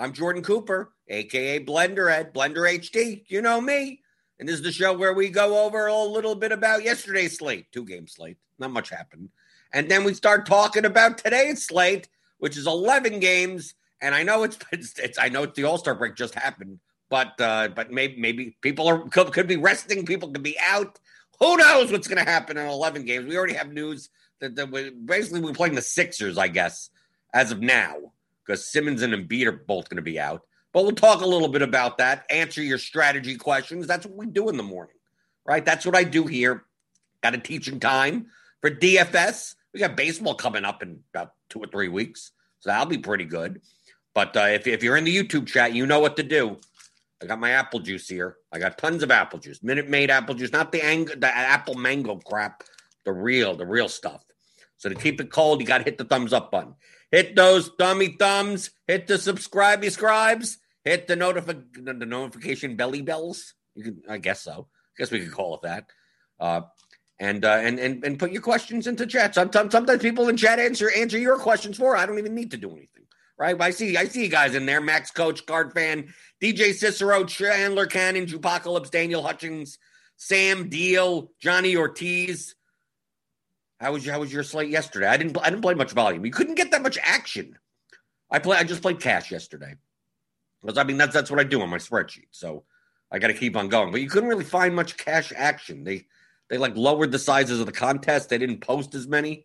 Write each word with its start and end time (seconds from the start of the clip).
I'm 0.00 0.12
Jordan 0.12 0.44
Cooper, 0.44 0.92
aka 1.08 1.64
Blender 1.64 2.10
at 2.10 2.32
Blender 2.32 2.70
HD. 2.72 3.24
You 3.26 3.42
know 3.42 3.60
me. 3.60 4.00
And 4.38 4.48
this 4.48 4.56
is 4.56 4.62
the 4.62 4.70
show 4.70 4.96
where 4.96 5.12
we 5.12 5.28
go 5.28 5.66
over 5.66 5.88
a 5.88 6.02
little 6.04 6.36
bit 6.36 6.52
about 6.52 6.84
yesterday's 6.84 7.36
slate, 7.36 7.66
two 7.72 7.84
game 7.84 8.06
slate. 8.06 8.36
Not 8.60 8.70
much 8.70 8.90
happened. 8.90 9.30
And 9.72 9.90
then 9.90 10.04
we 10.04 10.14
start 10.14 10.46
talking 10.46 10.84
about 10.84 11.18
today's 11.18 11.66
slate, 11.66 12.08
which 12.38 12.56
is 12.56 12.68
11 12.68 13.18
games. 13.18 13.74
And 14.00 14.14
I 14.14 14.22
know 14.22 14.44
it's, 14.44 14.56
it's, 14.72 14.96
it's 15.00 15.18
I 15.18 15.30
know 15.30 15.42
it's 15.42 15.56
the 15.56 15.64
All 15.64 15.78
Star 15.78 15.96
break 15.96 16.14
just 16.14 16.36
happened, 16.36 16.78
but 17.10 17.40
uh, 17.40 17.68
but 17.74 17.90
maybe 17.90 18.20
maybe 18.20 18.56
people 18.60 18.86
are 18.86 19.00
could, 19.08 19.32
could 19.32 19.48
be 19.48 19.56
resting, 19.56 20.06
people 20.06 20.30
could 20.30 20.44
be 20.44 20.56
out. 20.64 21.00
Who 21.40 21.56
knows 21.56 21.90
what's 21.90 22.06
going 22.08 22.24
to 22.24 22.30
happen 22.30 22.56
in 22.56 22.66
11 22.66 23.04
games? 23.04 23.26
We 23.26 23.36
already 23.36 23.54
have 23.54 23.72
news 23.72 24.10
that, 24.40 24.54
that 24.54 24.70
we, 24.70 24.90
basically 24.90 25.40
we're 25.40 25.52
playing 25.52 25.74
the 25.74 25.82
Sixers, 25.82 26.38
I 26.38 26.48
guess, 26.48 26.90
as 27.32 27.52
of 27.52 27.60
now, 27.60 27.96
because 28.48 28.66
Simmons 28.66 29.02
and 29.02 29.12
Embiid 29.12 29.46
are 29.46 29.52
both 29.52 29.90
going 29.90 29.96
to 29.96 30.02
be 30.02 30.18
out. 30.18 30.42
But 30.72 30.84
we'll 30.84 30.92
talk 30.92 31.20
a 31.20 31.26
little 31.26 31.48
bit 31.48 31.62
about 31.62 31.98
that, 31.98 32.24
answer 32.30 32.62
your 32.62 32.78
strategy 32.78 33.36
questions. 33.36 33.86
That's 33.86 34.06
what 34.06 34.16
we 34.16 34.26
do 34.26 34.48
in 34.48 34.56
the 34.56 34.62
morning, 34.62 34.96
right? 35.46 35.64
That's 35.64 35.84
what 35.84 35.94
I 35.94 36.04
do 36.04 36.24
here. 36.24 36.64
Got 37.22 37.34
a 37.34 37.38
teaching 37.38 37.78
time 37.78 38.28
for 38.60 38.70
DFS. 38.70 39.54
We 39.74 39.80
got 39.80 39.96
baseball 39.96 40.34
coming 40.34 40.64
up 40.64 40.82
in 40.82 41.00
about 41.14 41.32
two 41.50 41.60
or 41.60 41.66
three 41.66 41.88
weeks, 41.88 42.32
so 42.60 42.70
that'll 42.70 42.86
be 42.86 42.98
pretty 42.98 43.24
good. 43.24 43.60
But 44.14 44.36
uh, 44.36 44.48
if, 44.50 44.66
if 44.66 44.82
you're 44.82 44.96
in 44.96 45.04
the 45.04 45.16
YouTube 45.16 45.46
chat, 45.46 45.74
you 45.74 45.86
know 45.86 46.00
what 46.00 46.16
to 46.16 46.22
do. 46.22 46.58
I 47.22 47.26
got 47.26 47.40
my 47.40 47.50
apple 47.50 47.80
juice 47.80 48.08
here. 48.08 48.36
I 48.52 48.58
got 48.58 48.78
tons 48.78 49.02
of 49.02 49.10
apple 49.10 49.40
juice, 49.40 49.62
Minute 49.62 49.88
Maid 49.88 50.10
apple 50.10 50.34
juice, 50.34 50.52
not 50.52 50.72
the 50.72 50.84
ang- 50.84 51.06
the 51.06 51.26
apple 51.26 51.74
mango 51.74 52.16
crap, 52.16 52.62
the 53.04 53.12
real, 53.12 53.56
the 53.56 53.66
real 53.66 53.88
stuff. 53.88 54.24
So 54.76 54.88
to 54.88 54.94
keep 54.94 55.20
it 55.20 55.30
cold, 55.30 55.60
you 55.60 55.66
got 55.66 55.78
to 55.78 55.84
hit 55.84 55.98
the 55.98 56.04
thumbs 56.04 56.32
up 56.32 56.52
button. 56.52 56.74
Hit 57.10 57.34
those 57.36 57.70
thummy 57.78 58.16
thumbs. 58.18 58.70
Hit 58.86 59.06
the 59.06 59.14
subscribey 59.14 59.90
scribes. 59.90 60.58
Hit 60.84 61.06
the 61.06 61.16
notifi- 61.16 61.64
the 61.74 62.06
notification 62.06 62.76
belly 62.76 63.02
bells. 63.02 63.54
You 63.74 63.84
can, 63.84 64.02
I 64.08 64.18
guess 64.18 64.42
so. 64.42 64.68
I 64.70 64.94
guess 64.98 65.10
we 65.10 65.20
could 65.20 65.32
call 65.32 65.54
it 65.54 65.62
that. 65.62 65.86
Uh, 66.40 66.62
and 67.20 67.44
uh, 67.44 67.58
and 67.60 67.78
and 67.78 68.04
and 68.04 68.18
put 68.18 68.30
your 68.30 68.42
questions 68.42 68.86
into 68.86 69.06
chat. 69.06 69.34
Sometimes 69.34 69.72
sometimes 69.72 70.02
people 70.02 70.28
in 70.28 70.36
chat 70.36 70.58
answer 70.58 70.90
answer 70.96 71.18
your 71.18 71.38
questions 71.38 71.76
for. 71.76 71.96
I 71.96 72.06
don't 72.06 72.18
even 72.18 72.34
need 72.34 72.52
to 72.52 72.56
do 72.56 72.70
anything. 72.70 73.04
Right? 73.38 73.60
I 73.60 73.70
see 73.70 73.96
I 73.96 74.06
see 74.06 74.22
you 74.22 74.28
guys 74.28 74.54
in 74.54 74.66
there. 74.66 74.80
Max 74.80 75.10
Coach, 75.10 75.46
Card 75.46 75.72
Fan, 75.72 76.12
DJ 76.42 76.74
Cicero, 76.74 77.24
Chandler 77.24 77.86
Cannon, 77.86 78.26
Jupocalypse, 78.26 78.90
Daniel 78.90 79.22
Hutchings, 79.22 79.78
Sam 80.16 80.68
Deal, 80.68 81.32
Johnny 81.40 81.76
Ortiz. 81.76 82.54
How 83.80 83.92
was 83.92 84.04
your, 84.04 84.14
how 84.14 84.20
was 84.20 84.32
your 84.32 84.42
slate 84.42 84.70
yesterday? 84.70 85.06
I 85.06 85.16
didn't 85.16 85.38
I 85.38 85.50
didn't 85.50 85.62
play 85.62 85.74
much 85.74 85.92
volume. 85.92 86.24
You 86.24 86.32
couldn't 86.32 86.56
get 86.56 86.70
that 86.72 86.82
much 86.82 86.98
action. 87.02 87.58
I 88.30 88.38
play 88.38 88.56
I 88.56 88.64
just 88.64 88.82
played 88.82 89.00
cash 89.00 89.30
yesterday. 89.30 89.74
Because 90.60 90.78
I 90.78 90.84
mean 90.84 90.96
that's 90.96 91.14
that's 91.14 91.30
what 91.30 91.40
I 91.40 91.44
do 91.44 91.62
on 91.62 91.70
my 91.70 91.78
spreadsheet. 91.78 92.26
So 92.30 92.64
I 93.10 93.18
got 93.18 93.28
to 93.28 93.34
keep 93.34 93.56
on 93.56 93.68
going. 93.68 93.92
But 93.92 94.00
you 94.00 94.08
couldn't 94.08 94.28
really 94.28 94.44
find 94.44 94.74
much 94.74 94.96
cash 94.96 95.32
action. 95.34 95.84
They 95.84 96.06
they 96.48 96.58
like 96.58 96.76
lowered 96.76 97.12
the 97.12 97.18
sizes 97.18 97.60
of 97.60 97.66
the 97.66 97.72
contest. 97.72 98.28
They 98.28 98.38
didn't 98.38 98.60
post 98.60 98.94
as 98.94 99.06
many. 99.06 99.44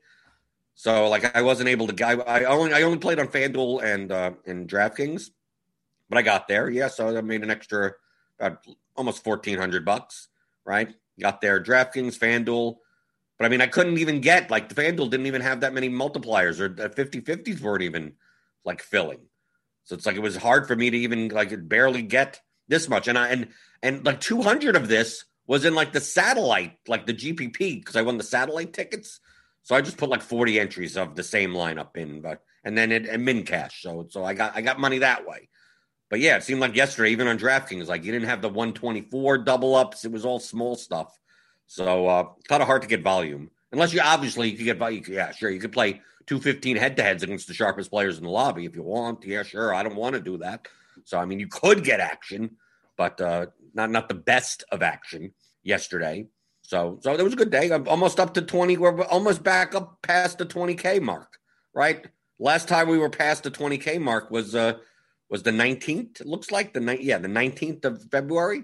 So 0.75 1.07
like 1.09 1.35
I 1.35 1.43
wasn't 1.43 1.69
able 1.69 1.87
to. 1.87 2.05
I, 2.05 2.13
I 2.13 2.43
only 2.45 2.73
I 2.73 2.81
only 2.81 2.97
played 2.97 3.19
on 3.19 3.27
FanDuel 3.27 3.83
and 3.83 4.11
uh, 4.11 4.31
and 4.47 4.67
DraftKings, 4.67 5.29
but 6.09 6.17
I 6.17 6.23
got 6.23 6.47
there. 6.47 6.69
Yeah, 6.69 6.87
so 6.87 7.15
I 7.15 7.21
made 7.21 7.43
an 7.43 7.51
extra 7.51 7.93
about 8.39 8.65
almost 8.95 9.23
fourteen 9.23 9.59
hundred 9.59 9.85
bucks. 9.85 10.29
Right, 10.65 10.91
got 11.19 11.41
there. 11.41 11.61
DraftKings, 11.61 12.17
FanDuel, 12.17 12.77
but 13.37 13.45
I 13.45 13.49
mean 13.49 13.61
I 13.61 13.67
couldn't 13.67 13.97
even 13.97 14.21
get 14.21 14.51
like 14.51 14.69
the 14.69 14.75
FanDuel 14.75 15.09
didn't 15.09 15.27
even 15.27 15.41
have 15.41 15.61
that 15.61 15.73
many 15.73 15.89
multipliers 15.89 16.59
or 16.59 16.69
the 16.69 16.89
50-50s 16.89 17.61
weren't 17.61 17.83
even 17.83 18.13
like 18.65 18.81
filling. 18.81 19.19
So 19.83 19.95
it's 19.95 20.05
like 20.05 20.15
it 20.15 20.21
was 20.21 20.35
hard 20.35 20.67
for 20.67 20.75
me 20.75 20.89
to 20.89 20.97
even 20.97 21.29
like 21.29 21.51
barely 21.67 22.01
get 22.01 22.41
this 22.67 22.87
much. 22.87 23.07
And 23.07 23.17
I 23.17 23.29
and 23.29 23.47
and 23.81 24.05
like 24.05 24.21
two 24.21 24.41
hundred 24.41 24.75
of 24.75 24.87
this 24.87 25.25
was 25.45 25.65
in 25.65 25.75
like 25.75 25.91
the 25.91 26.01
satellite, 26.01 26.77
like 26.87 27.05
the 27.05 27.13
GPP, 27.13 27.57
because 27.57 27.95
I 27.95 28.01
won 28.01 28.17
the 28.17 28.23
satellite 28.23 28.73
tickets. 28.73 29.19
So 29.63 29.75
I 29.75 29.81
just 29.81 29.97
put 29.97 30.09
like 30.09 30.21
40 30.21 30.59
entries 30.59 30.97
of 30.97 31.15
the 31.15 31.23
same 31.23 31.53
lineup 31.53 31.95
in, 31.95 32.21
but 32.21 32.41
and 32.63 32.77
then 32.77 32.91
it 32.91 33.07
and 33.07 33.25
min 33.25 33.43
cash. 33.43 33.81
So 33.81 34.07
so 34.09 34.23
I 34.23 34.33
got 34.33 34.55
I 34.55 34.61
got 34.61 34.79
money 34.79 34.99
that 34.99 35.27
way. 35.27 35.49
But 36.09 36.19
yeah, 36.19 36.37
it 36.37 36.43
seemed 36.43 36.61
like 36.61 36.75
yesterday, 36.75 37.11
even 37.11 37.27
on 37.27 37.39
DraftKings, 37.39 37.87
like 37.87 38.03
you 38.03 38.11
didn't 38.11 38.29
have 38.29 38.41
the 38.41 38.49
124 38.49 39.39
double 39.39 39.75
ups. 39.75 40.05
It 40.05 40.11
was 40.11 40.25
all 40.25 40.39
small 40.39 40.75
stuff. 40.75 41.17
So 41.67 42.07
uh 42.07 42.27
kind 42.47 42.61
of 42.61 42.67
hard 42.67 42.81
to 42.81 42.87
get 42.87 43.01
volume. 43.01 43.49
Unless 43.71 43.93
you 43.93 44.01
obviously 44.01 44.51
you 44.51 44.65
get 44.65 44.77
volume. 44.77 45.03
Yeah, 45.07 45.31
sure. 45.31 45.49
You 45.49 45.59
could 45.59 45.71
play 45.71 46.01
215 46.27 46.77
head 46.77 46.95
to 46.97 47.03
heads 47.03 47.23
against 47.23 47.47
the 47.47 47.53
sharpest 47.53 47.89
players 47.89 48.17
in 48.17 48.23
the 48.23 48.29
lobby 48.29 48.65
if 48.65 48.75
you 48.75 48.83
want. 48.83 49.25
Yeah, 49.25 49.43
sure. 49.43 49.73
I 49.73 49.83
don't 49.83 49.95
want 49.95 50.15
to 50.15 50.21
do 50.21 50.37
that. 50.37 50.67
So 51.05 51.17
I 51.17 51.25
mean 51.25 51.39
you 51.39 51.47
could 51.47 51.83
get 51.83 51.99
action, 51.99 52.57
but 52.97 53.19
uh 53.19 53.47
not 53.73 53.89
not 53.89 54.09
the 54.09 54.15
best 54.15 54.63
of 54.71 54.81
action 54.81 55.33
yesterday. 55.63 56.27
So, 56.63 56.97
so 57.01 57.13
it 57.13 57.21
was 57.21 57.33
a 57.33 57.37
good 57.37 57.51
day. 57.51 57.71
I'm 57.71 57.87
almost 57.87 58.19
up 58.19 58.33
to 58.35 58.41
20. 58.41 58.77
We're 58.77 59.03
almost 59.03 59.43
back 59.43 59.75
up 59.75 60.01
past 60.01 60.37
the 60.37 60.45
20k 60.45 61.01
mark, 61.01 61.37
right? 61.73 62.07
Last 62.39 62.67
time 62.67 62.87
we 62.87 62.97
were 62.97 63.09
past 63.09 63.43
the 63.43 63.51
20k 63.51 63.99
mark 63.99 64.31
was 64.31 64.55
uh 64.55 64.77
was 65.29 65.43
the 65.43 65.51
19th. 65.51 66.21
It 66.21 66.27
looks 66.27 66.51
like 66.51 66.73
the 66.73 66.79
night, 66.79 67.01
yeah, 67.01 67.17
the 67.17 67.27
19th 67.27 67.85
of 67.85 68.03
February. 68.11 68.63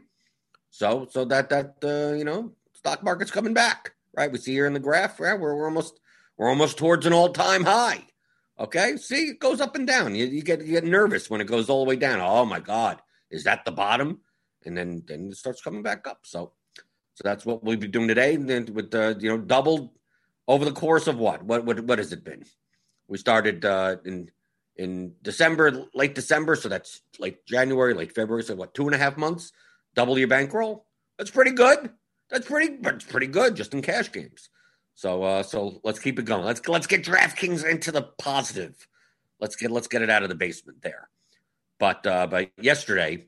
So, 0.69 1.07
so 1.09 1.25
that 1.25 1.49
that 1.49 1.75
uh, 1.83 2.15
you 2.15 2.23
know, 2.23 2.53
stock 2.79 3.03
market's 3.03 3.31
coming 3.31 3.53
back, 3.53 3.93
right? 4.15 4.31
We 4.31 4.37
see 4.37 4.53
here 4.53 4.65
in 4.65 4.73
the 4.73 4.79
graph, 4.79 5.19
right? 5.19 5.39
We're, 5.39 5.55
we're 5.55 5.65
almost 5.65 5.99
we're 6.37 6.49
almost 6.49 6.77
towards 6.77 7.05
an 7.05 7.13
all 7.13 7.29
time 7.29 7.63
high. 7.63 8.05
Okay, 8.57 8.97
see, 8.97 9.29
it 9.29 9.39
goes 9.39 9.61
up 9.61 9.75
and 9.75 9.85
down. 9.85 10.15
You, 10.15 10.25
you 10.25 10.41
get 10.41 10.61
you 10.61 10.71
get 10.71 10.85
nervous 10.85 11.29
when 11.29 11.41
it 11.41 11.47
goes 11.47 11.69
all 11.69 11.83
the 11.83 11.89
way 11.89 11.97
down. 11.97 12.19
Oh 12.21 12.45
my 12.45 12.59
God, 12.59 13.01
is 13.29 13.43
that 13.43 13.65
the 13.65 13.71
bottom? 13.71 14.21
And 14.65 14.77
then 14.77 15.03
then 15.05 15.29
it 15.31 15.37
starts 15.37 15.61
coming 15.61 15.83
back 15.83 16.07
up. 16.07 16.21
So 16.23 16.53
so 17.13 17.21
that's 17.23 17.45
what 17.45 17.63
we'll 17.63 17.77
be 17.77 17.87
doing 17.87 18.07
today. 18.07 18.35
And 18.35 18.49
then 18.49 18.73
with 18.73 18.95
uh, 18.95 19.15
you 19.19 19.29
know 19.29 19.37
doubled 19.37 19.91
over 20.47 20.65
the 20.65 20.71
course 20.71 21.07
of 21.07 21.17
what? 21.17 21.43
What 21.43 21.65
what 21.65 21.81
what 21.81 21.99
has 21.99 22.13
it 22.13 22.23
been? 22.23 22.43
We 23.07 23.17
started 23.17 23.65
uh, 23.65 23.97
in 24.05 24.31
in 24.77 25.13
December, 25.21 25.87
late 25.93 26.15
December, 26.15 26.55
so 26.55 26.69
that's 26.69 27.01
late 27.19 27.45
January, 27.45 27.93
late 27.93 28.15
February. 28.15 28.43
So 28.43 28.55
what, 28.55 28.73
two 28.73 28.85
and 28.85 28.95
a 28.95 28.97
half 28.97 29.17
months? 29.17 29.51
Double 29.93 30.17
your 30.17 30.29
bankroll. 30.29 30.85
That's 31.17 31.31
pretty 31.31 31.51
good. 31.51 31.89
That's 32.29 32.47
pretty, 32.47 32.77
that's 32.81 33.05
pretty 33.05 33.27
good 33.27 33.55
just 33.55 33.73
in 33.73 33.81
cash 33.81 34.11
games. 34.11 34.49
So, 34.99 35.23
uh, 35.23 35.43
so 35.43 35.79
let's 35.83 35.99
keep 35.99 36.19
it 36.19 36.25
going. 36.25 36.43
Let's 36.43 36.67
let's 36.67 36.85
get 36.85 37.05
DraftKings 37.05 37.63
into 37.65 37.89
the 37.89 38.01
positive. 38.01 38.75
Let's 39.39 39.55
get 39.55 39.71
let's 39.71 39.87
get 39.87 40.01
it 40.01 40.09
out 40.09 40.23
of 40.23 40.29
the 40.29 40.35
basement 40.35 40.81
there. 40.81 41.07
But 41.79 42.05
uh, 42.05 42.27
but 42.27 42.51
yesterday, 42.59 43.27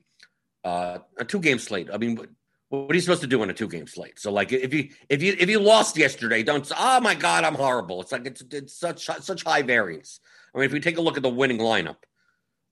uh, 0.64 0.98
a 1.16 1.24
two 1.24 1.40
game 1.40 1.58
slate. 1.58 1.88
I 1.90 1.96
mean, 1.96 2.20
what, 2.68 2.90
are 2.90 2.94
you 2.94 3.00
supposed 3.00 3.22
to 3.22 3.26
do 3.26 3.40
on 3.40 3.48
a 3.48 3.54
two 3.54 3.68
game 3.68 3.86
slate? 3.86 4.18
So 4.18 4.30
like 4.30 4.52
if 4.52 4.74
you 4.74 4.90
if 5.08 5.22
you 5.22 5.34
if 5.38 5.48
you 5.48 5.60
lost 5.60 5.96
yesterday, 5.96 6.42
don't 6.42 6.70
oh 6.78 7.00
my 7.00 7.14
god, 7.14 7.44
I'm 7.44 7.54
horrible. 7.54 8.02
It's 8.02 8.12
like 8.12 8.26
it's 8.26 8.42
it's 8.50 8.74
such 8.78 9.06
such 9.06 9.42
high 9.42 9.62
variance. 9.62 10.20
I 10.54 10.58
mean, 10.58 10.66
if 10.66 10.72
we 10.72 10.80
take 10.80 10.98
a 10.98 11.00
look 11.00 11.16
at 11.16 11.22
the 11.22 11.30
winning 11.30 11.58
lineup, 11.58 11.96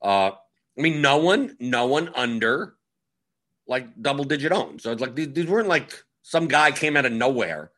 uh, 0.03 0.33
I 0.79 0.81
mean, 0.81 1.01
no 1.01 1.17
one 1.17 1.57
no 1.59 1.87
one 1.87 2.11
under 2.15 2.75
like 3.67 3.87
double 4.01 4.25
digit 4.25 4.53
owned. 4.53 4.83
So 4.83 4.93
it's 4.93 5.01
like 5.01 5.15
these, 5.15 5.33
these 5.33 5.47
weren't 5.47 5.69
like 5.69 6.05
some 6.23 6.49
guy 6.49 6.71
came 6.71 6.97
out 6.97 7.07
of 7.07 7.13
nowhere, 7.13 7.71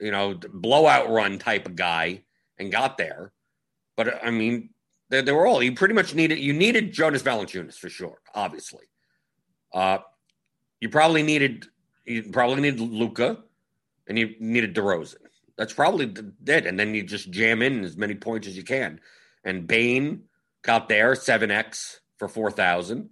you 0.00 0.10
know, 0.10 0.34
blowout 0.52 1.10
run 1.10 1.38
type 1.38 1.66
of 1.66 1.76
guy 1.76 2.22
and 2.58 2.72
got 2.72 2.98
there. 2.98 3.32
But 3.96 4.24
I 4.24 4.30
mean, 4.30 4.70
they, 5.10 5.20
they 5.22 5.32
were 5.32 5.46
all 5.46 5.62
you 5.62 5.74
pretty 5.74 5.94
much 5.94 6.14
needed. 6.14 6.38
You 6.38 6.52
needed 6.52 6.92
Jonas 6.92 7.22
Valanciunas 7.22 7.76
for 7.76 7.88
sure, 7.88 8.18
obviously. 8.34 8.84
Uh, 9.72 9.98
you 10.80 10.88
probably 10.88 11.22
needed 11.22 11.66
you 12.04 12.24
probably 12.24 12.60
needed 12.60 12.80
Luka, 12.80 13.38
and 14.06 14.18
you 14.18 14.34
needed 14.38 14.74
DeRozan. 14.74 15.16
That's 15.56 15.72
probably 15.72 16.12
it. 16.46 16.66
And 16.66 16.78
then 16.78 16.94
you 16.94 17.02
just 17.02 17.30
jam 17.30 17.62
in 17.62 17.84
as 17.84 17.96
many 17.96 18.14
points 18.14 18.48
as 18.48 18.56
you 18.56 18.64
can. 18.64 19.00
And 19.44 19.66
Bane 19.66 20.24
got 20.62 20.88
there 20.88 21.14
seven 21.14 21.50
x 21.50 22.00
for 22.18 22.28
four 22.28 22.50
thousand. 22.50 23.10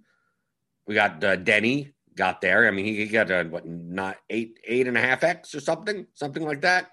We 0.85 0.95
got 0.95 1.23
uh, 1.23 1.37
Deni 1.37 1.92
got 2.15 2.41
there. 2.41 2.67
I 2.67 2.71
mean, 2.71 2.85
he, 2.85 3.07
got 3.07 3.31
a, 3.31 3.43
what 3.43 3.67
not 3.67 4.17
eight 4.29 4.59
eight 4.65 4.87
and 4.87 4.97
a 4.97 5.01
half 5.01 5.23
x 5.23 5.55
or 5.55 5.59
something, 5.59 6.07
something 6.13 6.43
like 6.43 6.61
that. 6.61 6.91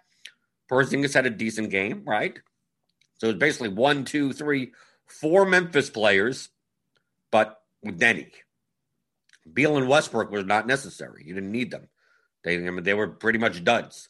Porzingis 0.71 1.15
had 1.15 1.27
a 1.27 1.31
decent 1.31 1.71
game, 1.71 2.03
right? 2.07 2.39
So 3.19 3.29
it's 3.29 3.39
basically 3.39 3.71
one, 3.71 4.05
two, 4.05 4.33
three, 4.33 4.73
four 5.07 5.45
Memphis 5.45 5.91
players, 5.91 6.49
but 7.31 7.61
with 7.83 7.99
Deni. 7.99 8.31
Beal 9.53 9.77
and 9.77 9.89
Westbrook 9.89 10.31
were 10.31 10.45
not 10.45 10.67
necessary. 10.67 11.25
You 11.27 11.35
didn't 11.35 11.53
need 11.53 11.71
them. 11.71 11.89
They, 12.45 12.57
I 12.57 12.71
mean, 12.71 12.85
they 12.85 12.95
were 12.95 13.09
pretty 13.09 13.39
much 13.39 13.65
duds. 13.65 14.09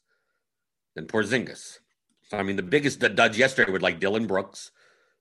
Then 0.95 1.07
Porzingis. 1.07 1.79
So 2.29 2.37
I 2.37 2.43
mean, 2.43 2.57
the 2.57 2.63
biggest 2.63 3.01
duds 3.01 3.39
yesterday 3.39 3.73
were 3.73 3.81
like 3.81 4.01
Dillon 4.01 4.27
Brooks. 4.27 4.71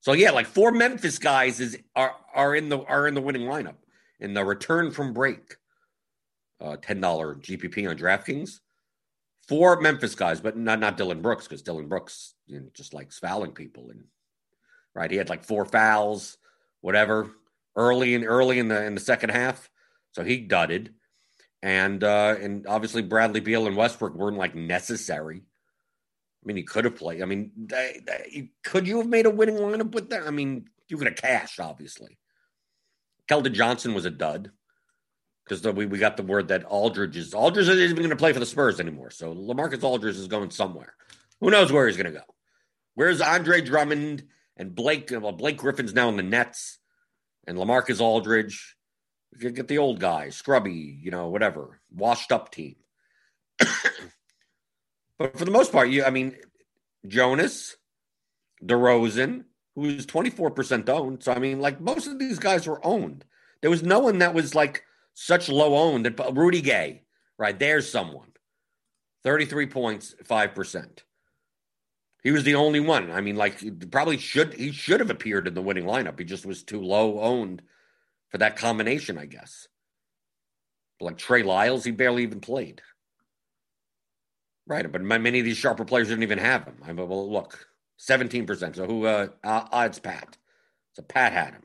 So 0.02 0.14
yeah, 0.14 0.32
like 0.32 0.46
four 0.46 0.72
Memphis 0.72 1.20
guys 1.20 1.60
is 1.60 1.78
are 1.96 2.16
are 2.34 2.56
in 2.56 2.70
the 2.70 2.80
are 2.84 3.08
in 3.08 3.16
the 3.16 3.22
winning 3.22 3.44
lineup 3.44 3.76
in 4.20 4.34
the 4.34 4.44
return 4.44 4.92
from 4.92 5.14
break. 5.14 5.56
Uh, 6.62 6.76
ten 6.78 7.00
dollar 7.00 7.36
GPP 7.36 7.90
on 7.90 7.98
DraftKings. 7.98 8.60
Four 9.48 9.82
Memphis 9.82 10.16
guys, 10.16 10.42
but 10.42 10.58
not 10.58 10.80
not 10.80 10.98
Dillon 10.98 11.22
Brooks 11.22 11.48
because 11.48 11.62
Dillon 11.62 11.88
Brooks 11.88 12.36
you 12.48 12.60
know, 12.60 12.68
just 12.74 12.94
likes 12.94 13.18
fouling 13.18 13.52
people 13.52 13.90
and 13.90 14.04
right. 14.94 15.10
He 15.10 15.18
had 15.18 15.30
like 15.30 15.44
four 15.44 15.66
fouls, 15.66 16.38
whatever, 16.82 17.32
early 17.76 18.14
in 18.14 18.26
early 18.26 18.60
in 18.60 18.68
the 18.68 18.84
in 18.84 18.94
the 18.94 19.02
second 19.02 19.32
half. 19.32 19.70
So 20.12 20.24
he 20.24 20.42
dudded. 20.42 20.94
And 21.62 22.04
uh 22.04 22.36
and 22.40 22.68
obviously 22.68 23.02
Bradley 23.02 23.40
Beal 23.40 23.68
and 23.68 23.76
Westbrook 23.76 24.16
weren't 24.16 24.38
like 24.38 24.56
necessary. 24.56 25.44
I 26.44 26.48
mean, 26.48 26.58
he 26.58 26.64
could 26.64 26.86
have 26.86 26.96
played. 26.96 27.22
I 27.22 27.26
mean, 27.26 27.52
they, 27.58 28.00
they, 28.06 28.52
could 28.64 28.88
you 28.88 28.98
have 28.98 29.08
made 29.08 29.26
a 29.26 29.30
winning 29.30 29.58
lineup 29.58 29.92
with 29.92 30.10
that? 30.12 30.26
I 30.26 30.32
mean, 30.32 30.70
you 30.88 30.98
could 30.98 31.08
have 31.08 31.18
cashed, 31.18 31.60
obviously. 31.60 32.18
Keldon 33.30 33.54
Johnson 33.54 33.94
was 33.94 34.06
a 34.06 34.10
dud 34.10 34.52
because 35.50 35.66
we, 35.74 35.88
we 35.88 35.98
got 35.98 36.16
the 36.16 36.24
word 36.24 36.50
that 36.50 36.64
Aldridge 36.66 37.18
is 37.18 37.34
Aldridge 37.34 37.68
isn't 37.68 37.84
even 37.84 37.96
going 37.96 38.10
to 38.10 38.16
play 38.16 38.34
for 38.34 38.40
the 38.40 38.46
Spurs 38.46 38.80
anymore. 38.80 39.10
So 39.10 39.34
Lamarcus 39.34 39.84
Aldridge 39.84 40.18
is 40.18 40.28
going 40.28 40.52
somewhere. 40.52 40.94
Who 41.42 41.50
knows 41.50 41.72
where 41.72 41.88
he's 41.88 41.98
going 41.98 42.14
to 42.14 42.20
go? 42.20 42.26
Where's 42.94 43.22
Andre 43.22 43.62
Drummond 43.62 44.26
and 44.58 44.76
Blake? 44.76 45.10
Well, 45.12 45.32
Blake 45.32 45.58
Griffin's 45.58 45.94
now 45.94 46.10
in 46.10 46.18
the 46.18 46.24
Nets, 46.24 46.78
and 47.48 47.58
Lamarcus 47.58 48.00
Aldridge. 48.00 48.76
Could 49.40 49.56
get 49.56 49.68
the 49.68 49.78
old 49.78 50.00
guy, 50.00 50.30
scrubby, 50.30 51.00
you 51.02 51.12
know, 51.12 51.30
whatever, 51.30 51.80
washed 51.94 52.32
up 52.32 52.52
team. 52.52 52.76
but 55.18 55.38
for 55.38 55.46
the 55.46 55.52
most 55.52 55.72
part, 55.72 55.90
you, 55.90 56.04
I 56.04 56.10
mean, 56.10 56.36
Jonas, 57.08 57.78
DeRozan, 58.64 59.46
who's 59.76 60.08
24% 60.08 60.90
owned. 60.90 61.24
So, 61.24 61.32
I 61.32 61.40
mean, 61.40 61.62
like 61.62 61.80
most 61.80 62.08
of 62.08 62.18
these 62.18 62.40
guys 62.40 62.68
were 62.68 62.86
owned. 62.86 63.24
There 63.62 63.70
was 63.70 63.84
no 63.84 64.00
one 64.00 64.18
that 64.18 64.34
was 64.34 64.56
like 64.56 64.84
such 65.22 65.50
low 65.50 65.76
owned 65.76 66.06
that 66.06 66.34
Rudy 66.34 66.62
Gay, 66.62 67.04
right? 67.38 67.58
There's 67.58 67.92
someone. 67.92 68.32
33 69.26 69.66
points, 69.68 70.16
5%. 70.24 71.00
He 72.24 72.32
was 72.32 72.44
the 72.44 72.56
only 72.56 72.80
one. 72.80 73.12
I 73.12 73.20
mean, 73.20 73.36
like, 73.36 73.62
probably 73.92 74.18
should 74.18 74.54
he 74.54 74.72
should 74.72 75.02
have 75.02 75.10
appeared 75.10 75.46
in 75.48 75.54
the 75.54 75.62
winning 75.62 75.84
lineup. 75.84 76.18
He 76.20 76.26
just 76.26 76.46
was 76.46 76.64
too 76.64 76.82
low 76.82 77.20
owned 77.20 77.62
for 78.30 78.38
that 78.38 78.56
combination, 78.56 79.18
I 79.18 79.26
guess. 79.26 79.68
Like 81.02 81.18
Trey 81.18 81.44
Lyles, 81.44 81.84
he 81.84 81.92
barely 81.92 82.24
even 82.24 82.40
played. 82.40 82.82
Right, 84.68 84.90
but 84.90 85.02
many 85.02 85.40
of 85.40 85.46
these 85.46 85.58
sharper 85.58 85.86
players 85.86 86.10
didn't 86.10 86.24
even 86.24 86.38
have 86.38 86.64
him. 86.64 86.78
I 86.84 86.94
mean, 86.94 87.08
well, 87.08 87.30
look, 87.32 87.68
seventeen 87.98 88.46
percent. 88.46 88.76
So 88.76 88.86
who? 88.86 89.06
Uh, 89.06 89.30
odds 89.44 90.00
Pat. 90.00 90.38
So 90.94 91.02
Pat 91.04 91.34
had 91.34 91.54
him. 91.54 91.64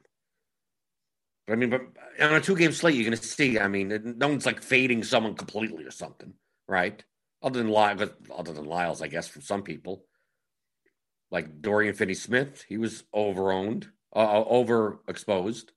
I 1.49 1.57
mean, 1.57 1.71
but 1.71 1.83
on 2.21 2.35
a 2.35 2.41
two-game 2.41 2.73
slate, 2.73 2.95
you're 2.95 3.05
going 3.05 3.17
to 3.17 3.23
see. 3.23 3.59
I 3.59 3.69
mean, 3.69 4.15
no 4.17 4.29
one's 4.29 4.47
like 4.47 4.63
fading 4.63 5.05
someone 5.05 5.35
completely 5.35 5.85
or 5.85 5.91
something, 5.91 6.33
right? 6.67 7.03
Other 7.43 7.59
than 7.59 7.69
Lyles, 7.71 8.11
other 8.35 8.53
than 8.53 8.65
Lyles, 8.65 9.03
I 9.03 9.09
guess 9.09 9.29
for 9.29 9.43
some 9.43 9.63
people, 9.63 10.05
like 11.31 11.61
Dorian 11.61 11.95
Finney-Smith, 11.95 12.65
he 12.67 12.79
was 12.79 13.05
overowned, 13.15 13.89
uh, 14.15 14.41
uh 14.43 14.45
overexposed 14.45 15.71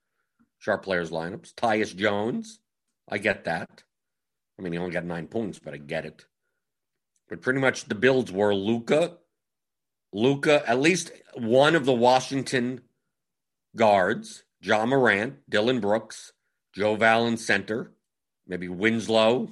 sharp 0.60 0.84
players 0.84 1.12
lineups. 1.12 1.54
Tyus 1.54 1.96
Jones, 1.96 2.60
I 3.10 3.18
get 3.18 3.44
that. 3.46 3.84
I 4.58 4.62
mean, 4.62 4.74
he 4.74 4.80
only 4.80 4.92
got 4.92 5.06
nine 5.06 5.28
points, 5.28 5.60
but 5.60 5.74
I 5.74 5.78
get 5.78 6.06
it. 6.06 6.26
But 7.30 7.42
pretty 7.42 7.60
much 7.60 7.86
the 7.86 7.96
builds 7.96 8.32
were 8.32 8.56
Luka, 8.56 9.18
Luka, 10.14 10.68
at 10.68 10.80
least 10.80 11.12
one 11.36 11.76
of 11.76 11.86
the 11.86 11.94
Washington 11.94 12.82
guards, 13.76 14.44
Ja 14.68 14.86
Morant, 14.86 15.36
Dillon 15.50 15.80
Brooks, 15.80 16.34
Joe 16.74 16.98
Valen 16.98 17.40
center, 17.40 17.94
maybe 18.48 18.68
Winslow 18.68 19.48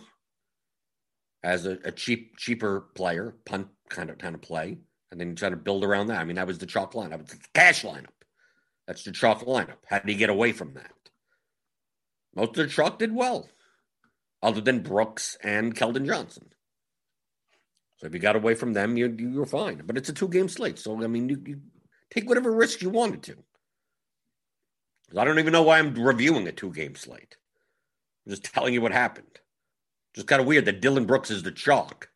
as 1.41 1.65
a, 1.65 1.77
a, 1.85 1.91
cheap, 1.91 2.35
cheaper 2.37 2.81
player, 2.95 3.33
punt 3.45 3.67
kind 3.89 4.09
of 4.09 4.17
kind 4.17 4.35
of 4.35 4.41
play, 4.41 4.77
and 5.11 5.19
then 5.19 5.33
try 5.35 5.49
to 5.49 5.55
build 5.55 5.85
around 5.85 6.07
that. 6.07 6.19
I 6.19 6.25
mean, 6.25 6.35
that 6.35 6.47
was 6.47 6.57
the 6.57 6.65
chalk 6.65 6.93
lineup, 6.93 7.25
the 7.27 7.37
cash 7.53 7.83
lineup. 7.83 8.07
That's 8.87 9.03
the 9.03 9.13
chalk 9.13 9.45
lineup. 9.45 9.77
How 9.87 9.99
did 9.99 10.09
he 10.09 10.15
get 10.15 10.29
away 10.29 10.51
from 10.51 10.73
that? 10.73 10.91
Most 12.35 12.49
of 12.49 12.55
the 12.55 12.67
chalk 12.67 12.99
did 12.99 13.15
well, 13.15 13.47
other 14.43 14.59
than 14.59 14.81
Brooks 14.81 15.37
and 15.41 15.73
Keldon 15.73 16.05
Johnson. 16.05 16.49
So 17.97 18.07
if 18.07 18.13
you 18.13 18.19
got 18.19 18.35
away 18.35 18.55
from 18.55 18.73
them, 18.73 18.97
you 18.97 19.15
you 19.17 19.31
were 19.31 19.45
fine. 19.45 19.81
But 19.85 19.97
it's 19.97 20.09
a 20.09 20.13
two 20.13 20.27
game 20.27 20.49
slate, 20.49 20.77
so 20.77 21.01
I 21.01 21.07
mean, 21.07 21.29
you, 21.29 21.41
you 21.45 21.61
take 22.11 22.27
whatever 22.27 22.51
risk 22.51 22.81
you 22.81 22.89
wanted 22.89 23.23
to. 23.23 23.37
I 25.15 25.23
don't 25.23 25.39
even 25.39 25.53
know 25.53 25.63
why 25.63 25.79
I'm 25.79 25.93
reviewing 25.93 26.47
a 26.47 26.51
two 26.51 26.71
game 26.71 26.95
slate. 26.95 27.37
I'm 28.25 28.31
just 28.31 28.43
telling 28.43 28.73
you 28.73 28.81
what 28.81 28.91
happened. 28.91 29.39
Just 30.13 30.27
kind 30.27 30.41
of 30.41 30.47
weird 30.47 30.65
that 30.65 30.81
Dillon 30.81 31.05
Brooks 31.05 31.29
is 31.29 31.43
the 31.43 31.51
chalk, 31.51 32.09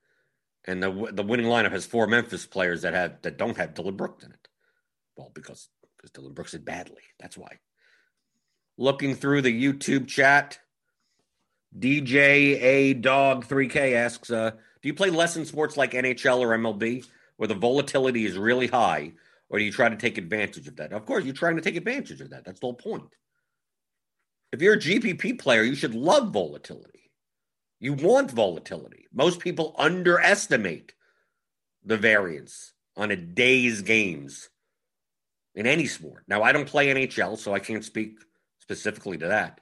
and 0.65 0.81
the 0.81 1.09
the 1.11 1.23
winning 1.23 1.47
lineup 1.47 1.71
has 1.71 1.85
four 1.85 2.07
Memphis 2.07 2.45
players 2.45 2.81
that 2.81 2.93
have 2.93 3.21
that 3.21 3.37
don't 3.37 3.57
have 3.57 3.73
Dillon 3.73 3.95
Brooks 3.95 4.23
in 4.23 4.31
it. 4.31 4.47
Well, 5.15 5.31
because 5.33 5.69
because 5.97 6.11
Dillon 6.11 6.33
Brooks 6.33 6.51
did 6.51 6.65
badly. 6.65 7.01
That's 7.19 7.37
why. 7.37 7.59
Looking 8.77 9.15
through 9.15 9.41
the 9.41 9.63
YouTube 9.63 10.07
chat, 10.07 10.59
DJ 11.77 12.61
A 12.61 12.93
Dog 12.93 13.45
3K 13.45 13.93
asks, 13.93 14.31
uh, 14.31 14.51
do 14.81 14.87
you 14.87 14.93
play 14.93 15.09
less 15.09 15.35
in 15.35 15.45
sports 15.45 15.75
like 15.75 15.91
NHL 15.91 16.39
or 16.39 16.57
MLB 16.57 17.05
where 17.35 17.47
the 17.47 17.55
volatility 17.55 18.25
is 18.25 18.37
really 18.37 18.67
high, 18.67 19.11
or 19.49 19.59
do 19.59 19.65
you 19.65 19.71
try 19.71 19.89
to 19.89 19.95
take 19.95 20.17
advantage 20.17 20.67
of 20.67 20.75
that? 20.77 20.93
Of 20.93 21.05
course, 21.05 21.25
you're 21.25 21.33
trying 21.33 21.55
to 21.55 21.61
take 21.61 21.75
advantage 21.75 22.21
of 22.21 22.29
that. 22.29 22.45
That's 22.45 22.59
the 22.59 22.67
whole 22.67 22.73
point. 22.73 23.15
If 24.51 24.61
you're 24.61 24.75
a 24.75 24.79
GPP 24.79 25.39
player, 25.39 25.63
you 25.63 25.75
should 25.75 25.95
love 25.95 26.31
volatility. 26.31 27.11
You 27.79 27.93
want 27.93 28.31
volatility. 28.31 29.07
Most 29.13 29.39
people 29.39 29.75
underestimate 29.77 30.93
the 31.83 31.97
variance 31.97 32.73
on 32.97 33.11
a 33.11 33.15
day's 33.15 33.81
games 33.81 34.49
in 35.55 35.65
any 35.65 35.85
sport. 35.87 36.23
Now, 36.27 36.43
I 36.43 36.51
don't 36.51 36.67
play 36.67 36.87
NHL, 36.87 37.37
so 37.37 37.53
I 37.53 37.59
can't 37.59 37.85
speak 37.85 38.19
specifically 38.59 39.17
to 39.17 39.27
that. 39.27 39.61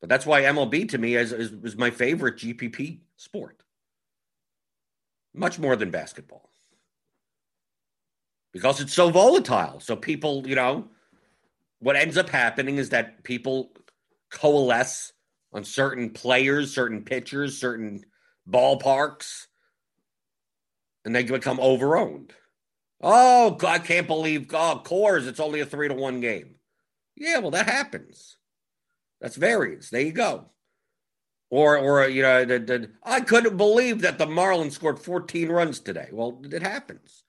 But 0.00 0.08
that's 0.08 0.26
why 0.26 0.42
MLB 0.42 0.88
to 0.90 0.98
me 0.98 1.14
is, 1.14 1.32
is, 1.32 1.52
is 1.62 1.76
my 1.76 1.90
favorite 1.90 2.36
GPP 2.36 3.00
sport, 3.16 3.62
much 5.34 5.58
more 5.58 5.76
than 5.76 5.90
basketball. 5.90 6.49
Because 8.52 8.80
it's 8.80 8.92
so 8.92 9.10
volatile. 9.10 9.80
So 9.80 9.96
people, 9.96 10.46
you 10.46 10.54
know, 10.54 10.88
what 11.80 11.96
ends 11.96 12.16
up 12.16 12.28
happening 12.28 12.76
is 12.76 12.90
that 12.90 13.22
people 13.24 13.72
coalesce 14.30 15.12
on 15.52 15.64
certain 15.64 16.10
players, 16.10 16.74
certain 16.74 17.02
pitchers, 17.02 17.58
certain 17.58 18.04
ballparks, 18.48 19.46
and 21.04 21.14
they 21.14 21.24
become 21.24 21.58
overowned. 21.58 22.30
Oh, 23.02 23.56
I 23.66 23.78
can't 23.78 24.06
believe 24.06 24.48
oh, 24.52 24.82
Coors, 24.84 25.26
it's 25.26 25.40
only 25.40 25.60
a 25.60 25.66
three 25.66 25.88
to 25.88 25.94
one 25.94 26.20
game. 26.20 26.56
Yeah, 27.16 27.38
well, 27.38 27.50
that 27.52 27.68
happens. 27.68 28.36
That's 29.20 29.36
variance. 29.36 29.90
There 29.90 30.00
you 30.00 30.12
go. 30.12 30.46
Or, 31.50 31.76
or 31.78 32.08
you 32.08 32.22
know, 32.22 32.44
the, 32.44 32.58
the, 32.58 32.90
I 33.02 33.20
couldn't 33.20 33.56
believe 33.56 34.02
that 34.02 34.18
the 34.18 34.26
Marlins 34.26 34.72
scored 34.72 35.00
14 35.00 35.48
runs 35.48 35.80
today. 35.80 36.08
Well, 36.12 36.40
it 36.44 36.62
happens. 36.62 37.24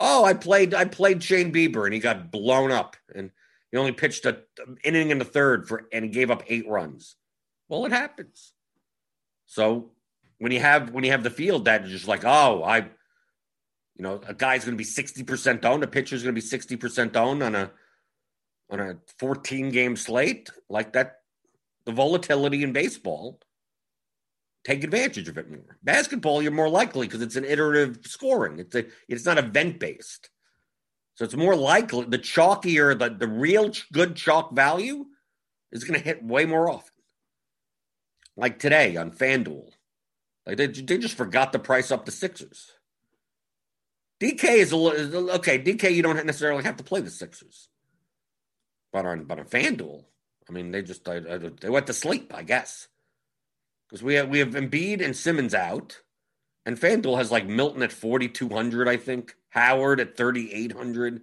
Oh, 0.00 0.24
I 0.24 0.34
played, 0.34 0.74
I 0.74 0.84
played 0.84 1.22
Shane 1.22 1.52
Bieber, 1.52 1.84
and 1.84 1.94
he 1.94 2.00
got 2.00 2.30
blown 2.30 2.70
up, 2.70 2.96
and 3.14 3.30
he 3.70 3.78
only 3.78 3.92
pitched 3.92 4.26
a 4.26 4.42
inning 4.84 5.10
in 5.10 5.18
the 5.18 5.24
third 5.24 5.68
for, 5.68 5.86
and 5.92 6.04
he 6.04 6.10
gave 6.10 6.30
up 6.30 6.42
eight 6.48 6.68
runs. 6.68 7.16
Well, 7.68 7.86
it 7.86 7.92
happens. 7.92 8.52
So 9.46 9.90
when 10.38 10.52
you 10.52 10.60
have 10.60 10.90
when 10.90 11.04
you 11.04 11.10
have 11.10 11.22
the 11.22 11.30
field 11.30 11.64
that 11.64 11.84
is 11.84 11.90
just 11.90 12.08
like, 12.08 12.24
oh, 12.24 12.62
I, 12.62 12.78
you 12.78 14.02
know, 14.02 14.20
a 14.26 14.34
guy's 14.34 14.64
going 14.64 14.76
to 14.76 14.78
be 14.78 14.84
sixty 14.84 15.22
percent 15.22 15.64
owned, 15.64 15.82
a 15.82 15.86
pitcher's 15.86 16.22
going 16.22 16.34
to 16.34 16.40
be 16.40 16.46
sixty 16.46 16.76
percent 16.76 17.16
owned 17.16 17.42
on 17.42 17.54
a 17.54 17.70
on 18.70 18.80
a 18.80 18.98
14 19.18 19.70
game 19.70 19.96
slate 19.96 20.50
like 20.68 20.92
that 20.94 21.20
the 21.84 21.92
volatility 21.92 22.62
in 22.62 22.72
baseball 22.72 23.40
take 24.66 24.84
advantage 24.84 25.28
of 25.28 25.38
it 25.38 25.50
more. 25.50 25.78
Basketball 25.82 26.42
you're 26.42 26.52
more 26.52 26.68
likely 26.68 27.06
because 27.06 27.22
it's 27.22 27.36
an 27.36 27.44
iterative 27.44 28.00
scoring. 28.04 28.58
It's 28.58 28.74
a 28.74 28.86
it's 29.08 29.24
not 29.24 29.38
event 29.38 29.78
based 29.78 30.30
so 31.16 31.24
it's 31.24 31.34
more 31.34 31.56
likely 31.56 32.04
the 32.04 32.18
chalkier 32.18 32.96
the, 32.96 33.08
the 33.08 33.26
real 33.26 33.72
good 33.92 34.16
chalk 34.16 34.52
value 34.52 35.06
is 35.72 35.82
going 35.82 35.98
to 35.98 36.04
hit 36.04 36.22
way 36.22 36.44
more 36.44 36.70
often. 36.70 36.92
Like 38.36 38.58
today 38.58 38.96
on 38.96 39.10
fanduel. 39.10 39.70
Like 40.46 40.58
they, 40.58 40.66
they 40.66 40.98
just 40.98 41.16
forgot 41.16 41.52
to 41.52 41.58
price 41.58 41.90
up 41.90 42.04
the 42.04 42.12
sixers. 42.12 42.70
Dk 44.20 44.44
is 44.44 44.72
a 44.72 44.76
little 44.76 45.30
okay 45.32 45.58
dk 45.58 45.94
you 45.94 46.02
don't 46.02 46.24
necessarily 46.24 46.64
have 46.64 46.76
to 46.76 46.84
play 46.84 47.00
the 47.00 47.10
sixers. 47.10 47.68
But 48.92 49.06
on 49.06 49.24
but 49.24 49.38
on 49.38 49.46
FanDuel, 49.46 50.04
I 50.48 50.52
mean, 50.52 50.70
they 50.70 50.82
just 50.82 51.04
they 51.04 51.68
went 51.68 51.86
to 51.88 51.92
sleep, 51.92 52.32
I 52.34 52.42
guess, 52.42 52.88
because 53.88 54.02
we 54.02 54.14
have 54.14 54.28
we 54.28 54.38
have 54.40 54.50
Embiid 54.50 55.04
and 55.04 55.16
Simmons 55.16 55.54
out, 55.54 56.00
and 56.64 56.78
FanDuel 56.78 57.18
has 57.18 57.30
like 57.30 57.46
Milton 57.46 57.82
at 57.82 57.92
forty 57.92 58.28
two 58.28 58.48
hundred, 58.48 58.88
I 58.88 58.96
think, 58.96 59.36
Howard 59.50 60.00
at 60.00 60.16
thirty 60.16 60.52
eight 60.52 60.72
hundred, 60.72 61.22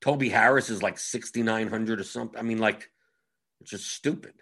Toby 0.00 0.28
Harris 0.28 0.70
is 0.70 0.82
like 0.82 0.98
sixty 0.98 1.42
nine 1.42 1.68
hundred 1.68 2.00
or 2.00 2.04
something. 2.04 2.38
I 2.38 2.42
mean, 2.42 2.58
like, 2.58 2.90
it's 3.60 3.70
just 3.70 3.90
stupid. 3.90 4.34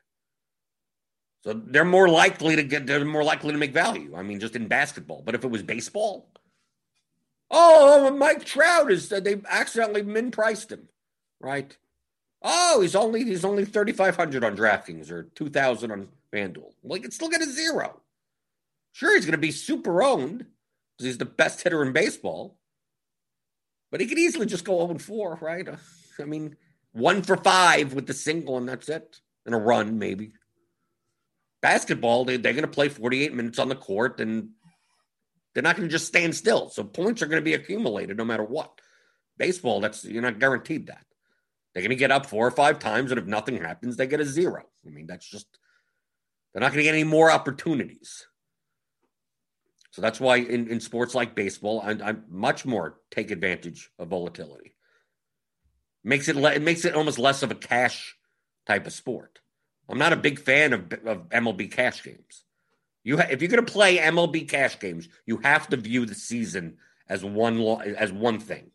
So 1.45 1.53
they're 1.55 1.85
more 1.85 2.09
likely 2.09 2.57
to 2.57 2.63
get 2.63 2.87
they're 2.87 3.05
more 3.05 3.25
likely 3.25 3.53
to 3.53 3.59
make 3.59 3.73
value. 3.73 4.15
I 4.17 4.23
mean, 4.23 4.39
just 4.39 4.57
in 4.57 4.69
basketball. 4.69 5.23
But 5.25 5.35
if 5.35 5.45
it 5.45 5.51
was 5.51 5.63
baseball, 5.63 6.29
oh, 7.51 8.11
Mike 8.11 8.45
Trout 8.45 8.93
is 8.93 9.13
uh, 9.13 9.19
they 9.21 9.41
accidentally 9.49 10.03
min 10.03 10.31
priced 10.31 10.71
him, 10.71 10.89
right? 11.41 11.77
Oh, 12.43 12.81
he's 12.81 12.95
only 12.95 13.25
he's 13.25 13.45
only 13.45 13.65
thirty 13.65 13.93
five 13.93 14.17
hundred 14.17 14.45
on 14.45 14.57
DraftKings 14.57 15.11
or 15.11 15.25
two 15.25 15.49
thousand 15.49 15.91
on 15.91 16.09
FanDuel. 16.33 16.73
He 16.93 17.01
can 17.01 17.11
still 17.11 17.29
get 17.29 17.43
a 17.43 17.47
zero. 17.47 18.01
Sure, 18.93 19.15
he's 19.15 19.25
going 19.25 19.33
to 19.33 19.39
be 19.39 19.51
super 19.51 20.03
owned 20.03 20.39
because 20.39 21.07
he's 21.07 21.19
the 21.19 21.25
best 21.25 21.63
hitter 21.63 21.83
in 21.83 21.93
baseball, 21.93 22.59
but 23.91 24.01
he 24.01 24.07
could 24.07 24.19
easily 24.19 24.47
just 24.47 24.65
go 24.65 24.87
zero 24.87 24.99
four, 24.99 25.39
right? 25.41 25.67
I 26.21 26.25
mean, 26.25 26.57
one 26.93 27.23
for 27.23 27.37
five 27.37 27.95
with 27.95 28.07
the 28.07 28.15
single, 28.15 28.59
and 28.59 28.69
that's 28.69 28.89
it, 28.89 29.21
and 29.47 29.55
a 29.55 29.59
run 29.59 29.99
maybe. 29.99 30.33
Basketball, 31.63 32.25
they, 32.25 32.37
they're 32.37 32.53
going 32.53 32.63
to 32.63 32.69
play 32.69 32.89
forty 32.89 33.25
eight 33.25 33.35
minutes 33.35 33.59
on 33.59 33.69
the 33.69 33.75
court, 33.75 34.21
and 34.21 34.51
they're 35.55 35.63
not 35.63 35.77
going 35.77 35.89
to 35.89 35.93
just 35.93 36.07
stand 36.07 36.35
still. 36.35 36.69
So 36.71 36.85
points 36.85 37.23
are 37.23 37.27
going 37.27 37.41
to 37.41 37.45
be 37.45 37.55
accumulated 37.55 38.17
no 38.17 38.25
matter 38.25 38.45
what. 38.45 38.81
Baseball, 39.39 39.81
that's 39.81 40.05
you're 40.05 40.23
not 40.23 40.39
guaranteed 40.39 40.89
that. 40.89 41.05
They're 41.73 41.83
going 41.83 41.91
to 41.91 41.97
get 41.97 42.11
up 42.11 42.27
four 42.27 42.47
or 42.47 42.51
five 42.51 42.79
times, 42.79 43.11
and 43.11 43.19
if 43.19 43.27
nothing 43.27 43.57
happens, 43.57 43.97
they 43.97 44.07
get 44.07 44.21
a 44.21 44.27
zero. 44.27 44.65
I 44.87 44.91
mean, 44.91 45.07
that's 45.07 45.27
just, 45.27 45.47
they're 46.53 46.61
not 46.61 46.73
going 46.73 46.79
to 46.79 46.85
get 46.85 46.95
any 46.95 47.05
more 47.05 47.31
opportunities. 47.31 48.27
So 49.91 50.01
that's 50.01 50.21
why 50.21 50.37
in, 50.37 50.69
in 50.69 50.81
sports 50.81 51.15
like 51.15 51.35
baseball, 51.35 51.81
I, 51.81 51.91
I 51.93 52.15
much 52.29 52.65
more 52.65 53.01
take 53.11 53.31
advantage 53.31 53.91
of 53.99 54.09
volatility. 54.09 54.75
Makes 56.05 56.29
it 56.29 56.37
it 56.37 56.63
makes 56.63 56.85
it 56.85 56.95
almost 56.95 57.19
less 57.19 57.43
of 57.43 57.51
a 57.51 57.55
cash 57.57 58.17
type 58.67 58.87
of 58.87 58.93
sport. 58.93 59.41
I'm 59.89 59.99
not 59.99 60.13
a 60.13 60.17
big 60.17 60.39
fan 60.39 60.73
of, 60.73 60.93
of 61.05 61.29
MLB 61.29 61.71
cash 61.71 62.03
games. 62.03 62.45
You 63.05 63.19
ha- 63.19 63.29
if 63.31 63.43
you're 63.43 63.51
going 63.51 63.65
to 63.65 63.73
play 63.73 63.99
MLB 63.99 64.49
cash 64.49 64.79
games, 64.79 65.09
you 65.27 65.39
have 65.39 65.69
to 65.69 65.77
view 65.77 66.07
the 66.07 66.15
season 66.15 66.79
as 67.09 67.25
one 67.25 67.59
lo- 67.59 67.81
as 67.81 68.13
one 68.13 68.41
thing 68.41 68.71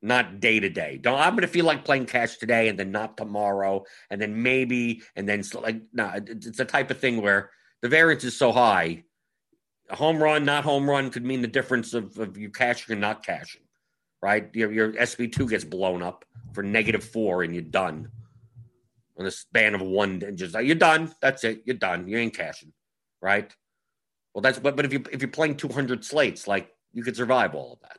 not 0.00 0.40
day 0.40 0.60
to 0.60 0.68
day. 0.68 0.98
Don't 1.00 1.18
I'm 1.18 1.32
going 1.32 1.42
to 1.42 1.48
feel 1.48 1.64
like 1.64 1.84
playing 1.84 2.06
cash 2.06 2.36
today 2.36 2.68
and 2.68 2.78
then 2.78 2.92
not 2.92 3.16
tomorrow 3.16 3.84
and 4.10 4.20
then 4.20 4.42
maybe 4.42 5.02
and 5.16 5.28
then 5.28 5.42
like 5.60 5.82
no, 5.92 6.12
it's 6.14 6.56
the 6.56 6.64
type 6.64 6.90
of 6.90 6.98
thing 6.98 7.20
where 7.20 7.50
the 7.82 7.88
variance 7.88 8.24
is 8.24 8.36
so 8.36 8.52
high. 8.52 9.04
A 9.90 9.96
home 9.96 10.22
run, 10.22 10.44
not 10.44 10.64
home 10.64 10.88
run, 10.88 11.10
could 11.10 11.24
mean 11.24 11.40
the 11.40 11.48
difference 11.48 11.94
of, 11.94 12.16
of 12.18 12.36
you 12.36 12.50
cashing 12.50 12.92
and 12.92 13.00
not 13.00 13.24
cashing, 13.24 13.62
right? 14.20 14.50
Your, 14.54 14.70
your 14.70 14.92
SP 15.00 15.32
two 15.32 15.48
gets 15.48 15.64
blown 15.64 16.02
up 16.02 16.26
for 16.52 16.62
negative 16.62 17.02
four 17.02 17.42
and 17.42 17.54
you're 17.54 17.62
done 17.62 18.10
on 19.18 19.24
the 19.24 19.30
span 19.30 19.74
of 19.74 19.80
one. 19.80 20.22
And 20.24 20.36
just 20.36 20.54
you're 20.54 20.74
done. 20.74 21.12
That's 21.20 21.44
it. 21.44 21.62
You're 21.64 21.76
done. 21.76 22.06
You 22.06 22.18
ain't 22.18 22.36
cashing, 22.36 22.72
right? 23.20 23.52
Well, 24.34 24.42
that's 24.42 24.58
but 24.58 24.76
but 24.76 24.84
if 24.84 24.92
you 24.92 25.02
if 25.10 25.20
you're 25.22 25.30
playing 25.30 25.56
200 25.56 26.04
slates, 26.04 26.46
like 26.46 26.70
you 26.92 27.02
could 27.02 27.16
survive 27.16 27.54
all 27.54 27.72
of 27.72 27.80
that. 27.80 27.98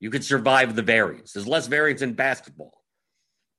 You 0.00 0.10
could 0.10 0.24
survive 0.24 0.74
the 0.74 0.82
variance. 0.82 1.32
There's 1.32 1.46
less 1.46 1.66
variance 1.66 2.02
in 2.02 2.14
basketball. 2.14 2.82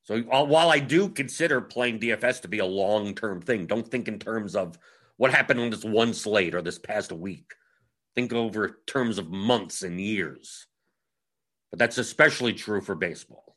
So 0.03 0.23
uh, 0.31 0.43
while 0.43 0.69
I 0.69 0.79
do 0.79 1.07
consider 1.09 1.61
playing 1.61 1.99
DFS 1.99 2.41
to 2.41 2.47
be 2.47 2.59
a 2.59 2.65
long 2.65 3.13
term 3.13 3.41
thing, 3.41 3.67
don't 3.67 3.87
think 3.87 4.07
in 4.07 4.19
terms 4.19 4.55
of 4.55 4.77
what 5.17 5.31
happened 5.31 5.59
on 5.59 5.69
this 5.69 5.85
one 5.85 6.13
slate 6.13 6.55
or 6.55 6.63
this 6.63 6.79
past 6.79 7.11
week. 7.11 7.53
Think 8.15 8.33
over 8.33 8.79
terms 8.87 9.19
of 9.19 9.29
months 9.29 9.83
and 9.83 10.01
years. 10.01 10.65
But 11.69 11.79
that's 11.79 11.99
especially 11.99 12.53
true 12.53 12.81
for 12.81 12.95
baseball. 12.95 13.55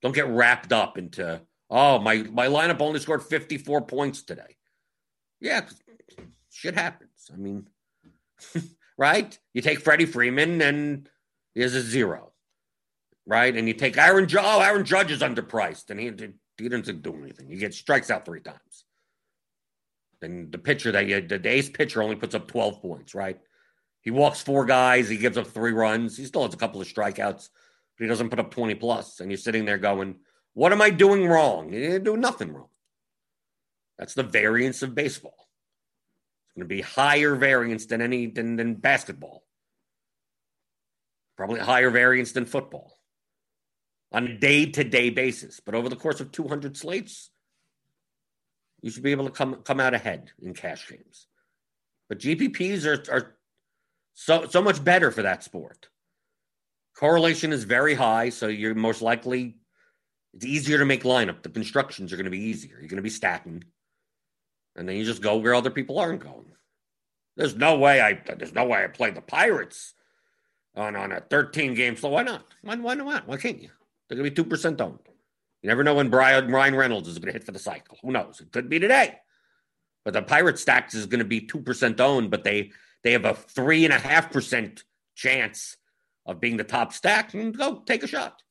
Don't 0.00 0.14
get 0.14 0.28
wrapped 0.28 0.72
up 0.72 0.96
into, 0.96 1.42
oh, 1.68 1.98
my, 1.98 2.18
my 2.18 2.46
lineup 2.46 2.80
only 2.80 3.00
scored 3.00 3.22
54 3.22 3.82
points 3.82 4.22
today. 4.22 4.56
Yeah, 5.40 5.62
shit 6.50 6.74
happens. 6.74 7.30
I 7.32 7.36
mean, 7.36 7.68
right? 8.96 9.36
You 9.52 9.60
take 9.60 9.80
Freddie 9.80 10.06
Freeman 10.06 10.62
and 10.62 11.08
is 11.54 11.74
a 11.74 11.80
zero, 11.80 12.32
right? 13.26 13.54
And 13.54 13.68
you 13.68 13.74
take 13.74 13.96
Aaron 13.98 14.26
Judge. 14.26 14.44
Oh, 14.44 14.60
Aaron 14.60 14.84
Judge 14.84 15.10
is 15.10 15.20
underpriced, 15.20 15.90
and 15.90 16.00
he, 16.00 16.06
he 16.06 16.68
didn't 16.68 17.02
do 17.02 17.14
anything. 17.14 17.48
He 17.48 17.56
gets 17.56 17.76
strikes 17.76 18.10
out 18.10 18.24
three 18.24 18.40
times. 18.40 18.84
And 20.22 20.52
the 20.52 20.58
pitcher 20.58 20.92
that 20.92 21.06
you, 21.06 21.20
the 21.20 21.48
ace 21.48 21.68
pitcher 21.68 22.02
only 22.02 22.16
puts 22.16 22.34
up 22.34 22.46
12 22.46 22.80
points, 22.80 23.14
right? 23.14 23.40
He 24.02 24.10
walks 24.10 24.40
four 24.40 24.64
guys. 24.64 25.08
He 25.08 25.16
gives 25.16 25.36
up 25.36 25.48
three 25.48 25.72
runs. 25.72 26.16
He 26.16 26.24
still 26.24 26.44
has 26.44 26.54
a 26.54 26.58
couple 26.58 26.80
of 26.80 26.86
strikeouts, 26.86 27.48
but 27.96 28.04
he 28.04 28.06
doesn't 28.06 28.30
put 28.30 28.38
up 28.38 28.52
20 28.52 28.74
plus. 28.76 29.20
And 29.20 29.30
you're 29.30 29.38
sitting 29.38 29.64
there 29.64 29.78
going, 29.78 30.16
what 30.54 30.72
am 30.72 30.82
I 30.82 30.90
doing 30.90 31.26
wrong? 31.26 31.72
You 31.72 31.98
do 31.98 32.16
nothing 32.16 32.52
wrong. 32.52 32.68
That's 33.98 34.14
the 34.14 34.22
variance 34.22 34.82
of 34.82 34.94
baseball. 34.94 35.48
It's 36.46 36.54
going 36.54 36.68
to 36.68 36.74
be 36.74 36.82
higher 36.82 37.34
variance 37.34 37.86
than 37.86 38.02
any 38.02 38.26
than, 38.26 38.56
than 38.56 38.74
basketball 38.74 39.44
probably 41.36 41.60
higher 41.60 41.90
variance 41.90 42.32
than 42.32 42.46
football 42.46 42.98
on 44.12 44.26
a 44.26 44.38
day 44.38 44.66
to 44.66 44.84
day 44.84 45.10
basis. 45.10 45.60
But 45.60 45.74
over 45.74 45.88
the 45.88 45.96
course 45.96 46.20
of 46.20 46.32
200 46.32 46.76
slates, 46.76 47.30
you 48.82 48.90
should 48.90 49.02
be 49.02 49.12
able 49.12 49.24
to 49.24 49.30
come, 49.30 49.56
come 49.62 49.80
out 49.80 49.94
ahead 49.94 50.30
in 50.40 50.54
cash 50.54 50.88
games. 50.88 51.26
But 52.08 52.18
GPPs 52.18 52.84
are, 52.84 53.12
are 53.12 53.36
so, 54.14 54.46
so 54.46 54.60
much 54.60 54.82
better 54.82 55.10
for 55.10 55.22
that 55.22 55.42
sport. 55.42 55.88
Correlation 56.96 57.52
is 57.52 57.64
very 57.64 57.94
high, 57.94 58.28
so 58.28 58.48
you're 58.48 58.74
most 58.74 59.00
likely, 59.00 59.56
it's 60.34 60.44
easier 60.44 60.78
to 60.78 60.84
make 60.84 61.04
lineup. 61.04 61.42
The 61.42 61.48
constructions 61.48 62.12
are 62.12 62.16
going 62.16 62.24
to 62.24 62.30
be 62.30 62.44
easier. 62.44 62.76
You're 62.78 62.88
going 62.88 62.96
to 62.96 63.02
be 63.02 63.10
stacking. 63.10 63.64
And 64.76 64.88
then 64.88 64.96
you 64.96 65.04
just 65.04 65.22
go 65.22 65.36
where 65.36 65.54
other 65.54 65.70
people 65.70 65.98
aren't 65.98 66.22
going. 66.22 66.46
There's 67.36 67.56
no 67.56 67.78
way 67.78 68.00
I 68.00 68.20
there's 68.36 68.52
no 68.52 68.66
way 68.66 68.84
I 68.84 68.88
play 68.88 69.10
the 69.10 69.22
Pirates 69.22 69.94
Oh, 70.74 70.82
on, 70.82 70.96
on 70.96 71.12
a 71.12 71.20
13 71.20 71.74
game 71.74 71.96
So 71.96 72.08
Why 72.08 72.22
not? 72.22 72.46
Why, 72.62 72.76
why 72.76 72.94
not? 72.94 73.28
Why 73.28 73.36
can't 73.36 73.60
you? 73.60 73.68
They're 74.08 74.18
going 74.18 74.32
to 74.32 74.44
be 74.44 74.50
2% 74.50 74.80
owned. 74.80 74.98
You 75.62 75.68
never 75.68 75.84
know 75.84 75.94
when 75.94 76.10
Brian, 76.10 76.50
Ryan 76.50 76.74
Reynolds 76.74 77.08
is 77.08 77.18
going 77.18 77.26
to 77.26 77.32
hit 77.32 77.44
for 77.44 77.52
the 77.52 77.58
cycle. 77.58 77.98
Who 78.02 78.10
knows? 78.10 78.40
It 78.40 78.52
could 78.52 78.68
be 78.68 78.78
today. 78.78 79.18
But 80.04 80.14
the 80.14 80.22
Pirate 80.22 80.58
Stacks 80.58 80.94
is 80.94 81.06
going 81.06 81.20
to 81.20 81.24
be 81.24 81.40
2% 81.40 82.00
owned, 82.00 82.30
but 82.30 82.44
they 82.44 82.72
they 83.02 83.12
have 83.12 83.24
a 83.24 83.34
3.5% 83.34 84.82
chance 85.14 85.76
of 86.24 86.40
being 86.40 86.56
the 86.56 86.64
top 86.64 86.92
stack 86.92 87.34
and 87.34 87.56
go 87.56 87.82
take 87.84 88.02
a 88.02 88.06
shot. 88.06 88.42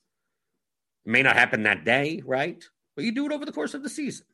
It 1.05 1.09
may 1.09 1.23
not 1.23 1.37
happen 1.37 1.63
that 1.63 1.85
day, 1.85 2.21
right? 2.25 2.63
But 2.95 3.05
you 3.05 3.13
do 3.13 3.25
it 3.25 3.31
over 3.31 3.45
the 3.45 3.53
course 3.53 3.73
of 3.73 3.83
the 3.83 3.89
season. 3.89 4.25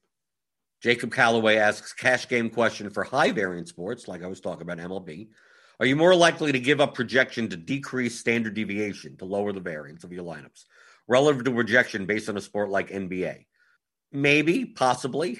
Jacob 0.82 1.12
Calloway 1.12 1.58
asks 1.58 1.94
cash 1.94 2.27
game 2.27 2.50
question 2.50 2.89
for 2.89 3.03
high 3.03 3.32
variance 3.32 3.70
sports, 3.70 4.08
like 4.08 4.24
I 4.24 4.27
was 4.27 4.41
talking 4.41 4.63
about 4.63 4.77
MLB. 4.77 5.29
Are 5.79 5.86
you 5.86 5.96
more 5.96 6.15
likely 6.15 6.51
to 6.51 6.60
give 6.60 6.81
up 6.81 6.96
projection 6.96 7.50
to 7.50 7.57
decrease 7.57 8.19
standard 8.19 8.55
deviation 8.55 9.17
to 9.17 9.25
lower 9.25 9.53
the 9.53 9.60
variance 9.60 10.03
of 10.03 10.12
your 10.12 10.24
lineups 10.24 10.65
relative 11.07 11.43
to 11.46 11.51
projection 11.51 12.05
based 12.05 12.29
on 12.29 12.38
a 12.38 12.41
sport 12.41 12.69
like 12.69 12.89
NBA? 12.89 13.46
Maybe, 14.12 14.65
possibly. 14.65 15.39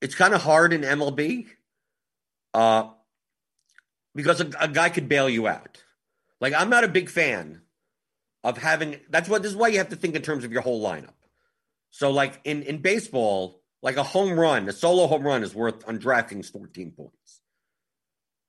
It's 0.00 0.14
kind 0.14 0.34
of 0.34 0.42
hard 0.42 0.72
in 0.72 0.82
MLB 0.82 1.48
uh, 2.54 2.90
because 4.14 4.40
a, 4.40 4.50
a 4.58 4.68
guy 4.68 4.88
could 4.88 5.08
bail 5.08 5.28
you 5.28 5.46
out. 5.46 5.82
Like, 6.40 6.54
I'm 6.54 6.70
not 6.70 6.84
a 6.84 6.88
big 6.88 7.10
fan 7.10 7.62
of 8.44 8.58
having 8.58 9.00
that's 9.10 9.28
what 9.28 9.42
this 9.42 9.50
is 9.50 9.56
why 9.56 9.68
you 9.68 9.78
have 9.78 9.88
to 9.88 9.96
think 9.96 10.14
in 10.14 10.22
terms 10.22 10.44
of 10.44 10.52
your 10.52 10.62
whole 10.62 10.82
lineup. 10.82 11.14
So, 11.90 12.10
like 12.10 12.40
in, 12.44 12.62
in 12.62 12.78
baseball, 12.78 13.62
like 13.82 13.96
a 13.96 14.02
home 14.02 14.38
run, 14.38 14.68
a 14.68 14.72
solo 14.72 15.06
home 15.06 15.26
run 15.26 15.42
is 15.42 15.54
worth 15.54 15.86
on 15.88 15.98
DraftKings 15.98 16.50
14 16.50 16.92
points. 16.92 17.40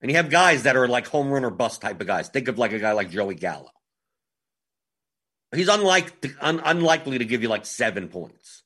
And 0.02 0.12
you 0.12 0.18
have 0.18 0.30
guys 0.30 0.64
that 0.64 0.76
are 0.76 0.88
like 0.88 1.08
home 1.08 1.30
run 1.30 1.44
or 1.44 1.50
bust 1.50 1.82
type 1.82 2.00
of 2.02 2.08
guys. 2.08 2.30
Think 2.30 2.48
of 2.48 2.60
like 2.60 2.72
a 2.72 2.80
guy 2.80 2.92
like 2.92 3.10
Joey 3.10 3.36
Gallo. 3.36 3.72
He's 5.56 5.70
unlike 5.70 6.26
un, 6.42 6.62
unlikely 6.64 7.20
to 7.20 7.26
give 7.26 7.42
you 7.42 7.50
like 7.50 7.66
seven 7.66 8.10
points. 8.10 8.64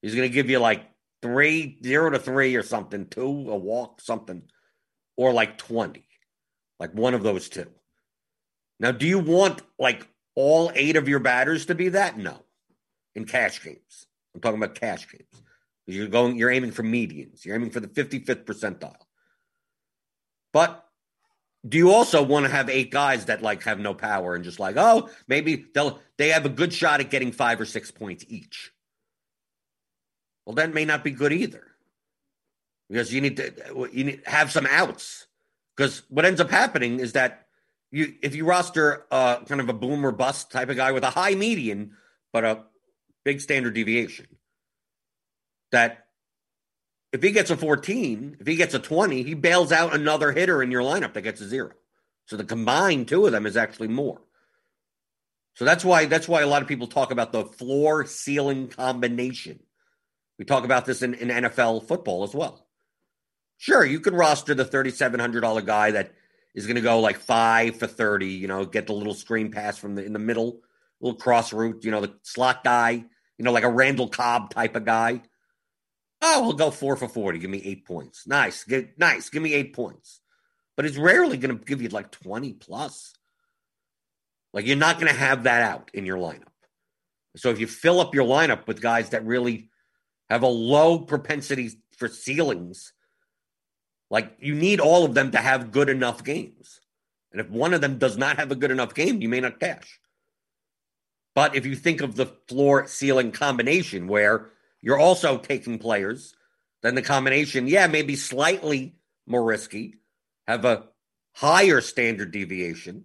He's 0.00 0.14
going 0.14 0.28
to 0.28 0.32
give 0.32 0.48
you 0.48 0.58
like 0.58 0.84
three, 1.22 1.78
zero 1.82 2.10
to 2.10 2.18
three 2.18 2.54
or 2.56 2.62
something, 2.62 3.06
two, 3.06 3.50
a 3.50 3.56
walk, 3.56 4.00
something, 4.00 4.42
or 5.16 5.32
like 5.32 5.58
20, 5.58 6.04
like 6.78 6.92
one 6.92 7.14
of 7.14 7.22
those 7.22 7.48
two. 7.48 7.66
Now, 8.78 8.92
do 8.92 9.06
you 9.06 9.18
want 9.18 9.62
like 9.78 10.06
all 10.34 10.70
eight 10.74 10.96
of 10.96 11.08
your 11.08 11.20
batters 11.20 11.66
to 11.66 11.74
be 11.74 11.90
that? 11.90 12.18
No. 12.18 12.44
In 13.14 13.24
cash 13.24 13.62
games. 13.62 14.06
I'm 14.34 14.40
talking 14.40 14.62
about 14.62 14.74
cash 14.74 15.06
games. 15.10 15.42
You're 15.86 16.08
going, 16.08 16.36
you're 16.36 16.50
aiming 16.50 16.72
for 16.72 16.82
medians. 16.82 17.44
You're 17.44 17.56
aiming 17.56 17.70
for 17.70 17.80
the 17.80 17.88
55th 17.88 18.44
percentile. 18.44 19.03
But 20.54 20.86
do 21.68 21.76
you 21.76 21.90
also 21.90 22.22
want 22.22 22.46
to 22.46 22.52
have 22.52 22.70
eight 22.70 22.92
guys 22.92 23.24
that 23.24 23.42
like 23.42 23.64
have 23.64 23.80
no 23.80 23.92
power 23.92 24.36
and 24.36 24.44
just 24.44 24.60
like, 24.60 24.76
oh, 24.78 25.10
maybe 25.26 25.66
they'll 25.74 25.98
they 26.16 26.28
have 26.28 26.46
a 26.46 26.48
good 26.48 26.72
shot 26.72 27.00
at 27.00 27.10
getting 27.10 27.32
five 27.32 27.60
or 27.60 27.66
six 27.66 27.90
points 27.90 28.24
each? 28.28 28.72
Well, 30.46 30.54
that 30.54 30.72
may 30.72 30.84
not 30.84 31.02
be 31.02 31.10
good 31.10 31.32
either. 31.32 31.66
Because 32.88 33.12
you 33.12 33.20
need 33.20 33.36
to 33.38 33.88
you 33.92 34.04
need 34.04 34.22
have 34.26 34.52
some 34.52 34.66
outs. 34.70 35.26
Because 35.76 36.02
what 36.08 36.24
ends 36.24 36.40
up 36.40 36.50
happening 36.50 37.00
is 37.00 37.14
that 37.14 37.46
you 37.90 38.14
if 38.22 38.36
you 38.36 38.44
roster 38.44 39.06
uh 39.10 39.40
kind 39.40 39.60
of 39.60 39.68
a 39.68 39.74
boom 39.74 40.06
or 40.06 40.12
bust 40.12 40.52
type 40.52 40.68
of 40.68 40.76
guy 40.76 40.92
with 40.92 41.02
a 41.02 41.10
high 41.10 41.34
median, 41.34 41.96
but 42.32 42.44
a 42.44 42.62
big 43.24 43.40
standard 43.40 43.74
deviation, 43.74 44.28
that 45.72 46.03
if 47.14 47.22
he 47.22 47.30
gets 47.30 47.48
a 47.48 47.56
14, 47.56 48.38
if 48.40 48.46
he 48.46 48.56
gets 48.56 48.74
a 48.74 48.80
20, 48.80 49.22
he 49.22 49.34
bails 49.34 49.70
out 49.70 49.94
another 49.94 50.32
hitter 50.32 50.60
in 50.64 50.72
your 50.72 50.82
lineup 50.82 51.12
that 51.12 51.22
gets 51.22 51.40
a 51.40 51.46
zero. 51.46 51.70
So 52.26 52.36
the 52.36 52.42
combined 52.42 53.06
two 53.06 53.24
of 53.24 53.30
them 53.30 53.46
is 53.46 53.56
actually 53.56 53.86
more. 53.86 54.20
So 55.54 55.64
that's 55.64 55.84
why 55.84 56.06
that's 56.06 56.26
why 56.26 56.42
a 56.42 56.48
lot 56.48 56.62
of 56.62 56.66
people 56.66 56.88
talk 56.88 57.12
about 57.12 57.30
the 57.30 57.44
floor 57.44 58.04
ceiling 58.04 58.66
combination. 58.66 59.60
We 60.40 60.44
talk 60.44 60.64
about 60.64 60.86
this 60.86 61.02
in, 61.02 61.14
in 61.14 61.28
NFL 61.28 61.86
football 61.86 62.24
as 62.24 62.34
well. 62.34 62.66
Sure, 63.58 63.84
you 63.84 64.00
could 64.00 64.14
roster 64.14 64.52
the 64.52 64.64
$3,700 64.64 65.64
guy 65.64 65.92
that 65.92 66.10
is 66.52 66.66
going 66.66 66.74
to 66.74 66.82
go 66.82 66.98
like 66.98 67.18
five 67.18 67.76
for 67.76 67.86
30, 67.86 68.26
you 68.26 68.48
know, 68.48 68.64
get 68.64 68.88
the 68.88 68.92
little 68.92 69.14
screen 69.14 69.52
pass 69.52 69.78
from 69.78 69.94
the 69.94 70.04
in 70.04 70.14
the 70.14 70.18
middle, 70.18 70.62
little 71.00 71.16
cross 71.16 71.52
route, 71.52 71.84
you 71.84 71.92
know, 71.92 72.00
the 72.00 72.16
slot 72.22 72.64
guy, 72.64 72.90
you 72.90 73.44
know, 73.44 73.52
like 73.52 73.62
a 73.62 73.70
Randall 73.70 74.08
Cobb 74.08 74.50
type 74.50 74.74
of 74.74 74.84
guy 74.84 75.22
Oh, 76.26 76.40
we'll 76.40 76.54
go 76.54 76.70
four 76.70 76.96
for 76.96 77.06
40. 77.06 77.38
Give 77.38 77.50
me 77.50 77.60
eight 77.66 77.84
points. 77.84 78.26
Nice. 78.26 78.64
Get, 78.64 78.98
nice. 78.98 79.28
Give 79.28 79.42
me 79.42 79.52
eight 79.52 79.74
points. 79.74 80.20
But 80.74 80.86
it's 80.86 80.96
rarely 80.96 81.36
going 81.36 81.58
to 81.58 81.62
give 81.62 81.82
you 81.82 81.90
like 81.90 82.10
20 82.10 82.54
plus. 82.54 83.12
Like 84.54 84.64
you're 84.64 84.76
not 84.76 84.98
going 84.98 85.12
to 85.12 85.18
have 85.18 85.42
that 85.42 85.62
out 85.62 85.90
in 85.92 86.06
your 86.06 86.16
lineup. 86.16 86.48
So 87.36 87.50
if 87.50 87.60
you 87.60 87.66
fill 87.66 88.00
up 88.00 88.14
your 88.14 88.24
lineup 88.24 88.66
with 88.66 88.80
guys 88.80 89.10
that 89.10 89.26
really 89.26 89.68
have 90.30 90.42
a 90.42 90.48
low 90.48 90.98
propensity 90.98 91.72
for 91.98 92.08
ceilings, 92.08 92.94
like 94.10 94.34
you 94.38 94.54
need 94.54 94.80
all 94.80 95.04
of 95.04 95.12
them 95.12 95.32
to 95.32 95.38
have 95.38 95.72
good 95.72 95.90
enough 95.90 96.24
games. 96.24 96.80
And 97.32 97.40
if 97.40 97.50
one 97.50 97.74
of 97.74 97.82
them 97.82 97.98
does 97.98 98.16
not 98.16 98.38
have 98.38 98.50
a 98.50 98.56
good 98.56 98.70
enough 98.70 98.94
game, 98.94 99.20
you 99.20 99.28
may 99.28 99.40
not 99.40 99.60
cash. 99.60 100.00
But 101.34 101.54
if 101.54 101.66
you 101.66 101.76
think 101.76 102.00
of 102.00 102.16
the 102.16 102.32
floor 102.48 102.86
ceiling 102.86 103.30
combination 103.30 104.06
where 104.06 104.52
you're 104.84 104.98
also 104.98 105.38
taking 105.38 105.78
players, 105.78 106.34
then 106.82 106.94
the 106.94 107.00
combination, 107.00 107.66
yeah, 107.66 107.86
maybe 107.86 108.16
slightly 108.16 108.94
more 109.26 109.42
risky, 109.42 109.94
have 110.46 110.66
a 110.66 110.84
higher 111.32 111.80
standard 111.80 112.30
deviation. 112.32 113.04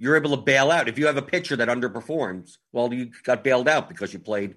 You're 0.00 0.16
able 0.16 0.36
to 0.36 0.42
bail 0.42 0.72
out. 0.72 0.88
If 0.88 0.98
you 0.98 1.06
have 1.06 1.18
a 1.18 1.22
pitcher 1.22 1.54
that 1.54 1.68
underperforms, 1.68 2.56
well, 2.72 2.92
you 2.92 3.12
got 3.22 3.44
bailed 3.44 3.68
out 3.68 3.88
because 3.88 4.12
you 4.12 4.18
played 4.18 4.56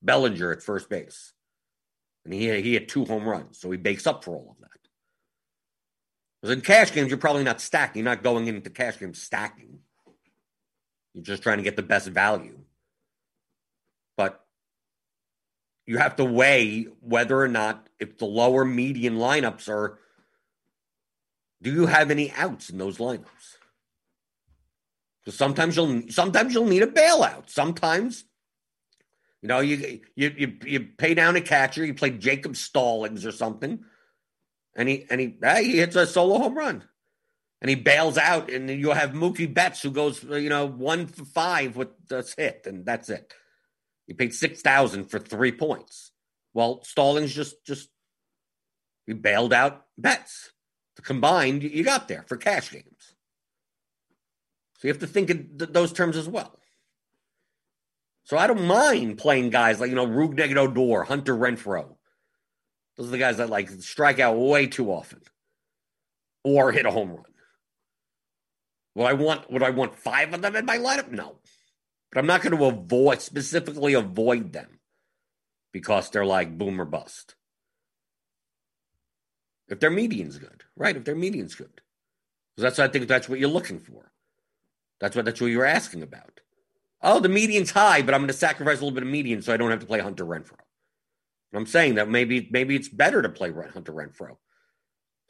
Bellinger 0.00 0.52
at 0.52 0.62
first 0.62 0.88
base. 0.88 1.32
And 2.24 2.32
he, 2.32 2.60
he 2.60 2.74
had 2.74 2.88
two 2.88 3.04
home 3.04 3.28
runs, 3.28 3.58
so 3.58 3.68
he 3.68 3.78
bakes 3.78 4.06
up 4.06 4.22
for 4.22 4.36
all 4.36 4.52
of 4.52 4.60
that. 4.60 4.70
Because 6.40 6.54
in 6.54 6.60
cash 6.60 6.92
games, 6.92 7.08
you're 7.08 7.18
probably 7.18 7.42
not 7.42 7.60
stacking. 7.60 8.04
You're 8.04 8.14
not 8.14 8.22
going 8.22 8.46
into 8.46 8.70
cash 8.70 9.00
games 9.00 9.20
stacking. 9.20 9.80
You're 11.14 11.24
just 11.24 11.42
trying 11.42 11.56
to 11.56 11.64
get 11.64 11.74
the 11.74 11.82
best 11.82 12.06
value. 12.06 12.60
But 14.16 14.44
you 15.90 15.98
have 15.98 16.14
to 16.14 16.24
weigh 16.24 16.86
whether 17.00 17.40
or 17.40 17.48
not 17.48 17.88
if 17.98 18.16
the 18.16 18.24
lower 18.24 18.64
median 18.64 19.16
lineups 19.16 19.68
are 19.68 19.98
do 21.60 21.72
you 21.72 21.86
have 21.86 22.12
any 22.12 22.30
outs 22.30 22.70
in 22.70 22.78
those 22.78 22.98
lineups? 22.98 23.56
Because 25.18 25.36
sometimes 25.36 25.74
you'll 25.74 26.02
sometimes 26.08 26.54
you'll 26.54 26.66
need 26.66 26.84
a 26.84 26.86
bailout. 26.86 27.50
Sometimes, 27.50 28.24
you 29.42 29.48
know, 29.48 29.58
you 29.58 30.00
you 30.14 30.32
you 30.38 30.56
you 30.64 30.80
pay 30.96 31.14
down 31.14 31.34
a 31.34 31.40
catcher, 31.40 31.84
you 31.84 31.94
play 31.94 32.10
Jacob 32.10 32.54
Stallings 32.54 33.26
or 33.26 33.32
something, 33.32 33.80
and 34.76 34.88
he 34.88 35.06
and 35.10 35.20
he 35.20 35.38
hey, 35.42 35.64
he 35.64 35.78
hits 35.78 35.96
a 35.96 36.06
solo 36.06 36.38
home 36.38 36.56
run. 36.56 36.84
And 37.60 37.68
he 37.68 37.74
bails 37.74 38.16
out, 38.16 38.48
and 38.48 38.70
you 38.70 38.90
have 38.90 39.10
Mookie 39.10 39.52
Betts 39.52 39.82
who 39.82 39.90
goes, 39.90 40.22
you 40.22 40.48
know, 40.48 40.66
one 40.66 41.08
for 41.08 41.24
five 41.24 41.76
with 41.76 41.88
this 42.08 42.34
hit, 42.38 42.62
and 42.66 42.86
that's 42.86 43.10
it. 43.10 43.34
He 44.10 44.14
paid 44.14 44.34
six 44.34 44.60
thousand 44.60 45.04
for 45.04 45.20
three 45.20 45.52
points. 45.52 46.10
Well, 46.52 46.82
Stallings 46.82 47.32
just 47.32 47.64
just 47.64 47.90
he 49.06 49.12
bailed 49.12 49.52
out 49.52 49.84
Betts. 49.96 50.50
The 50.96 51.02
combined 51.02 51.62
you 51.62 51.84
got 51.84 52.08
there 52.08 52.24
for 52.26 52.36
cash 52.36 52.72
games. 52.72 53.14
So 54.78 54.88
you 54.88 54.92
have 54.92 54.98
to 55.02 55.06
think 55.06 55.30
in 55.30 55.56
th- 55.56 55.70
those 55.70 55.92
terms 55.92 56.16
as 56.16 56.28
well. 56.28 56.58
So 58.24 58.36
I 58.36 58.48
don't 58.48 58.66
mind 58.66 59.18
playing 59.18 59.50
guys 59.50 59.78
like 59.78 59.90
you 59.90 59.94
know 59.94 60.08
Rougned 60.08 60.56
Odor, 60.56 61.04
Hunter 61.04 61.36
Renfroe. 61.36 61.94
Those 62.96 63.06
are 63.06 63.12
the 63.12 63.18
guys 63.18 63.36
that 63.36 63.48
like 63.48 63.70
strike 63.70 64.18
out 64.18 64.36
way 64.36 64.66
too 64.66 64.90
often, 64.90 65.20
or 66.42 66.72
hit 66.72 66.84
a 66.84 66.90
home 66.90 67.10
run. 67.10 67.22
Would 68.96 69.06
I 69.06 69.12
want? 69.12 69.52
Would 69.52 69.62
I 69.62 69.70
want 69.70 69.94
five 69.94 70.34
of 70.34 70.42
them 70.42 70.56
in 70.56 70.66
my 70.66 70.78
lineup? 70.78 71.12
No 71.12 71.36
but 72.12 72.18
I'm 72.18 72.26
not 72.26 72.42
going 72.42 72.56
to 72.56 72.64
avoid 72.64 73.20
specifically 73.20 73.94
avoid 73.94 74.52
them 74.52 74.80
because 75.72 76.10
they're 76.10 76.26
like 76.26 76.58
boom 76.58 76.80
or 76.80 76.84
bust. 76.84 77.34
If 79.68 79.78
their 79.78 79.90
median's 79.90 80.38
good, 80.38 80.64
right? 80.76 80.96
If 80.96 81.04
their 81.04 81.14
median's 81.14 81.54
good, 81.54 81.80
because 82.56 82.62
that's 82.76 82.78
I 82.78 82.88
think 82.88 83.06
that's 83.06 83.28
what 83.28 83.38
you're 83.38 83.48
looking 83.48 83.78
for. 83.78 84.10
That's 85.00 85.14
what 85.14 85.24
that's 85.24 85.40
what 85.40 85.48
you're 85.48 85.64
asking 85.64 86.02
about. 86.02 86.40
Oh, 87.02 87.20
the 87.20 87.28
median's 87.28 87.70
high, 87.70 88.02
but 88.02 88.12
I'm 88.12 88.20
going 88.20 88.28
to 88.28 88.34
sacrifice 88.34 88.80
a 88.80 88.84
little 88.84 88.94
bit 88.94 89.04
of 89.04 89.08
median 89.08 89.40
so 89.40 89.54
I 89.54 89.56
don't 89.56 89.70
have 89.70 89.80
to 89.80 89.86
play 89.86 90.00
Hunter 90.00 90.24
Renfroe. 90.24 90.58
And 91.52 91.58
I'm 91.60 91.66
saying 91.66 91.94
that 91.94 92.08
maybe 92.08 92.48
maybe 92.50 92.76
it's 92.76 92.88
better 92.88 93.22
to 93.22 93.28
play 93.28 93.52
Hunter 93.52 93.92
Renfroe. 93.92 94.36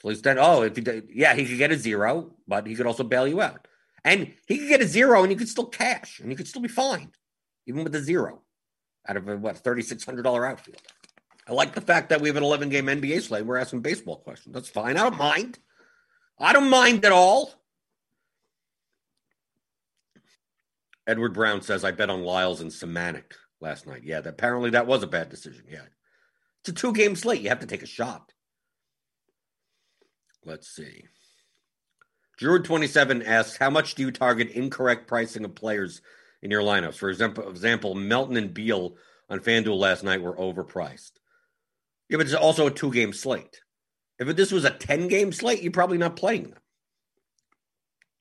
So 0.03 0.09
instead, 0.09 0.39
oh, 0.39 0.63
if 0.63 0.77
he 0.77 1.03
yeah, 1.13 1.35
he 1.35 1.45
could 1.45 1.59
get 1.59 1.73
a 1.73 1.77
zero, 1.77 2.33
but 2.49 2.67
he 2.67 2.75
could 2.75 2.87
also 2.87 3.05
bail 3.05 3.29
you 3.29 3.41
out. 3.43 3.67
And 4.05 4.33
he 4.47 4.59
could 4.59 4.69
get 4.69 4.81
a 4.83 4.87
zero 4.87 5.23
and 5.23 5.31
he 5.31 5.37
could 5.37 5.49
still 5.49 5.67
cash 5.67 6.21
and 6.21 6.31
he 6.31 6.37
could 6.37 6.49
still 6.49 6.63
be 6.63 6.69
fine, 6.69 7.13
even 7.67 7.85
with 7.85 7.95
a 7.95 8.01
zero 8.01 8.43
out 9.09 9.17
of 9.17 9.29
a 9.29 9.37
what, 9.37 9.63
$3,600 9.63 10.49
outfield. 10.49 10.83
I 11.49 11.53
like 11.53 11.75
the 11.75 11.81
fact 11.81 12.11
that 12.11 12.21
we 12.21 12.29
have 12.29 12.37
an 12.37 12.45
11 12.45 12.69
game 12.69 12.87
NBA 12.87 13.23
slate. 13.23 13.45
We're 13.45 13.57
asking 13.57 13.81
baseball 13.81 14.17
questions. 14.17 14.55
That's 14.55 14.69
fine. 14.69 14.97
I 14.97 15.03
don't 15.03 15.19
mind. 15.19 15.59
I 16.39 16.53
don't 16.53 16.71
mind 16.71 17.05
at 17.05 17.13
all. 17.13 17.53
Edward 21.07 21.35
Brown 21.35 21.61
says, 21.61 21.85
I 21.85 21.91
bet 21.91 22.09
on 22.09 22.23
Lyles 22.23 22.61
and 22.61 22.71
Samanic 22.71 23.33
last 23.61 23.87
night. 23.87 24.03
Yeah, 24.05 24.21
that, 24.21 24.31
apparently 24.31 24.71
that 24.71 24.87
was 24.87 25.03
a 25.03 25.09
bad 25.09 25.29
decision. 25.29 25.65
Yeah. 25.69 25.83
It's 26.61 26.69
a 26.69 26.73
two 26.73 26.93
game 26.93 27.17
slate. 27.17 27.41
You 27.41 27.49
have 27.49 27.61
to 27.61 27.67
take 27.67 27.83
a 27.83 27.87
shot. 27.87 28.33
Let's 30.45 30.69
see. 30.69 31.05
Druid27 32.41 33.27
asks, 33.27 33.59
how 33.59 33.69
much 33.69 33.95
do 33.95 34.03
you 34.03 34.11
target 34.11 34.51
incorrect 34.51 35.07
pricing 35.07 35.45
of 35.45 35.55
players 35.55 36.01
in 36.43 36.51
your 36.51 36.63
lineups? 36.63 36.95
For 36.97 37.11
example, 37.11 37.95
Melton 37.95 38.37
and 38.37 38.55
Beal 38.55 38.97
on 39.29 39.41
FanDuel 39.41 39.79
last 39.79 40.03
night 40.03 40.23
were 40.23 40.37
overpriced. 40.37 41.13
Yeah, 42.09 42.17
but 42.17 42.27
it's 42.27 42.35
also 42.35 42.67
a 42.67 42.71
two 42.71 42.93
game 42.93 43.13
slate. 43.13 43.61
If 44.19 44.35
this 44.37 44.53
was 44.53 44.65
a 44.65 44.71
10 44.71 45.09
game 45.09 45.33
slate, 45.33 45.63
you're 45.63 45.73
probably 45.73 45.99
not 45.99 46.17
playing 46.17 46.45
them. 46.45 46.59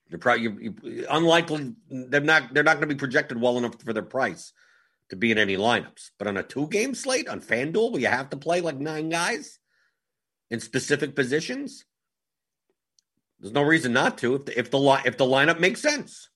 You're 0.09 0.19
probably 0.19 0.43
you, 0.43 0.75
you, 0.83 1.05
unlikely 1.09 1.75
they're 1.89 2.21
not 2.21 2.53
they're 2.53 2.63
not 2.63 2.77
going 2.77 2.89
to 2.89 2.95
be 2.95 2.99
projected 2.99 3.39
well 3.39 3.57
enough 3.57 3.79
for 3.83 3.93
their 3.93 4.01
price 4.01 4.53
to 5.09 5.15
be 5.15 5.31
in 5.31 5.37
any 5.37 5.55
lineups. 5.55 6.09
But 6.17 6.27
on 6.27 6.37
a 6.37 6.43
two 6.43 6.67
game 6.67 6.95
slate 6.95 7.29
on 7.29 7.41
FanDuel, 7.41 7.91
where 7.91 8.01
you 8.01 8.07
have 8.07 8.31
to 8.31 8.37
play 8.37 8.61
like 8.61 8.77
nine 8.77 9.09
guys 9.09 9.59
in 10.49 10.59
specific 10.59 11.15
positions, 11.15 11.85
there's 13.39 13.53
no 13.53 13.61
reason 13.61 13.93
not 13.93 14.17
to 14.19 14.35
if 14.35 14.45
the 14.45 14.59
if 14.59 14.71
the 14.71 15.01
if 15.05 15.17
the 15.17 15.25
lineup 15.25 15.59
makes 15.59 15.81
sense. 15.81 16.29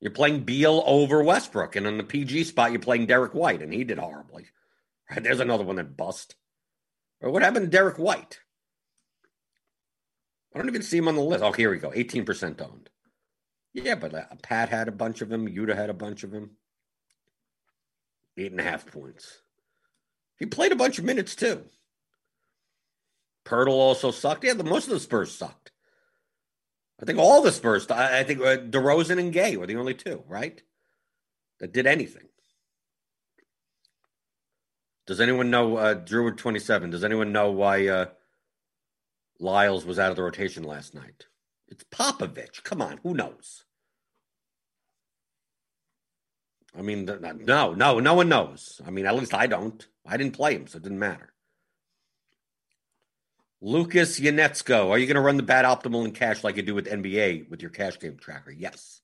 You're 0.00 0.10
playing 0.10 0.44
Beal 0.44 0.82
over 0.86 1.22
Westbrook, 1.22 1.74
and 1.74 1.86
on 1.86 1.96
the 1.96 2.04
PG 2.04 2.44
spot, 2.44 2.70
you're 2.70 2.80
playing 2.80 3.06
Derrick 3.06 3.34
White, 3.34 3.62
and 3.62 3.72
he 3.72 3.82
did 3.82 3.98
horribly. 3.98 4.46
Right, 5.10 5.22
there's 5.22 5.40
another 5.40 5.64
one 5.64 5.76
that 5.76 5.96
bust. 5.96 6.34
Or 7.20 7.30
what 7.30 7.42
happened 7.42 7.64
to 7.64 7.70
Derrick 7.70 7.98
White? 7.98 8.40
I 10.54 10.58
don't 10.58 10.68
even 10.68 10.82
see 10.82 10.98
him 10.98 11.08
on 11.08 11.14
the 11.14 11.22
list. 11.22 11.42
Oh, 11.42 11.52
here 11.52 11.70
we 11.70 11.78
go. 11.78 11.90
18% 11.90 12.60
owned. 12.60 12.90
Yeah, 13.72 13.94
but 13.94 14.14
uh, 14.14 14.24
Pat 14.42 14.68
had 14.68 14.88
a 14.88 14.92
bunch 14.92 15.20
of 15.20 15.30
him. 15.30 15.46
Yuta 15.46 15.76
had 15.76 15.90
a 15.90 15.94
bunch 15.94 16.24
of 16.24 16.32
him. 16.32 16.52
Eight 18.38 18.50
and 18.50 18.60
a 18.60 18.64
half 18.64 18.86
points. 18.86 19.40
He 20.38 20.46
played 20.46 20.72
a 20.72 20.76
bunch 20.76 20.98
of 20.98 21.04
minutes 21.04 21.34
too. 21.34 21.64
Poeltl 23.46 23.68
also 23.68 24.10
sucked. 24.10 24.44
Yeah, 24.44 24.54
the, 24.54 24.64
most 24.64 24.88
of 24.88 24.92
the 24.92 25.00
Spurs 25.00 25.34
sucked. 25.34 25.72
I 27.00 27.04
think 27.04 27.18
all 27.18 27.42
the 27.42 27.52
Spurs. 27.52 27.90
I, 27.90 28.20
I 28.20 28.24
think 28.24 28.40
uh, 28.40 28.56
DeRozan 28.56 29.18
and 29.18 29.32
Gay 29.32 29.56
were 29.56 29.66
the 29.66 29.76
only 29.76 29.94
two, 29.94 30.24
right? 30.26 30.62
That 31.60 31.72
did 31.72 31.86
anything. 31.86 32.28
Does 35.06 35.20
anyone 35.20 35.50
know 35.50 35.76
uh, 35.76 35.94
Druid 35.94 36.36
twenty 36.36 36.58
seven? 36.58 36.90
Does 36.90 37.04
anyone 37.04 37.32
know 37.32 37.50
why 37.52 37.86
uh, 37.86 38.06
Lyles 39.38 39.86
was 39.86 39.98
out 39.98 40.10
of 40.10 40.16
the 40.16 40.22
rotation 40.22 40.64
last 40.64 40.94
night? 40.94 41.26
It's 41.68 41.84
Popovich. 41.84 42.62
Come 42.64 42.82
on, 42.82 42.98
who 43.02 43.14
knows? 43.14 43.64
I 46.76 46.82
mean, 46.82 47.04
no, 47.04 47.72
no, 47.72 48.00
no 48.00 48.14
one 48.14 48.28
knows. 48.28 48.80
I 48.86 48.90
mean, 48.90 49.06
at 49.06 49.14
least 49.14 49.32
I 49.32 49.46
don't. 49.46 49.86
I 50.06 50.16
didn't 50.16 50.34
play 50.34 50.54
him, 50.54 50.66
so 50.66 50.76
it 50.76 50.82
didn't 50.82 50.98
matter. 50.98 51.32
Lucas 53.60 54.20
Yanetsko, 54.20 54.90
are 54.90 54.98
you 54.98 55.06
going 55.06 55.14
to 55.14 55.20
run 55.20 55.36
the 55.36 55.42
bat 55.42 55.64
optimal 55.64 56.04
in 56.04 56.12
cash 56.12 56.44
like 56.44 56.56
you 56.56 56.62
do 56.62 56.74
with 56.74 56.86
NBA 56.86 57.48
with 57.48 57.62
your 57.62 57.70
cash 57.70 57.98
game 57.98 58.16
tracker? 58.18 58.50
Yes. 58.50 59.00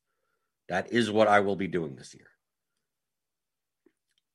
That 0.69 0.93
is 0.93 1.11
what 1.11 1.29
I 1.29 1.41
will 1.41 1.57
be 1.57 1.69
doing 1.69 1.97
this 1.97 2.15
year. 2.15 2.29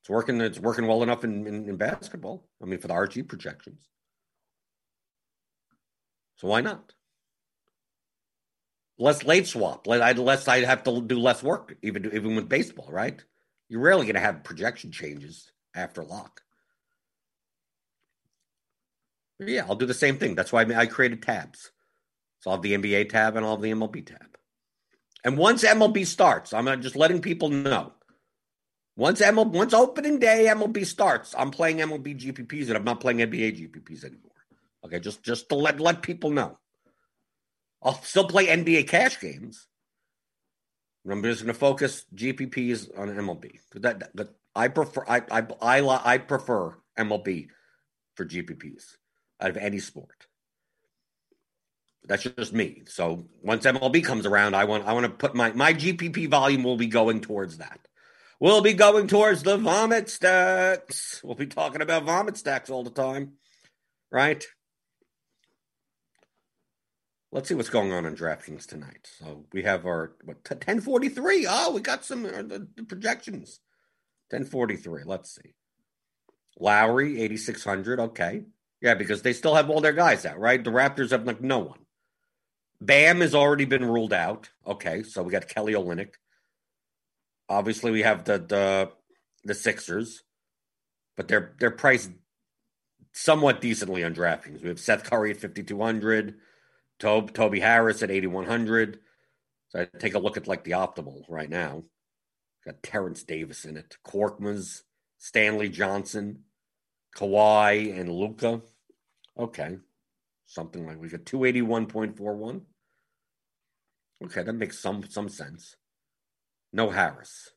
It's 0.02 0.10
working. 0.10 0.42
It's 0.42 0.60
working 0.60 0.88
well 0.88 1.04
enough 1.04 1.24
in, 1.24 1.46
in, 1.46 1.70
in 1.70 1.78
basketball. 1.78 2.48
I 2.62 2.66
mean, 2.66 2.80
for 2.80 2.88
the 2.88 2.94
RG 2.94 3.28
projections. 3.28 3.82
So 6.38 6.48
why 6.48 6.62
not? 6.62 6.94
Less 9.00 9.24
late 9.24 9.48
swap. 9.48 9.86
Less 9.86 10.48
I'd 10.48 10.64
have 10.64 10.84
to 10.84 11.02
do 11.02 11.20
less 11.20 11.44
work, 11.44 11.76
even 11.82 12.06
even 12.08 12.36
with 12.36 12.50
baseball, 12.50 12.90
right? 12.90 13.24
You're 13.70 13.82
rarely 13.82 14.06
going 14.06 14.16
to 14.16 14.22
have 14.22 14.44
projection 14.44 14.92
changes 14.92 15.52
after 15.76 16.04
lock. 16.04 16.42
Yeah, 19.40 19.66
I'll 19.68 19.76
do 19.76 19.86
the 19.86 19.94
same 19.94 20.18
thing. 20.18 20.36
That's 20.36 20.52
why 20.52 20.62
I 20.62 20.86
created 20.88 21.22
tabs. 21.22 21.72
So 22.40 22.50
I'll 22.50 22.58
have 22.58 22.64
the 22.64 22.74
NBA 22.78 23.10
tab 23.10 23.36
and 23.36 23.46
I'll 23.46 23.54
have 23.54 23.62
the 23.62 23.72
MLB 23.72 24.06
tab. 24.06 24.38
And 25.24 25.38
once 25.38 25.64
MLB 25.64 26.06
starts, 26.06 26.54
I'm 26.54 26.82
just 26.82 26.96
letting 26.96 27.22
people 27.22 27.50
know. 27.50 27.94
Once 28.96 29.22
MLB, 29.22 29.52
once 29.52 29.74
opening 29.74 30.18
day 30.20 30.48
MLB 30.50 30.86
starts, 30.86 31.36
I'm 31.38 31.52
playing 31.52 31.78
MLB 31.78 32.20
GPPs 32.20 32.68
and 32.68 32.78
I'm 32.78 32.84
not 32.84 33.00
playing 33.00 33.20
NBA 33.20 33.60
GPPs 33.60 34.04
anymore. 34.04 34.32
Okay, 34.86 35.00
just 35.00 35.22
just 35.24 35.50
to 35.50 35.56
let 35.56 35.80
let 35.80 36.02
people 36.02 36.32
know. 36.32 36.58
I'll 37.84 38.02
still 38.02 38.28
play 38.28 38.48
NBA 38.48 38.88
cash 38.88 39.20
games. 39.20 39.68
I'm 41.10 41.24
just 41.24 41.44
going 41.44 41.54
to 41.54 41.60
focus 41.60 42.06
GPPs 42.14 42.98
on 42.98 43.10
MLB. 43.10 43.60
That, 43.76 44.16
that 44.16 44.30
I 44.56 44.68
prefer 44.68 45.06
I, 45.08 45.22
I 45.32 45.48
I 45.62 46.14
I 46.14 46.18
prefer 46.18 46.76
MLB 46.98 47.50
for 48.16 48.26
GPPs 48.26 48.96
out 49.40 49.50
of 49.50 49.58
any 49.58 49.80
sport. 49.80 50.28
That's 52.06 52.24
just 52.24 52.54
me. 52.54 52.84
So 52.88 53.28
once 53.44 53.66
MLB 53.66 54.04
comes 54.04 54.26
around, 54.26 54.56
I 54.56 54.64
want 54.64 54.86
I 54.86 54.94
want 54.94 55.06
to 55.06 55.12
put 55.12 55.36
my 55.36 55.52
my 55.52 55.74
GPP 55.74 56.30
volume 56.30 56.64
will 56.64 56.78
be 56.78 56.88
going 56.88 57.22
towards 57.22 57.58
that. 57.58 57.80
We'll 58.40 58.62
be 58.62 58.74
going 58.74 59.08
towards 59.08 59.44
the 59.44 59.58
vomit 59.58 60.10
stacks. 60.10 61.22
We'll 61.24 61.36
be 61.36 61.48
talking 61.48 61.82
about 61.82 62.04
vomit 62.04 62.38
stacks 62.38 62.70
all 62.70 62.84
the 62.84 62.92
time, 62.92 63.34
right? 64.12 64.46
Let's 67.32 67.50
see 67.50 67.56
what's 67.56 67.70
going 67.70 67.92
on 67.92 68.06
in 68.06 68.16
DraftKings 68.16 68.66
tonight. 68.68 69.10
So 69.20 69.46
we 69.52 69.64
have 69.64 69.86
our 69.86 70.14
what 70.24 70.38
1043. 70.50 71.46
Oh, 71.50 71.74
we 71.74 71.82
got 71.82 72.06
some 72.06 72.26
uh, 72.26 72.42
the, 72.42 72.68
the 72.76 72.84
projections. 72.84 73.60
1043. 74.30 75.04
Let's 75.06 75.36
see. 75.36 75.54
Lowry 76.60 77.22
8600. 77.22 78.00
Okay. 78.00 78.44
Yeah, 78.82 78.94
because 78.94 79.22
they 79.22 79.34
still 79.34 79.56
have 79.56 79.70
all 79.70 79.82
their 79.82 79.94
guys 79.94 80.26
out, 80.26 80.40
right? 80.40 80.64
The 80.64 80.70
Raptors 80.70 81.12
have 81.12 81.26
like 81.26 81.42
no 81.42 81.60
one. 81.60 81.80
Bam 82.80 83.22
has 83.22 83.34
already 83.34 83.66
been 83.66 83.86
ruled 83.86 84.14
out. 84.14 84.50
Okay, 84.66 85.04
so 85.04 85.24
we 85.24 85.32
got 85.32 85.48
Kelly 85.48 85.74
Olynyk. 85.74 86.14
Obviously, 87.50 87.92
we 87.92 88.04
have 88.04 88.24
the 88.26 88.38
the 88.38 88.92
the 89.44 89.56
Sixers, 89.56 90.24
but 91.16 91.28
they're 91.28 91.56
they're 91.60 91.72
priced 91.72 92.12
somewhat 93.14 93.62
decently 93.62 94.04
on 94.04 94.14
DraftKings. 94.14 94.62
We 94.62 94.70
have 94.70 94.80
Seth 94.80 95.04
Curry 95.06 95.32
at 95.32 95.38
fifty 95.38 95.64
two 95.64 95.82
hundred, 95.82 96.36
Tob, 97.00 97.34
Toby 97.34 97.60
Harris 97.60 98.04
at 98.04 98.12
eighty 98.12 98.28
one 98.28 98.46
hundred. 98.46 99.00
So 99.70 99.82
I 99.82 99.88
take 100.00 100.14
a 100.14 100.20
look 100.20 100.38
at 100.38 100.48
like 100.48 100.64
the 100.64 100.72
optimal 100.72 101.24
right 101.28 101.50
now. 101.50 101.84
Got 102.66 102.84
Terrence 102.84 103.24
Davis 103.24 103.66
in 103.66 103.78
it, 103.78 103.98
Korkmaz, 104.06 104.82
Stanley 105.18 105.70
Johnson, 105.70 106.44
Kawhi 107.16 108.00
and 108.00 108.10
Luka. 108.10 108.62
Okay. 109.38 109.78
Something 110.46 110.86
like 110.86 111.00
we 111.00 111.10
got 111.10 111.26
281.41. 111.26 112.62
Okay, 114.24 114.44
that 114.44 114.54
makes 114.54 114.80
some 114.80 115.04
some 115.10 115.30
sense. 115.30 115.76
No 116.74 116.90
Harris. 116.90 117.52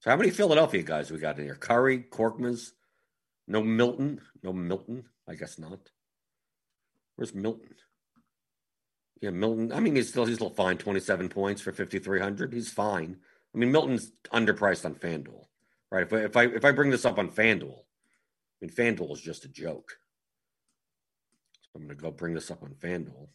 So 0.00 0.10
how 0.10 0.16
many 0.16 0.30
Philadelphia 0.30 0.82
guys 0.82 1.10
we 1.10 1.18
got 1.18 1.38
in 1.38 1.44
here? 1.46 1.54
Curry, 1.54 2.04
Korkmaz, 2.10 2.72
no 3.48 3.62
Milton, 3.62 4.20
no 4.42 4.52
Milton. 4.52 5.04
I 5.28 5.34
guess 5.34 5.58
not. 5.58 5.80
Where's 7.16 7.34
Milton? 7.34 7.74
Yeah, 9.20 9.30
Milton. 9.30 9.72
I 9.72 9.80
mean, 9.80 9.96
he's 9.96 10.10
still 10.10 10.26
he's 10.26 10.36
still 10.36 10.50
fine. 10.50 10.76
Twenty 10.76 11.00
seven 11.00 11.28
points 11.28 11.62
for 11.62 11.72
fifty 11.72 11.98
three 11.98 12.20
hundred. 12.20 12.52
He's 12.52 12.70
fine. 12.70 13.16
I 13.54 13.58
mean, 13.58 13.72
Milton's 13.72 14.12
underpriced 14.32 14.84
on 14.84 14.94
FanDuel, 14.96 15.46
right? 15.90 16.02
If 16.02 16.12
if 16.12 16.36
I 16.36 16.44
if 16.44 16.64
I 16.64 16.72
bring 16.72 16.90
this 16.90 17.04
up 17.04 17.18
on 17.18 17.30
FanDuel, 17.30 17.83
I 18.64 18.82
mean, 18.82 18.96
FanDuel 18.96 19.12
is 19.12 19.20
just 19.20 19.44
a 19.44 19.48
joke. 19.48 19.98
So 21.62 21.70
I'm 21.76 21.82
going 21.82 21.96
to 21.96 22.02
go 22.02 22.10
bring 22.10 22.34
this 22.34 22.50
up 22.50 22.62
on 22.62 22.70
FanDuel. 22.70 23.28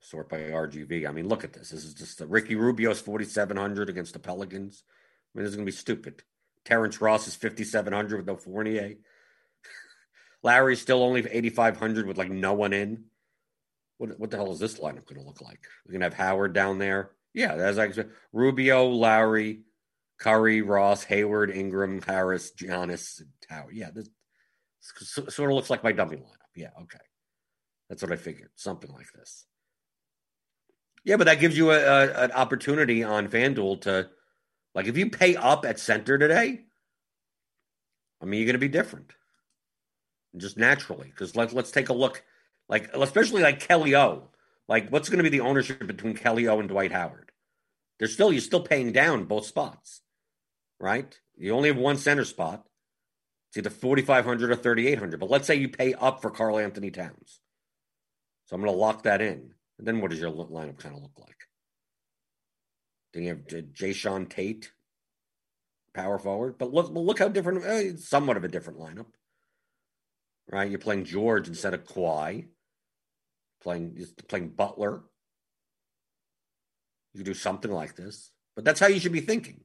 Sort 0.00 0.28
by 0.28 0.38
RGV. 0.38 1.08
I 1.08 1.12
mean, 1.12 1.28
look 1.28 1.44
at 1.44 1.52
this. 1.52 1.70
This 1.70 1.84
is 1.84 1.94
just 1.94 2.18
the 2.18 2.26
Ricky 2.26 2.54
Rubio's 2.54 3.00
4,700 3.00 3.88
against 3.88 4.12
the 4.12 4.18
Pelicans. 4.18 4.84
I 4.86 5.38
mean, 5.38 5.44
this 5.44 5.50
is 5.50 5.56
going 5.56 5.66
to 5.66 5.72
be 5.72 5.76
stupid. 5.76 6.22
Terrence 6.64 7.00
Ross 7.00 7.26
is 7.26 7.34
5,700 7.36 8.18
with 8.18 8.26
no 8.26 8.36
Fournier. 8.36 8.94
Lowry's 10.42 10.82
still 10.82 11.02
only 11.02 11.20
8,500 11.20 12.06
with 12.06 12.18
like 12.18 12.30
no 12.30 12.52
one 12.52 12.72
in. 12.72 13.04
What, 13.98 14.18
what 14.20 14.30
the 14.30 14.36
hell 14.36 14.52
is 14.52 14.58
this 14.58 14.78
lineup 14.78 15.06
going 15.06 15.20
to 15.20 15.26
look 15.26 15.40
like? 15.40 15.60
We're 15.86 15.92
going 15.92 16.00
to 16.00 16.06
have 16.06 16.14
Howard 16.14 16.52
down 16.52 16.78
there. 16.78 17.12
Yeah, 17.32 17.54
as 17.54 17.76
that's 17.76 17.96
like 17.96 18.08
Rubio, 18.32 18.86
Lowry, 18.86 19.62
Curry, 20.18 20.62
Ross, 20.62 21.04
Hayward, 21.04 21.50
Ingram, 21.50 22.00
Harris, 22.02 22.52
Giannis, 22.54 23.22
Tower. 23.48 23.70
Yeah, 23.72 23.90
this 23.94 24.08
sort 24.80 25.50
of 25.50 25.56
looks 25.56 25.70
like 25.70 25.84
my 25.84 25.92
dummy 25.92 26.16
lineup. 26.16 26.54
Yeah, 26.54 26.70
okay. 26.82 26.98
That's 27.88 28.02
what 28.02 28.12
I 28.12 28.16
figured. 28.16 28.50
Something 28.54 28.90
like 28.92 29.12
this. 29.14 29.46
Yeah, 31.04 31.16
but 31.16 31.24
that 31.24 31.40
gives 31.40 31.56
you 31.56 31.70
a, 31.70 31.78
a, 31.78 32.24
an 32.24 32.32
opportunity 32.32 33.04
on 33.04 33.28
FanDuel 33.28 33.82
to, 33.82 34.08
like, 34.74 34.86
if 34.86 34.96
you 34.96 35.10
pay 35.10 35.36
up 35.36 35.64
at 35.64 35.78
center 35.78 36.18
today, 36.18 36.64
I 38.20 38.24
mean, 38.24 38.40
you're 38.40 38.46
going 38.46 38.54
to 38.54 38.58
be 38.58 38.68
different, 38.68 39.12
just 40.36 40.56
naturally. 40.56 41.08
Because 41.08 41.36
let, 41.36 41.52
let's 41.52 41.70
take 41.70 41.90
a 41.90 41.94
look, 41.94 42.24
like, 42.68 42.90
especially 42.94 43.42
like 43.42 43.60
Kelly 43.60 43.94
O. 43.94 44.30
Like, 44.66 44.88
what's 44.88 45.08
going 45.08 45.18
to 45.18 45.30
be 45.30 45.36
the 45.36 45.44
ownership 45.44 45.86
between 45.86 46.16
Kelly 46.16 46.48
O 46.48 46.58
and 46.58 46.68
Dwight 46.68 46.90
Howard? 46.90 47.30
There's 47.98 48.12
still 48.12 48.32
you're 48.32 48.40
still 48.40 48.62
paying 48.62 48.92
down 48.92 49.24
both 49.24 49.46
spots 49.46 50.00
right? 50.80 51.18
You 51.36 51.52
only 51.54 51.68
have 51.68 51.78
one 51.78 51.96
center 51.96 52.24
spot. 52.24 52.64
It's 53.48 53.58
either 53.58 53.70
4,500 53.70 54.50
or 54.50 54.56
3,800. 54.56 55.20
But 55.20 55.30
let's 55.30 55.46
say 55.46 55.54
you 55.54 55.68
pay 55.68 55.94
up 55.94 56.22
for 56.22 56.30
Karl-Anthony 56.30 56.90
Towns. 56.90 57.40
So 58.46 58.54
I'm 58.54 58.62
going 58.62 58.72
to 58.72 58.78
lock 58.78 59.04
that 59.04 59.20
in. 59.20 59.52
And 59.78 59.86
then 59.86 60.00
what 60.00 60.10
does 60.10 60.20
your 60.20 60.30
lineup 60.30 60.78
kind 60.78 60.94
of 60.94 61.02
look 61.02 61.18
like? 61.18 61.36
Then 63.12 63.22
you 63.24 63.28
have 63.30 63.46
Jae'Sean 63.46 64.28
Tate, 64.28 64.70
power 65.94 66.18
forward. 66.18 66.58
But 66.58 66.72
look, 66.72 66.90
look 66.92 67.18
how 67.18 67.28
different. 67.28 67.64
Uh, 67.64 67.96
somewhat 67.96 68.36
of 68.36 68.44
a 68.44 68.48
different 68.48 68.78
lineup, 68.78 69.06
right? 70.50 70.68
You're 70.68 70.78
playing 70.78 71.04
George 71.04 71.48
instead 71.48 71.74
of 71.74 71.84
Kawhi. 71.84 72.48
Playing 73.62 74.06
playing 74.28 74.50
Butler. 74.50 75.02
You 77.14 77.24
do 77.24 77.34
something 77.34 77.70
like 77.70 77.96
this, 77.96 78.30
but 78.54 78.64
that's 78.64 78.78
how 78.78 78.86
you 78.86 79.00
should 79.00 79.12
be 79.12 79.22
thinking. 79.22 79.62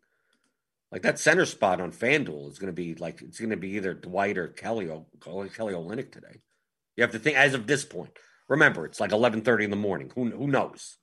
Like 0.91 1.03
that 1.03 1.19
center 1.19 1.45
spot 1.45 1.79
on 1.79 1.91
FanDuel 1.91 2.51
is 2.51 2.59
going 2.59 2.73
to 2.73 2.73
be 2.73 2.95
like 2.95 3.21
it's 3.21 3.39
going 3.39 3.51
to 3.51 3.57
be 3.57 3.69
either 3.71 3.93
Dwight 3.93 4.37
or 4.37 4.49
Kelly 4.49 4.89
or 4.89 5.05
Kelly 5.21 5.73
Olynyk 5.73 6.11
today. 6.11 6.41
You 6.97 7.03
have 7.03 7.11
to 7.11 7.19
think 7.19 7.37
as 7.37 7.53
of 7.53 7.65
this 7.65 7.85
point. 7.85 8.17
Remember, 8.49 8.85
it's 8.85 8.99
like 8.99 9.13
eleven 9.13 9.41
thirty 9.41 9.63
in 9.63 9.69
the 9.69 9.77
morning. 9.77 10.11
Who 10.15 10.29
who 10.31 10.47
knows? 10.47 10.97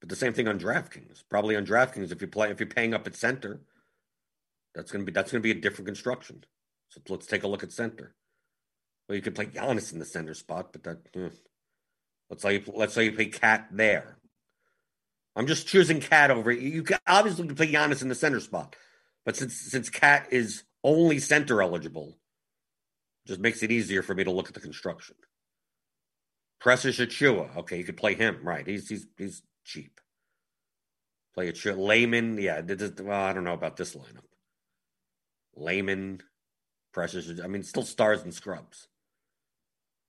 But 0.00 0.10
the 0.10 0.16
same 0.16 0.34
thing 0.34 0.48
on 0.48 0.58
DraftKings. 0.58 1.24
Probably 1.28 1.56
on 1.56 1.64
DraftKings, 1.66 2.12
if 2.12 2.20
you 2.20 2.28
play, 2.28 2.50
if 2.50 2.60
you're 2.60 2.66
paying 2.66 2.94
up 2.94 3.06
at 3.06 3.16
center, 3.16 3.62
that's 4.74 4.92
gonna 4.92 5.04
be 5.04 5.12
that's 5.12 5.32
gonna 5.32 5.40
be 5.40 5.50
a 5.50 5.54
different 5.54 5.86
construction. 5.86 6.44
So 6.90 7.00
let's 7.08 7.26
take 7.26 7.44
a 7.44 7.48
look 7.48 7.62
at 7.62 7.72
center. 7.72 8.14
Well, 9.08 9.16
you 9.16 9.22
could 9.22 9.34
play 9.34 9.46
Giannis 9.46 9.92
in 9.92 9.98
the 9.98 10.04
center 10.04 10.34
spot, 10.34 10.72
but 10.72 10.82
that 10.84 10.98
eh. 11.14 11.30
let's 12.28 12.42
say 12.42 12.54
you, 12.54 12.64
let's 12.74 12.92
say 12.92 13.04
you 13.04 13.12
play 13.12 13.26
KAT 13.26 13.68
there. 13.70 14.19
I'm 15.40 15.46
just 15.46 15.66
choosing 15.66 16.00
KAT 16.00 16.30
over 16.30 16.52
you. 16.52 16.82
Can 16.82 16.98
obviously 17.06 17.48
play 17.48 17.72
Giannis 17.72 18.02
in 18.02 18.08
the 18.10 18.14
center 18.14 18.40
spot, 18.40 18.76
but 19.24 19.36
since 19.36 19.56
since 19.58 19.88
KAT 19.88 20.26
is 20.30 20.64
only 20.84 21.18
center 21.18 21.62
eligible, 21.62 22.18
just 23.26 23.40
makes 23.40 23.62
it 23.62 23.72
easier 23.72 24.02
for 24.02 24.14
me 24.14 24.22
to 24.22 24.30
look 24.30 24.48
at 24.48 24.54
the 24.54 24.60
construction. 24.60 25.16
Precious 26.60 26.98
Achiuwa, 26.98 27.56
okay, 27.56 27.78
you 27.78 27.84
could 27.84 27.96
play 27.96 28.12
him, 28.12 28.40
right? 28.42 28.66
He's 28.66 28.90
he's 28.90 29.06
he's 29.16 29.42
cheap. 29.64 29.98
Play 31.32 31.48
it 31.48 31.56
short. 31.56 31.78
Layman, 31.78 32.36
yeah. 32.36 32.60
Well, 33.00 33.22
I 33.22 33.32
don't 33.32 33.44
know 33.44 33.54
about 33.54 33.78
this 33.78 33.96
lineup. 33.96 34.28
Layman, 35.56 36.20
Precious. 36.92 37.40
I 37.42 37.46
mean, 37.46 37.62
still 37.62 37.84
stars 37.84 38.24
and 38.24 38.34
scrubs. 38.34 38.88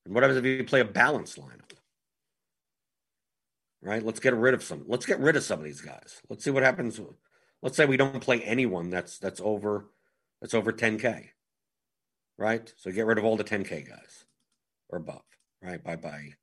And 0.03 0.13
what 0.13 0.23
happens 0.23 0.39
if 0.39 0.45
you 0.45 0.65
play 0.65 0.81
a 0.81 0.85
balanced 0.85 1.39
lineup? 1.39 1.71
Right? 3.83 4.03
Let's 4.03 4.19
get 4.19 4.35
rid 4.35 4.53
of 4.53 4.63
some. 4.63 4.83
Let's 4.87 5.05
get 5.05 5.19
rid 5.19 5.35
of 5.35 5.43
some 5.43 5.59
of 5.59 5.65
these 5.65 5.81
guys. 5.81 6.21
Let's 6.29 6.43
see 6.43 6.51
what 6.51 6.63
happens. 6.63 6.99
Let's 7.61 7.77
say 7.77 7.85
we 7.85 7.97
don't 7.97 8.21
play 8.21 8.41
anyone 8.41 8.89
that's 8.89 9.17
that's 9.17 9.41
over 9.43 9.89
that's 10.39 10.53
over 10.53 10.71
10k. 10.71 11.29
Right? 12.37 12.73
So 12.77 12.91
get 12.91 13.05
rid 13.05 13.17
of 13.17 13.25
all 13.25 13.37
the 13.37 13.43
10k 13.43 13.87
guys 13.87 14.25
or 14.89 14.99
above. 14.99 15.23
Right? 15.61 15.83
Bye 15.83 15.95
bye. 15.95 16.33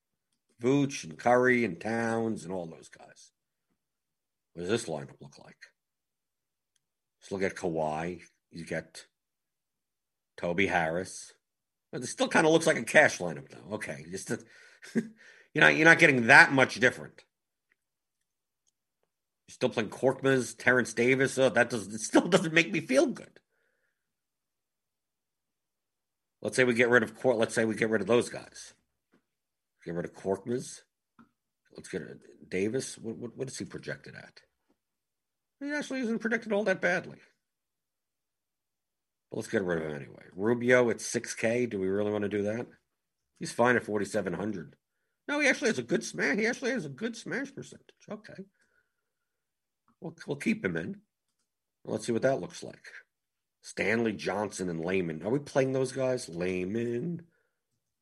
Vooch 0.60 1.04
and 1.04 1.16
Curry 1.16 1.64
and 1.64 1.80
Towns 1.80 2.44
and 2.44 2.52
all 2.52 2.66
those 2.66 2.88
guys. 2.88 3.30
What 4.54 4.62
does 4.62 4.70
this 4.70 4.86
lineup 4.86 5.20
look 5.20 5.38
like? 5.38 5.56
Let's 7.20 7.30
look 7.30 7.42
at 7.42 7.54
Kawhi. 7.54 8.22
You 8.50 8.64
get 8.64 9.04
Toby 10.36 10.66
Harris. 10.66 11.32
It 11.92 12.04
still 12.04 12.28
kind 12.28 12.46
of 12.46 12.52
looks 12.52 12.66
like 12.66 12.78
a 12.78 12.82
cash 12.82 13.18
lineup, 13.18 13.48
though. 13.48 13.74
Okay, 13.76 14.04
just 14.10 14.28
to, 14.28 14.38
you're 14.94 15.04
not 15.56 15.76
you're 15.76 15.84
not 15.84 15.98
getting 15.98 16.26
that 16.26 16.52
much 16.52 16.80
different. 16.80 17.22
Still 19.48 19.70
playing 19.70 19.90
Korkmaz, 19.90 20.56
Terrence 20.58 20.92
Davis. 20.92 21.38
Oh, 21.38 21.48
that 21.48 21.70
does 21.70 21.86
it 21.88 22.00
still 22.00 22.20
doesn't 22.28 22.52
make 22.52 22.70
me 22.70 22.80
feel 22.80 23.06
good. 23.06 23.40
Let's 26.42 26.56
say 26.56 26.64
we 26.64 26.74
get 26.74 26.90
rid 26.90 27.02
of 27.02 27.18
Court. 27.18 27.38
Let's 27.38 27.54
say 27.54 27.64
we 27.64 27.74
get 27.74 27.90
rid 27.90 28.00
of 28.00 28.06
those 28.06 28.28
guys. 28.28 28.74
Get 29.84 29.94
rid 29.94 30.04
of 30.04 30.14
Korkmaz. 30.14 30.80
Let's 31.74 31.88
get 31.88 32.02
rid 32.02 32.18
Davis. 32.48 32.98
What, 32.98 33.16
what, 33.16 33.36
what 33.36 33.48
is 33.48 33.58
he 33.58 33.64
projected 33.64 34.14
at? 34.14 34.40
He 35.60 35.72
actually 35.72 36.00
isn't 36.00 36.20
projected 36.20 36.52
all 36.52 36.64
that 36.64 36.80
badly. 36.80 37.18
But 39.30 39.38
let's 39.38 39.48
get 39.48 39.64
rid 39.64 39.78
of 39.78 39.88
him 39.88 39.96
anyway. 39.96 40.24
Rubio 40.34 40.90
at 40.90 40.98
6K. 40.98 41.68
Do 41.68 41.80
we 41.80 41.88
really 41.88 42.12
want 42.12 42.22
to 42.22 42.28
do 42.28 42.42
that? 42.42 42.66
He's 43.38 43.52
fine 43.52 43.76
at 43.76 43.84
4,700. 43.84 44.76
No, 45.26 45.40
he 45.40 45.48
actually 45.48 45.68
has 45.68 45.78
a 45.78 45.82
good 45.82 46.04
smash. 46.04 46.38
He 46.38 46.46
actually 46.46 46.70
has 46.70 46.84
a 46.84 46.90
good 46.90 47.16
smash 47.16 47.54
percentage. 47.54 47.84
Okay. 48.10 48.44
We'll, 50.00 50.14
we'll 50.26 50.36
keep 50.36 50.64
him 50.64 50.76
in. 50.76 50.96
Let's 51.84 52.06
see 52.06 52.12
what 52.12 52.22
that 52.22 52.40
looks 52.40 52.62
like. 52.62 52.86
Stanley 53.62 54.12
Johnson 54.12 54.68
and 54.68 54.84
Layman. 54.84 55.22
Are 55.22 55.30
we 55.30 55.38
playing 55.38 55.72
those 55.72 55.92
guys? 55.92 56.28
Layman. 56.28 57.22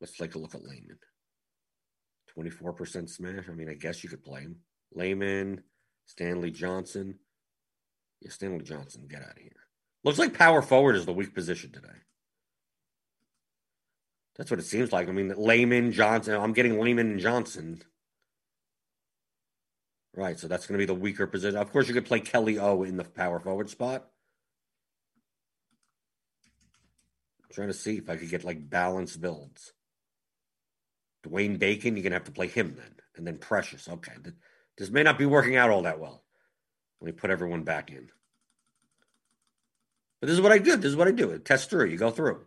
Let's 0.01 0.17
take 0.17 0.35
a 0.35 0.39
look 0.39 0.55
at 0.55 0.65
Layman. 0.65 0.99
24% 2.37 3.09
smash. 3.09 3.45
I 3.49 3.53
mean, 3.53 3.69
I 3.69 3.75
guess 3.75 4.05
you 4.05 4.11
could 4.11 4.25
play 4.25 4.43
him. 4.43 4.57
Layman, 4.95 5.63
Stanley 6.07 6.51
Johnson. 6.51 7.19
Yeah, 8.21 8.31
Stanley 8.31 8.63
Johnson, 8.63 9.07
get 9.09 9.23
out 9.23 9.31
of 9.31 9.39
here. 9.39 9.53
Looks 10.05 10.19
like 10.19 10.35
power 10.35 10.63
forward 10.63 10.97
is 10.97 11.07
the 11.07 11.13
weak 11.13 11.35
position 11.35 11.73
today. 11.73 11.89
That's 14.37 14.51
what 14.51 14.61
it 14.61 14.65
seems 14.65 14.93
like. 14.93 15.09
I 15.09 15.13
mean, 15.13 15.33
Layman, 15.37 15.93
Johnson. 15.93 16.35
I'm 16.35 16.53
getting 16.53 16.79
Layman 16.79 17.13
and 17.13 17.21
Johnson. 17.21 17.83
Right, 20.17 20.41
so 20.41 20.49
that's 20.49 20.67
going 20.67 20.81
to 20.81 20.83
be 20.83 20.87
the 20.87 20.99
weaker 20.99 21.27
position. 21.27 21.59
Of 21.59 21.71
course, 21.71 21.89
you 21.89 21.95
could 21.95 22.07
play 22.07 22.21
Kelly 22.21 22.59
O 22.59 22.83
in 22.85 22.97
the 22.97 23.05
power 23.05 23.39
forward 23.39 23.69
spot. 23.69 24.09
I'm 27.45 27.51
trying 27.53 27.69
to 27.69 27.75
see 27.75 27.99
if 27.99 28.09
I 28.09 28.17
could 28.17 28.31
get 28.31 28.43
like 28.43 28.71
balanced 28.71 29.21
builds. 29.21 29.75
Dwayne 31.23 31.59
Bacon, 31.59 31.97
you're 31.97 32.03
going 32.03 32.13
to 32.13 32.19
have 32.19 32.25
to 32.25 32.33
play 32.33 32.47
him 32.49 32.77
then. 32.77 32.95
And 33.17 33.27
then 33.27 33.37
Precious. 33.37 33.89
Okay. 33.89 34.13
This 34.79 34.91
may 34.91 35.03
not 35.03 35.19
be 35.19 35.27
working 35.27 35.57
out 35.57 35.71
all 35.71 35.83
that 35.83 36.01
well. 36.01 36.25
Let 37.01 37.07
me 37.07 37.13
put 37.13 37.31
everyone 37.31 37.65
back 37.65 37.91
in. 37.91 38.09
But 40.21 40.29
this 40.29 40.35
is 40.35 40.41
what 40.41 40.53
I 40.53 40.59
do. 40.59 40.77
This 40.77 40.91
is 40.91 40.97
what 40.97 41.09
I 41.09 41.13
do. 41.13 41.39
Test 41.39 41.69
through. 41.69 41.87
You 41.87 41.99
go 41.99 42.11
through. 42.11 42.41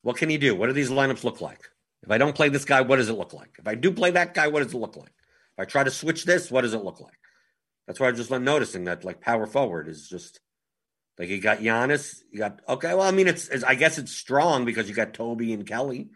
What 0.00 0.16
can 0.16 0.30
you 0.30 0.38
do? 0.38 0.54
What 0.54 0.68
do 0.68 0.72
these 0.72 0.90
lineups 0.90 1.24
look 1.24 1.42
like? 1.42 1.68
If 2.02 2.10
I 2.10 2.16
don't 2.16 2.34
play 2.34 2.48
this 2.48 2.64
guy, 2.64 2.80
what 2.80 2.96
does 2.96 3.10
it 3.10 3.18
look 3.18 3.34
like? 3.34 3.56
If 3.58 3.68
I 3.68 3.74
do 3.74 3.92
play 3.92 4.12
that 4.12 4.32
guy, 4.32 4.48
what 4.48 4.62
does 4.62 4.72
it 4.72 4.78
look 4.78 4.96
like? 4.96 5.12
I 5.58 5.64
try 5.64 5.84
to 5.84 5.90
switch 5.90 6.24
this, 6.24 6.50
what 6.50 6.62
does 6.62 6.74
it 6.74 6.84
look 6.84 7.00
like? 7.00 7.18
That's 7.86 7.98
why 7.98 8.08
I'm 8.08 8.16
just 8.16 8.30
noticing 8.30 8.84
that 8.84 9.04
like 9.04 9.20
power 9.20 9.46
forward 9.46 9.88
is 9.88 10.08
just 10.08 10.40
like 11.18 11.28
you 11.30 11.40
got 11.40 11.58
Giannis, 11.58 12.22
you 12.30 12.38
got 12.38 12.60
okay. 12.68 12.94
Well, 12.94 13.02
I 13.06 13.10
mean, 13.10 13.26
it's, 13.26 13.48
it's 13.48 13.64
I 13.64 13.74
guess 13.74 13.98
it's 13.98 14.12
strong 14.12 14.64
because 14.64 14.88
you 14.88 14.94
got 14.94 15.14
Toby 15.14 15.52
and 15.52 15.66
Kelly. 15.66 16.10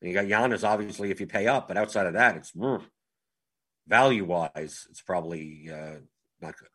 And 0.00 0.10
you 0.10 0.14
got 0.14 0.26
Giannis, 0.26 0.66
obviously, 0.66 1.10
if 1.10 1.20
you 1.20 1.26
pay 1.26 1.46
up, 1.46 1.68
but 1.68 1.76
outside 1.76 2.06
of 2.06 2.14
that, 2.14 2.36
it's 2.36 2.52
mm, 2.52 2.82
value 3.86 4.24
wise, 4.24 4.86
it's 4.88 5.02
probably 5.02 5.68
uh, 5.70 5.98
not 6.40 6.56
good. 6.56 6.68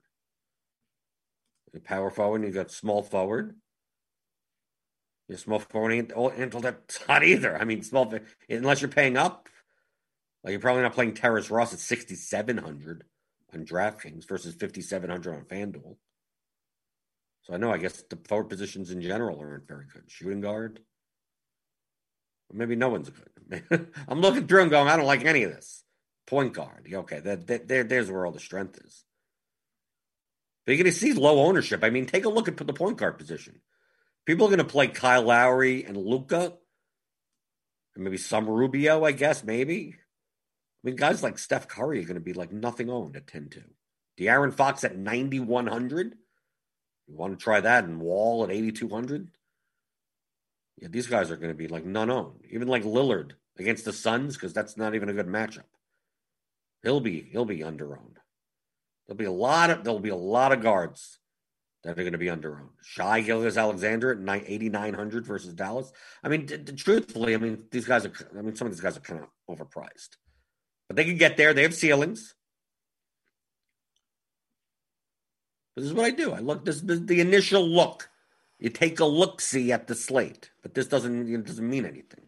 The 1.73 1.79
power 1.79 2.11
forward, 2.11 2.43
you 2.43 2.51
got 2.51 2.69
small 2.69 3.01
forward. 3.01 3.55
Your 5.27 5.37
small 5.37 5.59
forward 5.59 5.93
ain't, 5.93 6.11
ain't 6.37 6.53
all 6.53 6.61
that 6.61 6.99
hot 7.07 7.23
either. 7.23 7.57
I 7.57 7.63
mean, 7.63 7.81
small 7.81 8.13
unless 8.49 8.81
you're 8.81 8.89
paying 8.89 9.17
up, 9.17 9.47
like 10.43 10.51
you're 10.51 10.59
probably 10.59 10.81
not 10.81 10.93
playing 10.93 11.13
Terrence 11.13 11.49
Ross 11.49 11.73
at 11.73 11.79
6,700 11.79 13.03
on 13.53 13.65
DraftKings 13.65 14.27
versus 14.27 14.55
5,700 14.55 15.35
on 15.35 15.41
FanDuel. 15.43 15.95
So 17.43 17.53
I 17.53 17.57
know, 17.57 17.71
I 17.71 17.77
guess 17.77 18.03
the 18.09 18.17
forward 18.27 18.49
positions 18.49 18.91
in 18.91 19.01
general 19.01 19.39
aren't 19.39 19.67
very 19.67 19.85
good. 19.93 20.03
Shooting 20.07 20.41
guard, 20.41 20.79
Maybe 22.53 22.75
no 22.75 22.89
one's 22.89 23.09
good. 23.09 23.89
I'm 24.07 24.21
looking 24.21 24.47
through 24.47 24.61
and 24.61 24.71
going, 24.71 24.87
I 24.87 24.95
don't 24.95 25.07
like 25.07 25.25
any 25.25 25.43
of 25.43 25.51
this. 25.51 25.83
Point 26.27 26.53
guard. 26.53 26.87
Okay, 26.91 27.19
that, 27.19 27.47
that 27.47 27.67
there, 27.67 27.83
there's 27.83 28.09
where 28.09 28.25
all 28.25 28.31
the 28.31 28.39
strength 28.39 28.79
is. 28.83 29.03
But 30.65 30.73
you're 30.73 30.83
going 30.83 30.93
to 30.93 30.97
see 30.97 31.13
low 31.13 31.39
ownership. 31.45 31.83
I 31.83 31.89
mean, 31.89 32.05
take 32.05 32.25
a 32.25 32.29
look 32.29 32.47
at 32.47 32.55
the 32.55 32.73
point 32.73 32.97
guard 32.97 33.17
position. 33.17 33.59
People 34.25 34.45
are 34.45 34.49
going 34.49 34.59
to 34.59 34.63
play 34.63 34.87
Kyle 34.87 35.23
Lowry 35.23 35.83
and 35.83 35.97
Luka, 35.97 36.53
and 37.95 38.03
maybe 38.03 38.17
some 38.17 38.49
Rubio, 38.49 39.03
I 39.03 39.11
guess, 39.11 39.43
maybe. 39.43 39.95
I 40.83 40.87
mean, 40.87 40.95
guys 40.95 41.23
like 41.23 41.37
Steph 41.37 41.67
Curry 41.67 41.99
are 41.99 42.05
going 42.05 42.15
to 42.15 42.21
be 42.21 42.33
like 42.33 42.51
nothing 42.51 42.89
owned 42.89 43.15
at 43.15 43.27
10 43.27 43.49
2. 43.49 43.61
De'Aaron 44.19 44.53
Fox 44.53 44.83
at 44.83 44.97
9,100. 44.97 46.15
You 47.07 47.15
want 47.15 47.37
to 47.37 47.43
try 47.43 47.61
that 47.61 47.85
and 47.85 48.01
Wall 48.01 48.43
at 48.43 48.51
8,200? 48.51 49.29
Yeah, 50.77 50.87
these 50.89 51.07
guys 51.07 51.31
are 51.31 51.37
going 51.37 51.51
to 51.51 51.57
be 51.57 51.67
like 51.67 51.85
none 51.85 52.09
owned. 52.09 52.45
Even 52.49 52.67
like 52.67 52.83
Lillard 52.83 53.31
against 53.57 53.85
the 53.85 53.93
Suns, 53.93 54.35
because 54.35 54.53
that's 54.53 54.77
not 54.77 54.95
even 54.95 55.09
a 55.09 55.13
good 55.13 55.27
matchup. 55.27 55.63
He'll 56.81 56.99
be 56.99 57.21
he'll 57.31 57.45
be 57.45 57.63
under 57.63 57.97
owned. 57.97 58.19
There'll 59.07 59.17
be 59.17 59.25
a 59.25 59.31
lot 59.31 59.69
of 59.69 59.83
there'll 59.83 59.99
be 59.99 60.09
a 60.09 60.15
lot 60.15 60.51
of 60.51 60.61
guards 60.61 61.19
that 61.83 61.91
are 61.91 62.03
going 62.03 62.13
to 62.13 62.17
be 62.17 62.29
under 62.29 62.57
owned. 62.57 62.69
Shai 62.81 63.21
Gilgeous-Alexander 63.21 64.11
at 64.11 64.43
8,900 64.47 65.25
versus 65.25 65.53
Dallas. 65.53 65.91
I 66.23 66.29
mean, 66.29 66.47
t- 66.47 66.57
t- 66.57 66.73
truthfully, 66.73 67.33
I 67.35 67.37
mean 67.37 67.63
these 67.71 67.85
guys 67.85 68.05
are. 68.05 68.11
I 68.37 68.41
mean, 68.41 68.55
some 68.55 68.67
of 68.67 68.73
these 68.73 68.81
guys 68.81 68.97
are 68.97 69.01
kind 69.01 69.21
of 69.21 69.57
overpriced, 69.57 70.17
but 70.93 70.97
they 70.97 71.05
can 71.05 71.17
get 71.17 71.37
there. 71.37 71.55
They 71.55 71.63
have 71.63 71.73
ceilings. 71.73 72.35
This 75.75 75.85
is 75.85 75.93
what 75.93 76.05
I 76.05 76.11
do. 76.11 76.33
I 76.33 76.39
look. 76.39 76.65
This, 76.65 76.81
this 76.81 76.99
the 76.99 77.19
initial 77.19 77.67
look 77.67 78.09
you 78.59 78.69
take 78.69 78.99
a 78.99 79.05
look 79.05 79.41
see 79.41 79.71
at 79.71 79.87
the 79.87 79.95
slate, 79.95 80.51
but 80.61 80.73
this 80.73 80.87
doesn't 80.87 81.27
it 81.27 81.45
doesn't 81.45 81.69
mean 81.69 81.85
anything. 81.85 82.27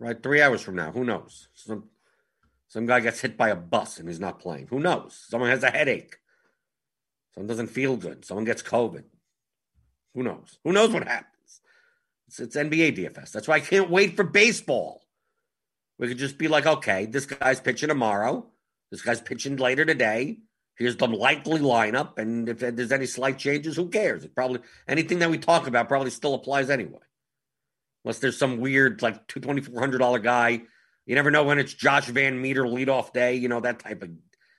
Right, 0.00 0.20
three 0.20 0.42
hours 0.42 0.62
from 0.62 0.76
now, 0.76 0.90
who 0.90 1.04
knows? 1.04 1.48
Some 1.54 1.84
some 2.68 2.86
guy 2.86 3.00
gets 3.00 3.20
hit 3.20 3.36
by 3.36 3.50
a 3.50 3.56
bus 3.56 3.98
and 3.98 4.08
he's 4.08 4.18
not 4.18 4.40
playing. 4.40 4.66
Who 4.68 4.80
knows? 4.80 5.26
Someone 5.28 5.50
has 5.50 5.62
a 5.62 5.70
headache. 5.70 6.16
Someone 7.34 7.46
doesn't 7.46 7.68
feel 7.68 7.96
good. 7.96 8.24
Someone 8.24 8.44
gets 8.44 8.62
COVID. 8.62 9.04
Who 10.14 10.22
knows? 10.24 10.58
Who 10.64 10.72
knows 10.72 10.90
what 10.90 11.06
happens? 11.06 11.60
It's, 12.26 12.40
it's 12.40 12.56
NBA 12.56 12.96
DFS. 12.96 13.30
That's 13.30 13.46
why 13.46 13.56
I 13.56 13.60
can't 13.60 13.90
wait 13.90 14.16
for 14.16 14.24
baseball. 14.24 15.03
We 15.98 16.08
could 16.08 16.18
just 16.18 16.38
be 16.38 16.48
like, 16.48 16.66
okay, 16.66 17.06
this 17.06 17.26
guy's 17.26 17.60
pitching 17.60 17.88
tomorrow. 17.88 18.46
This 18.90 19.02
guy's 19.02 19.20
pitching 19.20 19.56
later 19.56 19.84
today. 19.84 20.38
Here's 20.76 20.96
the 20.96 21.06
likely 21.06 21.60
lineup, 21.60 22.18
and 22.18 22.48
if 22.48 22.58
there's 22.58 22.90
any 22.90 23.06
slight 23.06 23.38
changes, 23.38 23.76
who 23.76 23.88
cares? 23.90 24.24
It 24.24 24.34
probably 24.34 24.58
anything 24.88 25.20
that 25.20 25.30
we 25.30 25.38
talk 25.38 25.68
about 25.68 25.86
probably 25.86 26.10
still 26.10 26.34
applies 26.34 26.68
anyway, 26.68 26.98
unless 28.04 28.18
there's 28.18 28.36
some 28.36 28.58
weird 28.58 29.00
like 29.00 29.28
two 29.28 29.38
twenty 29.38 29.60
four 29.60 29.78
hundred 29.78 29.98
dollar 29.98 30.18
guy. 30.18 30.62
You 31.06 31.14
never 31.14 31.30
know 31.30 31.44
when 31.44 31.60
it's 31.60 31.74
Josh 31.74 32.08
VanMeter 32.08 32.66
leadoff 32.66 33.12
day. 33.12 33.36
You 33.36 33.48
know 33.48 33.60
that 33.60 33.78
type 33.78 34.02
of 34.02 34.10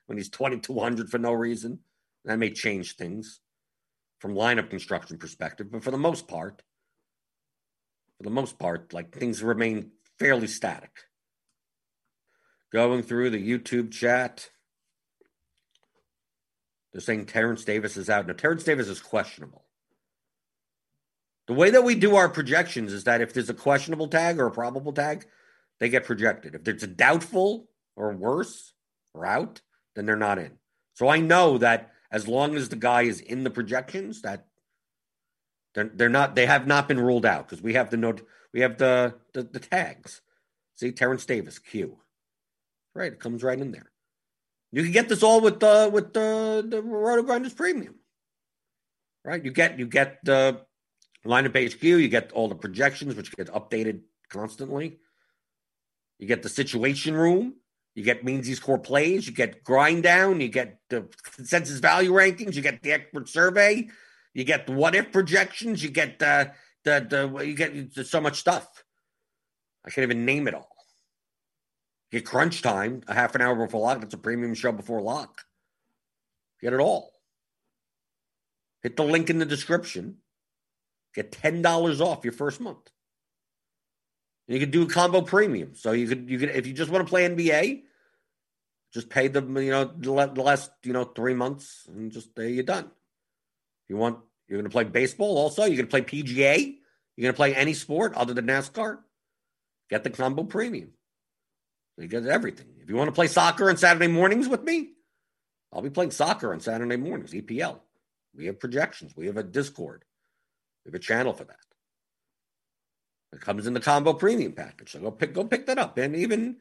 when 0.05 0.17
he's 0.17 0.29
twenty 0.29 0.57
two 0.59 0.79
hundred 0.79 1.09
for 1.09 1.17
no 1.17 1.33
reason. 1.33 1.79
That 2.23 2.39
may 2.39 2.51
change 2.51 2.95
things 2.95 3.41
from 4.19 4.35
lineup 4.35 4.69
construction 4.69 5.17
perspective, 5.17 5.69
but 5.69 5.83
for 5.83 5.91
the 5.91 5.97
most 5.97 6.29
part, 6.29 6.63
for 8.17 8.23
the 8.23 8.29
most 8.29 8.57
part, 8.57 8.93
like 8.93 9.13
things 9.13 9.43
remain 9.43 9.91
fairly 10.17 10.47
static. 10.47 10.91
Going 12.71 13.03
through 13.03 13.29
the 13.29 13.49
YouTube 13.49 13.91
chat. 13.91 14.49
They're 16.91 17.01
saying 17.01 17.25
Terence 17.25 17.63
Davis 17.63 17.97
is 17.97 18.09
out. 18.09 18.27
Now, 18.27 18.33
Terence 18.33 18.63
Davis 18.63 18.87
is 18.87 19.01
questionable. 19.01 19.65
The 21.47 21.53
way 21.53 21.69
that 21.69 21.83
we 21.83 21.95
do 21.95 22.15
our 22.15 22.29
projections 22.29 22.91
is 22.91 23.03
that 23.03 23.21
if 23.21 23.33
there's 23.33 23.49
a 23.49 23.53
questionable 23.53 24.07
tag 24.07 24.39
or 24.39 24.47
a 24.47 24.51
probable 24.51 24.93
tag, 24.93 25.25
they 25.79 25.89
get 25.89 26.05
projected. 26.05 26.55
If 26.55 26.63
there's 26.63 26.83
a 26.83 26.87
doubtful 26.87 27.67
or 27.95 28.13
worse 28.13 28.73
or 29.13 29.25
out, 29.25 29.61
then 29.95 30.05
they're 30.05 30.15
not 30.15 30.39
in. 30.39 30.57
So 30.93 31.09
I 31.09 31.19
know 31.19 31.57
that 31.59 31.91
as 32.11 32.27
long 32.27 32.55
as 32.55 32.69
the 32.69 32.75
guy 32.75 33.03
is 33.03 33.19
in 33.19 33.43
the 33.43 33.49
projections, 33.49 34.21
that 34.21 34.47
they're, 35.73 35.91
they're 35.93 36.09
not 36.09 36.35
they 36.35 36.45
have 36.45 36.65
not 36.65 36.87
been 36.87 36.99
ruled 36.99 37.25
out 37.25 37.47
because 37.47 37.61
we 37.61 37.73
have 37.73 37.89
the 37.89 37.97
note 37.97 38.25
we 38.53 38.61
have 38.61 38.77
the, 38.77 39.15
the 39.33 39.43
the 39.43 39.59
tags. 39.59 40.21
See 40.75 40.91
Terence 40.91 41.25
Davis 41.25 41.59
Q. 41.59 41.97
Right, 42.95 43.11
it 43.11 43.19
comes 43.19 43.43
right 43.43 43.59
in 43.59 43.71
there. 43.71 43.91
You 44.71 44.83
can 44.83 44.93
get 44.93 45.09
this 45.09 45.21
all 45.21 45.41
with 45.41 45.59
the 45.59 45.89
with 45.91 46.13
the 46.13 46.65
the 46.67 46.81
RotoGrinders 46.81 47.55
Premium. 47.55 47.95
Right, 49.23 49.43
you 49.43 49.51
get 49.51 49.77
you 49.77 49.85
get 49.85 50.19
the 50.23 50.61
lineup 51.25 51.55
HQ, 51.55 51.83
you 51.83 52.07
get 52.07 52.31
all 52.31 52.47
the 52.47 52.55
projections, 52.55 53.15
which 53.15 53.35
get 53.35 53.47
updated 53.47 54.01
constantly. 54.29 54.99
You 56.19 56.27
get 56.27 56.43
the 56.43 56.49
situation 56.49 57.15
room, 57.15 57.55
you 57.95 58.03
get 58.03 58.23
Meansy's 58.23 58.59
core 58.59 58.79
plays, 58.79 59.27
you 59.27 59.33
get 59.33 59.63
grind 59.63 60.03
down, 60.03 60.39
you 60.39 60.47
get 60.47 60.79
the 60.89 61.07
consensus 61.35 61.79
value 61.79 62.11
rankings, 62.11 62.55
you 62.55 62.61
get 62.61 62.81
the 62.81 62.93
expert 62.93 63.27
survey, 63.27 63.89
you 64.33 64.43
get 64.43 64.67
the 64.67 64.73
what 64.73 64.95
if 64.95 65.11
projections, 65.11 65.83
you 65.83 65.89
get 65.89 66.19
the 66.19 66.51
the 66.85 67.05
the 67.09 67.45
you 67.45 67.55
get 67.55 67.93
so 68.05 68.21
much 68.21 68.39
stuff. 68.39 68.83
I 69.85 69.89
can't 69.89 70.03
even 70.03 70.25
name 70.25 70.47
it 70.47 70.53
all. 70.53 70.74
Get 72.15 72.25
crunch 72.25 72.61
time 72.61 73.01
a 73.09 73.13
half 73.13 73.35
an 73.35 73.41
hour 73.41 73.55
before 73.55 73.81
lock. 73.81 73.99
That's 73.99 74.13
a 74.13 74.17
premium 74.17 74.53
show 74.53 74.71
before 74.71 75.01
lock. 75.01 75.43
Get 76.61 76.71
it 76.71 76.79
all. 76.79 77.11
Hit 78.83 78.95
the 78.95 79.03
link 79.03 79.29
in 79.29 79.37
the 79.37 79.45
description. 79.45 80.19
Get 81.13 81.33
ten 81.33 81.61
dollars 81.61 81.99
off 81.99 82.23
your 82.23 82.31
first 82.31 82.61
month. 82.61 82.89
You 84.47 84.59
could 84.59 84.71
do 84.71 84.83
a 84.83 84.87
combo 84.87 85.23
premium. 85.23 85.75
So 85.75 85.91
you 85.91 86.07
could 86.07 86.29
you 86.29 86.39
could 86.39 86.51
if 86.51 86.65
you 86.65 86.71
just 86.71 86.89
want 86.89 87.05
to 87.05 87.09
play 87.09 87.27
NBA, 87.27 87.81
just 88.93 89.09
pay 89.09 89.27
the 89.27 89.41
you 89.41 89.71
know 89.71 89.83
the 89.83 90.41
last 90.41 90.71
you 90.83 90.93
know 90.93 91.03
three 91.03 91.33
months 91.33 91.85
and 91.93 92.13
just 92.13 92.33
there 92.33 92.47
you're 92.47 92.63
done. 92.63 92.91
You 93.89 93.97
want 93.97 94.19
you're 94.47 94.57
going 94.57 94.71
to 94.71 94.73
play 94.73 94.85
baseball 94.85 95.37
also. 95.37 95.65
You're 95.65 95.85
going 95.85 95.87
to 95.89 95.91
play 95.91 96.23
PGA. 96.23 96.75
You're 97.17 97.23
going 97.23 97.33
to 97.33 97.37
play 97.37 97.53
any 97.53 97.73
sport 97.73 98.13
other 98.13 98.33
than 98.33 98.47
NASCAR. 98.47 98.99
Get 99.89 100.05
the 100.05 100.11
combo 100.11 100.45
premium. 100.45 100.93
You 101.97 102.07
get 102.07 102.25
everything. 102.25 102.67
If 102.81 102.89
you 102.89 102.95
want 102.95 103.07
to 103.07 103.13
play 103.13 103.27
soccer 103.27 103.69
on 103.69 103.77
Saturday 103.77 104.07
mornings 104.07 104.47
with 104.47 104.63
me, 104.63 104.89
I'll 105.71 105.81
be 105.81 105.89
playing 105.89 106.11
soccer 106.11 106.53
on 106.53 106.59
Saturday 106.59 106.97
mornings, 106.97 107.31
EPL. 107.31 107.79
We 108.35 108.47
have 108.47 108.59
projections. 108.59 109.13
We 109.15 109.27
have 109.27 109.37
a 109.37 109.43
Discord. 109.43 110.03
We 110.83 110.89
have 110.89 110.95
a 110.95 111.03
channel 111.03 111.33
for 111.33 111.45
that. 111.45 111.57
It 113.33 113.41
comes 113.41 113.67
in 113.67 113.73
the 113.73 113.79
combo 113.79 114.13
premium 114.13 114.53
package. 114.53 114.91
So 114.91 114.99
go 114.99 115.11
pick 115.11 115.33
go 115.33 115.43
pick 115.43 115.65
that 115.67 115.77
up. 115.77 115.97
And 115.97 116.15
even 116.15 116.57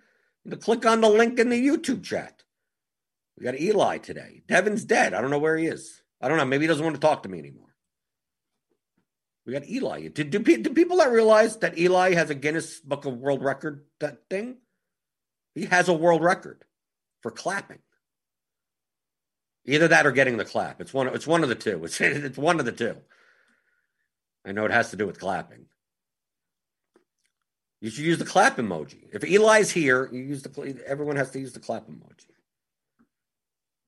click 0.61 0.87
on 0.87 1.01
the 1.01 1.09
link 1.09 1.39
in 1.39 1.49
the 1.49 1.67
YouTube 1.67 2.03
chat. 2.05 2.43
We 3.39 3.45
got 3.45 3.61
Eli 3.61 3.99
today. 3.99 4.43
Devin's 4.47 4.85
dead. 4.85 5.15
I 5.15 5.21
don't 5.21 5.31
know 5.31 5.39
where 5.39 5.57
he 5.57 5.67
is. 5.67 6.03
I 6.21 6.29
don't 6.29 6.37
know. 6.37 6.45
Maybe 6.45 6.65
he 6.65 6.69
doesn't 6.69 6.85
want 6.85 6.97
to 6.97 7.01
talk 7.01 7.25
to 7.25 7.29
me 7.29 7.39
anymore. 7.39 7.75
We 9.47 9.53
got 9.53 9.69
Eli. 9.69 10.09
Do, 10.09 10.25
do, 10.25 10.39
do 10.39 10.71
people 10.71 10.97
not 10.97 11.13
realize 11.13 11.59
that 11.59 11.77
Eli 11.77 12.15
has 12.15 12.31
a 12.31 12.35
Guinness 12.35 12.81
Book 12.81 13.05
of 13.05 13.19
World 13.19 13.43
Record 13.43 13.85
that 14.01 14.23
thing? 14.31 14.57
He 15.55 15.67
has 15.67 15.89
a 15.89 15.93
world 15.93 16.23
record 16.23 16.65
for 17.23 17.31
clapping. 17.31 17.79
Either 19.67 19.89
that 19.89 20.07
or 20.07 20.13
getting 20.13 20.37
the 20.37 20.45
clap. 20.45 20.81
It's 20.81 20.93
one. 20.93 21.09
It's 21.09 21.27
one 21.27 21.43
of 21.43 21.49
the 21.49 21.55
two. 21.55 21.83
It's 21.85 22.01
it's 22.01 22.39
one 22.39 22.61
of 22.61 22.67
the 22.67 22.73
two. 22.73 22.97
I 24.45 24.53
know 24.53 24.67
it 24.67 24.71
has 24.71 24.91
to 24.91 24.97
do 24.97 25.07
with 25.07 25.19
clapping. 25.19 25.67
You 27.81 27.91
should 27.91 28.05
use 28.05 28.19
the 28.19 28.25
clap 28.25 28.57
emoji. 28.57 29.09
If 29.13 29.25
Eli's 29.25 29.71
here, 29.71 30.09
you 30.13 30.21
use 30.21 30.43
the. 30.43 30.83
Everyone 30.87 31.17
has 31.17 31.31
to 31.31 31.41
use 31.41 31.53
the 31.53 31.61
clap 31.61 31.87
emoji. 31.87 32.27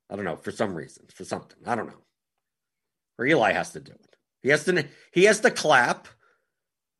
I 0.09 0.17
don't 0.17 0.25
know 0.25 0.37
for 0.37 0.51
some 0.51 0.75
reason, 0.75 1.05
for 1.13 1.25
something. 1.25 1.59
I 1.67 1.75
don't 1.75 1.89
know. 1.89 2.05
Or 3.19 3.27
Eli 3.27 3.53
has 3.53 3.73
to 3.73 3.81
do 3.81 3.93
it. 3.93 4.17
He 4.43 4.49
has 4.51 4.65
to. 4.65 4.85
He 5.13 5.25
has 5.25 5.41
to 5.41 5.51
clap 5.51 6.09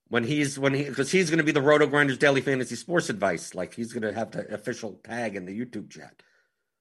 when 0.09 0.25
he's 0.25 0.59
when 0.59 0.75
he 0.75 0.85
because 0.85 1.11
he's 1.11 1.31
going 1.31 1.39
to 1.39 1.45
be 1.45 1.53
the 1.53 1.61
RotoGrinders 1.61 2.19
Daily 2.19 2.41
Fantasy 2.41 2.77
Sports 2.77 3.11
Advice. 3.11 3.55
Like 3.55 3.75
he's 3.75 3.93
going 3.93 4.03
to 4.03 4.13
have 4.13 4.31
the 4.31 4.53
official 4.53 5.01
tag 5.05 5.37
in 5.37 5.47
the 5.47 5.59
YouTube 5.59 5.91
chat. 5.91 6.23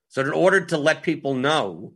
So 0.09 0.21
in 0.21 0.31
order 0.31 0.65
to 0.65 0.77
let 0.77 1.03
people 1.03 1.33
know 1.33 1.93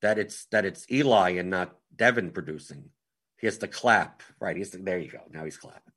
that 0.00 0.18
it's 0.18 0.46
that 0.46 0.64
it's 0.64 0.90
Eli 0.90 1.30
and 1.30 1.50
not 1.50 1.76
Devin 1.94 2.30
producing, 2.30 2.90
he 3.38 3.46
has 3.46 3.58
to 3.58 3.68
clap. 3.68 4.22
Right? 4.40 4.56
He's 4.56 4.70
there. 4.70 4.98
You 4.98 5.10
go. 5.10 5.22
Now 5.30 5.44
he's 5.44 5.56
clapping. 5.56 5.92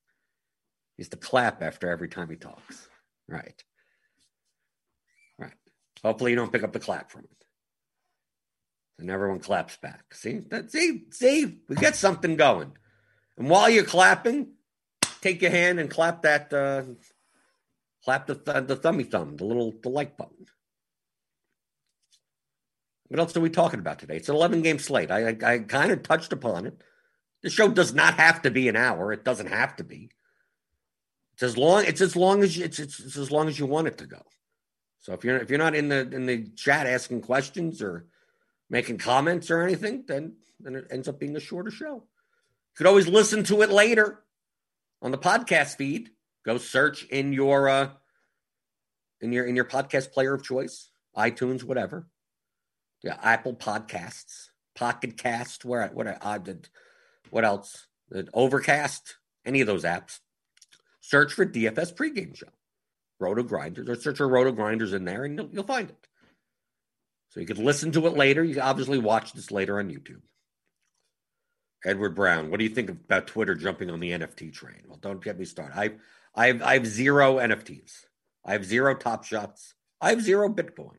He 0.97 1.03
has 1.03 1.09
to 1.09 1.17
clap 1.17 1.61
after 1.61 1.89
every 1.89 2.09
time 2.09 2.29
he 2.29 2.35
talks. 2.35 2.87
Right. 3.27 3.63
Right. 5.37 5.53
Hopefully 6.03 6.31
you 6.31 6.37
don't 6.37 6.51
pick 6.51 6.63
up 6.63 6.73
the 6.73 6.79
clap 6.79 7.11
from 7.11 7.21
it. 7.21 7.29
And 8.99 9.09
everyone 9.09 9.39
claps 9.39 9.75
back. 9.77 10.13
See 10.13 10.39
that? 10.51 10.71
See, 10.71 11.03
see, 11.11 11.59
we 11.67 11.75
get 11.75 11.95
something 11.97 12.37
going. 12.37 12.71
And 13.37 13.49
while 13.49 13.69
you're 13.69 13.83
clapping, 13.83 14.53
take 15.25 15.41
your 15.41 15.51
hand 15.51 15.79
and 15.79 15.89
clap 15.89 16.21
that, 16.21 16.53
uh, 16.53 16.83
clap 18.03 18.27
the 18.27 18.35
th- 18.35 18.67
the 18.67 18.75
thummy 18.75 19.03
thumb, 19.03 19.37
the 19.37 19.45
little 19.45 19.73
the 19.81 19.89
like 19.89 20.17
button. 20.17 20.45
What 23.07 23.19
else 23.19 23.35
are 23.35 23.41
we 23.41 23.49
talking 23.49 23.79
about 23.79 23.99
today? 23.99 24.17
It's 24.17 24.29
an 24.29 24.35
11 24.35 24.61
game 24.61 24.79
slate. 24.79 25.11
I, 25.11 25.29
I, 25.29 25.37
I 25.43 25.59
kind 25.59 25.91
of 25.91 26.03
touched 26.03 26.33
upon 26.33 26.65
it. 26.65 26.79
The 27.43 27.49
show 27.49 27.69
does 27.69 27.93
not 27.93 28.15
have 28.15 28.41
to 28.43 28.51
be 28.51 28.67
an 28.67 28.75
hour. 28.75 29.11
It 29.13 29.23
doesn't 29.23 29.47
have 29.47 29.75
to 29.77 29.83
be. 29.83 30.09
It's 31.33 31.43
as 31.43 31.57
long. 31.57 31.85
It's 31.85 32.01
as 32.01 32.15
long 32.15 32.43
as 32.43 32.57
you, 32.57 32.65
it's, 32.65 32.79
it's, 32.79 32.99
it's 32.99 33.17
as 33.17 33.31
long 33.31 33.47
as 33.47 33.57
you 33.59 33.65
want 33.65 33.87
it 33.87 33.97
to 33.99 34.05
go. 34.05 34.21
So 34.99 35.13
if 35.13 35.23
you're 35.23 35.37
if 35.37 35.49
you're 35.49 35.59
not 35.59 35.75
in 35.75 35.89
the 35.89 36.01
in 36.11 36.25
the 36.25 36.47
chat 36.55 36.87
asking 36.87 37.21
questions 37.21 37.81
or 37.81 38.07
making 38.69 38.97
comments 38.99 39.51
or 39.51 39.61
anything, 39.61 40.05
then 40.07 40.37
then 40.59 40.75
it 40.75 40.87
ends 40.89 41.07
up 41.07 41.19
being 41.19 41.35
a 41.35 41.39
shorter 41.39 41.71
show. 41.71 41.95
You 41.95 42.77
could 42.77 42.87
always 42.87 43.07
listen 43.07 43.43
to 43.45 43.61
it 43.61 43.69
later 43.69 44.24
on 45.05 45.11
the 45.11 45.17
podcast 45.19 45.77
feed. 45.77 46.09
Go 46.43 46.57
search 46.57 47.03
in 47.05 47.31
your 47.31 47.69
uh, 47.69 47.89
in 49.21 49.31
your 49.31 49.45
in 49.45 49.55
your 49.55 49.65
podcast 49.65 50.11
player 50.11 50.33
of 50.33 50.43
choice, 50.43 50.89
iTunes, 51.15 51.63
whatever. 51.63 52.07
Yeah, 53.03 53.17
Apple 53.21 53.53
Podcasts, 53.53 54.47
Pocket 54.75 55.15
Cast, 55.15 55.63
where 55.63 55.87
what 55.89 56.25
I 56.25 56.39
did, 56.39 56.69
what 57.29 57.45
else? 57.45 57.85
Overcast, 58.33 59.17
any 59.45 59.61
of 59.61 59.67
those 59.67 59.83
apps. 59.83 60.19
Search 61.01 61.33
for 61.33 61.45
DFS 61.45 61.95
pregame 61.95 62.35
show, 62.35 62.47
RotoGrinders, 63.21 63.87
or 63.87 63.95
search 63.95 64.17
for 64.17 64.27
RotoGrinders 64.27 64.93
in 64.93 65.05
there, 65.05 65.23
and 65.23 65.37
you'll, 65.37 65.49
you'll 65.51 65.63
find 65.63 65.89
it. 65.89 66.07
So 67.29 67.41
you 67.41 67.45
could 67.45 67.59
listen 67.59 67.91
to 67.91 68.07
it 68.07 68.13
later. 68.13 68.43
You 68.43 68.59
obviously 68.59 68.97
watch 68.97 69.33
this 69.33 69.51
later 69.51 69.77
on 69.77 69.89
YouTube. 69.89 70.21
Edward 71.85 72.15
Brown, 72.15 72.49
what 72.49 72.57
do 72.57 72.63
you 72.63 72.71
think 72.71 72.89
about 72.89 73.27
Twitter 73.27 73.53
jumping 73.53 73.91
on 73.91 73.99
the 73.99 74.11
NFT 74.11 74.51
train? 74.51 74.81
Well, 74.87 74.97
don't 74.99 75.23
get 75.23 75.37
me 75.37 75.45
started. 75.45 75.77
I, 75.77 75.91
I 76.33 76.47
have, 76.47 76.61
I 76.63 76.73
have 76.73 76.87
zero 76.87 77.35
NFTs. 77.37 78.05
I 78.43 78.53
have 78.53 78.65
zero 78.65 78.95
Top 78.95 79.23
Shots. 79.23 79.75
I 80.01 80.09
have 80.09 80.21
zero 80.21 80.49
Bitcoin. 80.49 80.97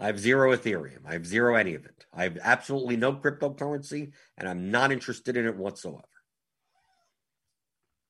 I 0.00 0.06
have 0.06 0.20
zero 0.20 0.56
Ethereum. 0.56 1.00
I 1.04 1.12
have 1.12 1.26
zero 1.26 1.56
any 1.56 1.74
of 1.74 1.84
it. 1.84 2.06
I 2.14 2.22
have 2.22 2.38
absolutely 2.40 2.96
no 2.96 3.12
cryptocurrency, 3.14 4.12
and 4.36 4.48
I'm 4.48 4.70
not 4.70 4.92
interested 4.92 5.36
in 5.36 5.46
it 5.46 5.56
whatsoever. 5.56 6.04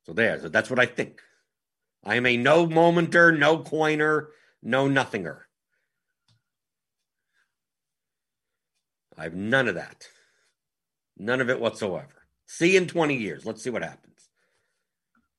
So 0.05 0.13
there. 0.13 0.39
So 0.41 0.49
that's 0.51 0.69
what 0.69 0.79
I 0.79 0.87
think. 0.87 1.23
I 2.05 2.17
am 2.17 2.27
a 2.27 2.37
no 2.37 2.67
momenter, 2.67 3.37
no 3.37 3.59
coiner, 3.59 4.29
no 4.63 4.87
nothinger. 4.87 5.41
I 9.17 9.25
have 9.25 9.35
none 9.35 9.67
of 9.67 9.75
that. 9.75 10.07
None 11.19 11.41
of 11.41 11.51
it 11.51 11.61
whatsoever. 11.61 12.27
See 12.47 12.77
in 12.77 12.87
20 12.87 13.17
years. 13.17 13.45
Let's 13.45 13.63
see 13.63 13.71
what 13.71 13.83
happens. 13.83 14.29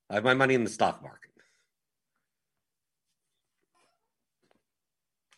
I 0.08 0.14
have 0.14 0.24
my 0.24 0.34
money 0.34 0.54
in 0.54 0.64
the 0.64 0.70
stock 0.70 1.02
market. 1.02 1.30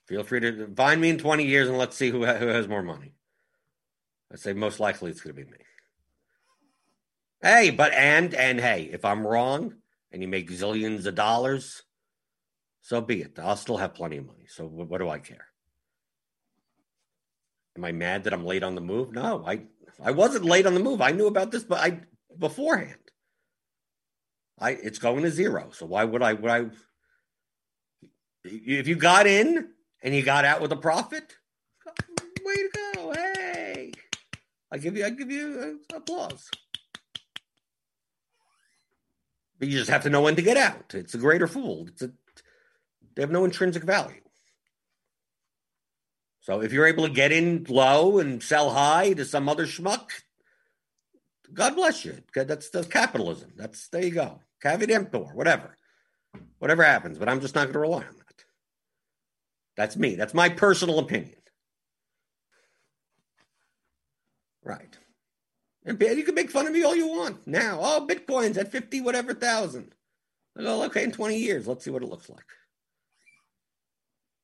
Feel 0.06 0.24
free 0.24 0.40
to 0.40 0.66
find 0.74 1.00
me 1.00 1.10
in 1.10 1.18
20 1.18 1.44
years 1.44 1.68
and 1.68 1.78
let's 1.78 1.96
see 1.96 2.10
who, 2.10 2.26
who 2.26 2.46
has 2.48 2.68
more 2.68 2.82
money. 2.82 3.14
I 4.32 4.36
say 4.36 4.52
most 4.52 4.80
likely 4.80 5.10
it's 5.10 5.20
going 5.20 5.34
to 5.36 5.42
be 5.42 5.50
me. 5.50 5.58
Hey, 7.40 7.70
but 7.70 7.92
and 7.92 8.34
and 8.34 8.60
hey, 8.60 8.88
if 8.92 9.04
I'm 9.04 9.26
wrong 9.26 9.74
and 10.10 10.22
you 10.22 10.28
make 10.28 10.50
zillions 10.50 11.06
of 11.06 11.14
dollars, 11.14 11.82
so 12.82 13.00
be 13.00 13.22
it. 13.22 13.38
I'll 13.38 13.56
still 13.56 13.78
have 13.78 13.94
plenty 13.94 14.18
of 14.18 14.26
money. 14.26 14.46
So 14.48 14.66
what, 14.66 14.88
what 14.88 14.98
do 14.98 15.08
I 15.08 15.18
care? 15.18 15.46
Am 17.76 17.84
I 17.84 17.92
mad 17.92 18.24
that 18.24 18.34
I'm 18.34 18.44
late 18.44 18.62
on 18.62 18.74
the 18.74 18.80
move? 18.80 19.12
No, 19.12 19.44
I 19.46 19.62
I 20.02 20.10
wasn't 20.10 20.44
late 20.44 20.66
on 20.66 20.74
the 20.74 20.80
move. 20.80 21.00
I 21.00 21.12
knew 21.12 21.26
about 21.26 21.50
this, 21.50 21.64
but 21.64 21.80
I 21.80 22.00
beforehand. 22.38 22.98
I 24.58 24.70
it's 24.70 24.98
going 24.98 25.22
to 25.22 25.30
zero. 25.30 25.70
So 25.72 25.86
why 25.86 26.04
would 26.04 26.22
I 26.22 26.34
would 26.34 26.50
I 26.50 26.66
if 28.44 28.88
you 28.88 28.96
got 28.96 29.26
in 29.26 29.68
and 30.02 30.14
you 30.14 30.22
got 30.22 30.44
out 30.44 30.60
with 30.60 30.72
a 30.72 30.76
profit, 30.76 31.36
way 32.44 32.54
to 32.54 32.70
go. 32.94 33.12
Hey. 33.12 33.92
I 34.70 34.78
give 34.78 34.96
you 34.96 35.04
I 35.04 35.10
give 35.10 35.30
you 35.30 35.80
applause. 35.94 36.50
But 39.58 39.68
you 39.68 39.78
just 39.78 39.90
have 39.90 40.02
to 40.02 40.10
know 40.10 40.22
when 40.22 40.36
to 40.36 40.42
get 40.42 40.56
out. 40.56 40.94
It's 40.94 41.14
a 41.14 41.18
greater 41.18 41.46
fool. 41.46 41.86
It's 41.88 42.02
a, 42.02 42.10
they 43.14 43.22
have 43.22 43.30
no 43.30 43.44
intrinsic 43.44 43.84
value. 43.84 44.20
So 46.42 46.60
if 46.60 46.72
you're 46.72 46.86
able 46.86 47.06
to 47.06 47.12
get 47.12 47.32
in 47.32 47.64
low 47.68 48.18
and 48.18 48.42
sell 48.42 48.70
high 48.70 49.12
to 49.14 49.24
some 49.24 49.48
other 49.48 49.64
schmuck, 49.64 50.10
God 51.54 51.76
bless 51.76 52.04
you. 52.04 52.18
That's 52.34 52.70
the 52.70 52.84
capitalism. 52.84 53.52
That's 53.56 53.88
there 53.88 54.04
you 54.04 54.10
go. 54.10 54.40
Caveat 54.60 54.90
emptor, 54.90 55.18
whatever. 55.18 55.76
Whatever 56.58 56.82
happens, 56.82 57.18
but 57.18 57.28
I'm 57.28 57.40
just 57.40 57.54
not 57.54 57.64
going 57.64 57.74
to 57.74 57.78
rely 57.78 57.98
on 57.98 58.16
that. 58.16 58.44
That's 59.76 59.96
me. 59.96 60.16
That's 60.16 60.34
my 60.34 60.48
personal 60.48 60.98
opinion. 60.98 61.36
Right. 64.64 64.96
And 65.84 66.00
you 66.00 66.22
can 66.24 66.34
make 66.34 66.50
fun 66.50 66.66
of 66.66 66.72
me 66.72 66.84
all 66.84 66.94
you 66.94 67.08
want 67.08 67.46
now. 67.46 67.78
Oh, 67.80 68.06
Bitcoin's 68.08 68.58
at 68.58 68.70
50 68.70 69.00
whatever 69.00 69.34
thousand. 69.34 69.94
Go, 70.56 70.84
okay, 70.84 71.04
in 71.04 71.12
20 71.12 71.36
years, 71.36 71.66
let's 71.66 71.84
see 71.84 71.90
what 71.90 72.02
it 72.02 72.08
looks 72.08 72.28
like. 72.28 72.44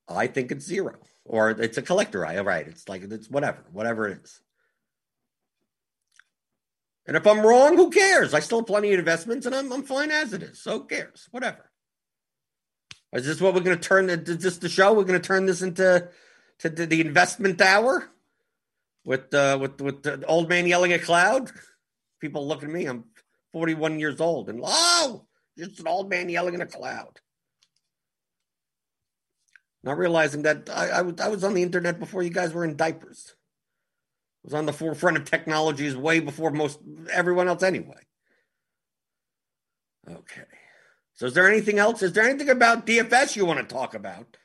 I 0.08 0.26
think 0.26 0.52
it's 0.52 0.64
zero. 0.64 0.94
Or 1.24 1.50
it's 1.50 1.78
a 1.78 1.82
collector 1.82 2.24
eye. 2.24 2.38
Right. 2.40 2.66
It's 2.66 2.88
like 2.88 3.02
it's 3.02 3.28
whatever, 3.28 3.64
whatever 3.72 4.08
it 4.08 4.20
is. 4.22 4.40
And 7.06 7.16
if 7.16 7.26
I'm 7.26 7.40
wrong, 7.40 7.76
who 7.76 7.90
cares? 7.90 8.34
I 8.34 8.40
still 8.40 8.58
have 8.60 8.66
plenty 8.66 8.92
of 8.92 8.98
investments 8.98 9.46
and 9.46 9.54
I'm, 9.54 9.72
I'm 9.72 9.82
fine 9.82 10.10
as 10.10 10.32
it 10.32 10.42
is. 10.42 10.62
So 10.62 10.80
who 10.80 10.84
cares? 10.84 11.26
Whatever. 11.30 11.70
Is 13.14 13.24
this 13.24 13.40
what 13.40 13.54
we're 13.54 13.60
going 13.60 13.78
to 13.78 13.88
turn? 13.88 14.10
Is 14.10 14.42
this 14.42 14.58
the 14.58 14.68
show? 14.68 14.92
We're 14.92 15.04
going 15.04 15.20
to 15.20 15.26
turn 15.26 15.46
this 15.46 15.62
into 15.62 16.08
to, 16.58 16.70
to 16.70 16.86
the 16.86 17.00
investment 17.00 17.60
hour? 17.60 18.10
with 19.08 19.32
uh, 19.32 19.56
with 19.58 19.80
with 19.80 20.02
the 20.02 20.24
old 20.26 20.50
man 20.50 20.66
yelling 20.66 20.92
at 20.92 21.02
cloud. 21.02 21.50
People 22.20 22.46
look 22.46 22.62
at 22.62 22.68
me. 22.68 22.84
I'm 22.84 23.04
41 23.52 23.98
years 23.98 24.20
old, 24.20 24.50
and 24.50 24.60
oh, 24.62 25.24
just 25.56 25.80
an 25.80 25.88
old 25.88 26.10
man 26.10 26.28
yelling 26.28 26.54
at 26.54 26.60
a 26.60 26.66
cloud. 26.66 27.18
Not 29.82 29.98
realizing 29.98 30.42
that 30.42 30.68
I, 30.70 31.00
I 31.22 31.28
was 31.28 31.44
on 31.44 31.54
the 31.54 31.62
internet 31.62 31.98
before 32.00 32.22
you 32.22 32.30
guys 32.30 32.52
were 32.52 32.64
in 32.64 32.76
diapers. 32.76 33.34
I 34.44 34.48
was 34.48 34.54
on 34.54 34.66
the 34.66 34.72
forefront 34.72 35.16
of 35.16 35.24
technologies 35.24 35.96
way 35.96 36.20
before 36.20 36.50
most 36.50 36.80
everyone 37.12 37.48
else, 37.48 37.62
anyway. 37.62 38.00
Okay. 40.08 40.42
So, 41.14 41.26
is 41.26 41.34
there 41.34 41.48
anything 41.48 41.78
else? 41.78 42.02
Is 42.02 42.12
there 42.12 42.28
anything 42.28 42.50
about 42.50 42.86
DFS 42.86 43.36
you 43.36 43.44
want 43.44 43.60
to 43.60 43.74
talk 43.74 43.94
about, 43.94 44.36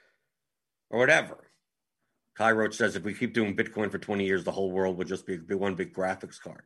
or 0.89 0.99
whatever? 0.99 1.51
Kai 2.35 2.51
Roach 2.51 2.75
says 2.75 2.95
if 2.95 3.03
we 3.03 3.13
keep 3.13 3.33
doing 3.33 3.55
Bitcoin 3.55 3.91
for 3.91 3.99
20 3.99 4.25
years, 4.25 4.43
the 4.43 4.51
whole 4.51 4.71
world 4.71 4.97
would 4.97 5.07
just 5.07 5.27
be, 5.27 5.37
be 5.37 5.55
one 5.55 5.75
big 5.75 5.93
graphics 5.93 6.39
card. 6.39 6.63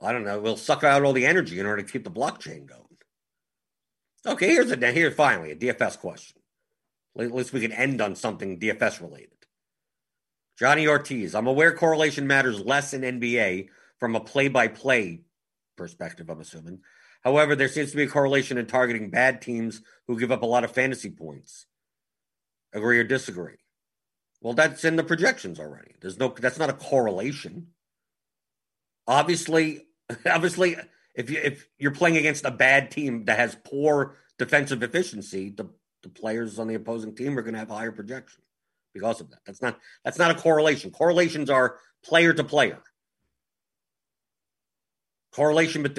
I 0.00 0.12
don't 0.12 0.24
know. 0.24 0.40
We'll 0.40 0.56
suck 0.56 0.84
out 0.84 1.04
all 1.04 1.12
the 1.12 1.26
energy 1.26 1.60
in 1.60 1.66
order 1.66 1.82
to 1.82 1.92
keep 1.92 2.04
the 2.04 2.10
blockchain 2.10 2.66
going. 2.66 2.84
Okay, 4.26 4.48
here's 4.48 4.70
a 4.70 4.92
here 4.92 5.10
finally 5.10 5.52
a 5.52 5.56
DFS 5.56 5.98
question. 5.98 6.39
At 7.18 7.34
least 7.34 7.52
we 7.52 7.60
can 7.60 7.72
end 7.72 8.00
on 8.00 8.14
something 8.14 8.58
DFS 8.58 9.00
related. 9.00 9.28
Johnny 10.58 10.86
Ortiz, 10.86 11.34
I'm 11.34 11.46
aware 11.46 11.74
correlation 11.74 12.26
matters 12.26 12.60
less 12.60 12.92
in 12.92 13.02
NBA 13.02 13.68
from 13.98 14.14
a 14.14 14.20
play-by-play 14.20 15.22
perspective. 15.76 16.28
I'm 16.28 16.40
assuming. 16.40 16.80
However, 17.22 17.56
there 17.56 17.68
seems 17.68 17.90
to 17.90 17.96
be 17.96 18.04
a 18.04 18.08
correlation 18.08 18.58
in 18.58 18.66
targeting 18.66 19.10
bad 19.10 19.42
teams 19.42 19.82
who 20.06 20.18
give 20.18 20.32
up 20.32 20.42
a 20.42 20.46
lot 20.46 20.64
of 20.64 20.72
fantasy 20.72 21.10
points. 21.10 21.66
Agree 22.72 22.98
or 22.98 23.04
disagree? 23.04 23.56
Well, 24.40 24.54
that's 24.54 24.84
in 24.84 24.96
the 24.96 25.04
projections 25.04 25.60
already. 25.60 25.94
There's 26.00 26.18
no 26.18 26.28
that's 26.28 26.58
not 26.58 26.70
a 26.70 26.74
correlation. 26.74 27.68
Obviously, 29.06 29.86
obviously 30.26 30.76
if 31.14 31.30
you 31.30 31.40
if 31.42 31.68
you're 31.78 31.90
playing 31.90 32.16
against 32.16 32.44
a 32.44 32.50
bad 32.50 32.90
team 32.90 33.24
that 33.26 33.38
has 33.38 33.56
poor 33.64 34.16
defensive 34.38 34.82
efficiency, 34.82 35.50
the, 35.50 35.68
the 36.02 36.08
players 36.08 36.58
on 36.58 36.68
the 36.68 36.74
opposing 36.74 37.14
team 37.14 37.38
are 37.38 37.42
going 37.42 37.54
to 37.54 37.60
have 37.60 37.68
higher 37.68 37.92
projection 37.92 38.42
because 38.94 39.20
of 39.20 39.30
that. 39.30 39.40
That's 39.46 39.62
not 39.62 39.78
that's 40.04 40.18
not 40.18 40.30
a 40.30 40.34
correlation. 40.34 40.90
Correlations 40.90 41.50
are 41.50 41.78
player 42.04 42.32
to 42.32 42.44
player. 42.44 42.78
Correlation 45.32 45.82
but 45.82 45.98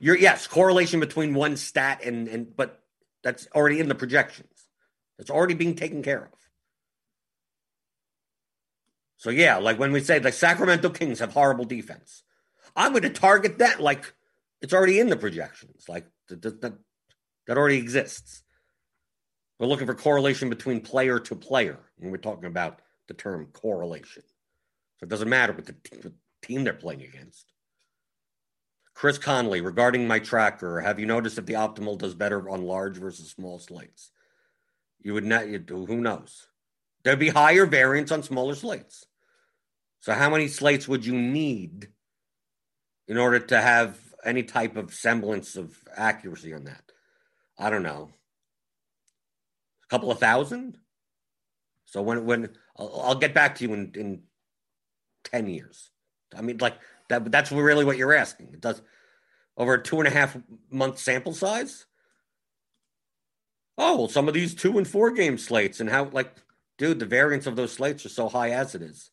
you're 0.00 0.16
yes, 0.16 0.46
correlation 0.46 1.00
between 1.00 1.34
one 1.34 1.56
stat 1.56 2.02
and 2.04 2.28
and 2.28 2.56
but 2.56 2.82
that's 3.22 3.48
already 3.54 3.80
in 3.80 3.88
the 3.88 3.94
projections. 3.94 4.68
It's 5.18 5.30
already 5.30 5.54
being 5.54 5.74
taken 5.74 6.02
care 6.02 6.24
of. 6.24 6.38
So 9.16 9.30
yeah, 9.30 9.56
like 9.56 9.78
when 9.78 9.90
we 9.90 10.00
say 10.00 10.20
the 10.20 10.30
Sacramento 10.30 10.90
Kings 10.90 11.18
have 11.18 11.32
horrible 11.32 11.64
defense, 11.64 12.22
I'm 12.76 12.92
going 12.92 13.02
to 13.02 13.10
target 13.10 13.58
that 13.58 13.80
like 13.80 14.14
it's 14.60 14.72
already 14.72 15.00
in 15.00 15.08
the 15.08 15.16
projections, 15.16 15.88
like 15.88 16.06
that, 16.28 16.42
that, 16.42 16.78
that 17.46 17.58
already 17.58 17.78
exists. 17.78 18.42
We're 19.58 19.66
looking 19.66 19.86
for 19.86 19.94
correlation 19.94 20.48
between 20.48 20.80
player 20.80 21.18
to 21.18 21.34
player 21.34 21.78
when 21.98 22.10
we're 22.10 22.18
talking 22.18 22.44
about 22.44 22.80
the 23.08 23.14
term 23.14 23.46
correlation. 23.52 24.22
So 24.98 25.04
it 25.04 25.08
doesn't 25.08 25.28
matter 25.28 25.52
what 25.52 25.66
the, 25.66 25.74
the 25.90 26.12
team 26.42 26.64
they're 26.64 26.74
playing 26.74 27.02
against. 27.02 27.52
Chris 28.94 29.18
Conley, 29.18 29.60
regarding 29.60 30.08
my 30.08 30.18
tracker, 30.18 30.80
have 30.80 30.98
you 30.98 31.06
noticed 31.06 31.38
if 31.38 31.46
the 31.46 31.54
optimal 31.54 31.96
does 31.98 32.14
better 32.14 32.48
on 32.50 32.66
large 32.66 32.96
versus 32.96 33.30
small 33.30 33.58
slates? 33.58 34.10
You 35.00 35.14
would 35.14 35.24
not. 35.24 35.48
You, 35.48 35.62
who 35.68 36.00
knows? 36.00 36.48
There'd 37.04 37.18
be 37.18 37.28
higher 37.28 37.64
variance 37.64 38.10
on 38.10 38.24
smaller 38.24 38.56
slates. 38.56 39.06
So, 40.00 40.12
how 40.12 40.30
many 40.30 40.48
slates 40.48 40.88
would 40.88 41.06
you 41.06 41.14
need 41.14 41.88
in 43.06 43.18
order 43.18 43.38
to 43.38 43.60
have 43.60 43.96
any 44.24 44.42
type 44.42 44.76
of 44.76 44.92
semblance 44.92 45.54
of 45.54 45.76
accuracy 45.96 46.52
on 46.52 46.64
that? 46.64 46.82
I 47.56 47.70
don't 47.70 47.84
know. 47.84 48.10
A 49.88 49.90
couple 49.90 50.10
of 50.10 50.18
thousand. 50.18 50.78
So 51.86 52.02
when 52.02 52.24
when 52.26 52.50
I'll, 52.76 53.00
I'll 53.04 53.14
get 53.14 53.34
back 53.34 53.56
to 53.56 53.64
you 53.64 53.74
in 53.74 53.92
in 53.94 54.22
ten 55.24 55.48
years. 55.48 55.90
I 56.36 56.42
mean, 56.42 56.58
like 56.58 56.74
that. 57.08 57.30
That's 57.30 57.50
really 57.50 57.84
what 57.84 57.96
you're 57.96 58.14
asking. 58.14 58.50
It 58.52 58.60
does 58.60 58.82
over 59.56 59.74
a 59.74 59.82
two 59.82 59.98
and 59.98 60.06
a 60.06 60.10
half 60.10 60.36
month 60.70 60.98
sample 60.98 61.32
size. 61.32 61.86
Oh, 63.78 63.96
well, 63.96 64.08
some 64.08 64.28
of 64.28 64.34
these 64.34 64.54
two 64.54 64.76
and 64.76 64.86
four 64.86 65.12
game 65.12 65.38
slates 65.38 65.80
and 65.80 65.88
how 65.88 66.06
like, 66.06 66.34
dude, 66.78 66.98
the 66.98 67.06
variance 67.06 67.46
of 67.46 67.56
those 67.56 67.72
slates 67.72 68.04
are 68.04 68.10
so 68.10 68.28
high 68.28 68.50
as 68.50 68.74
it 68.74 68.82
is. 68.82 69.10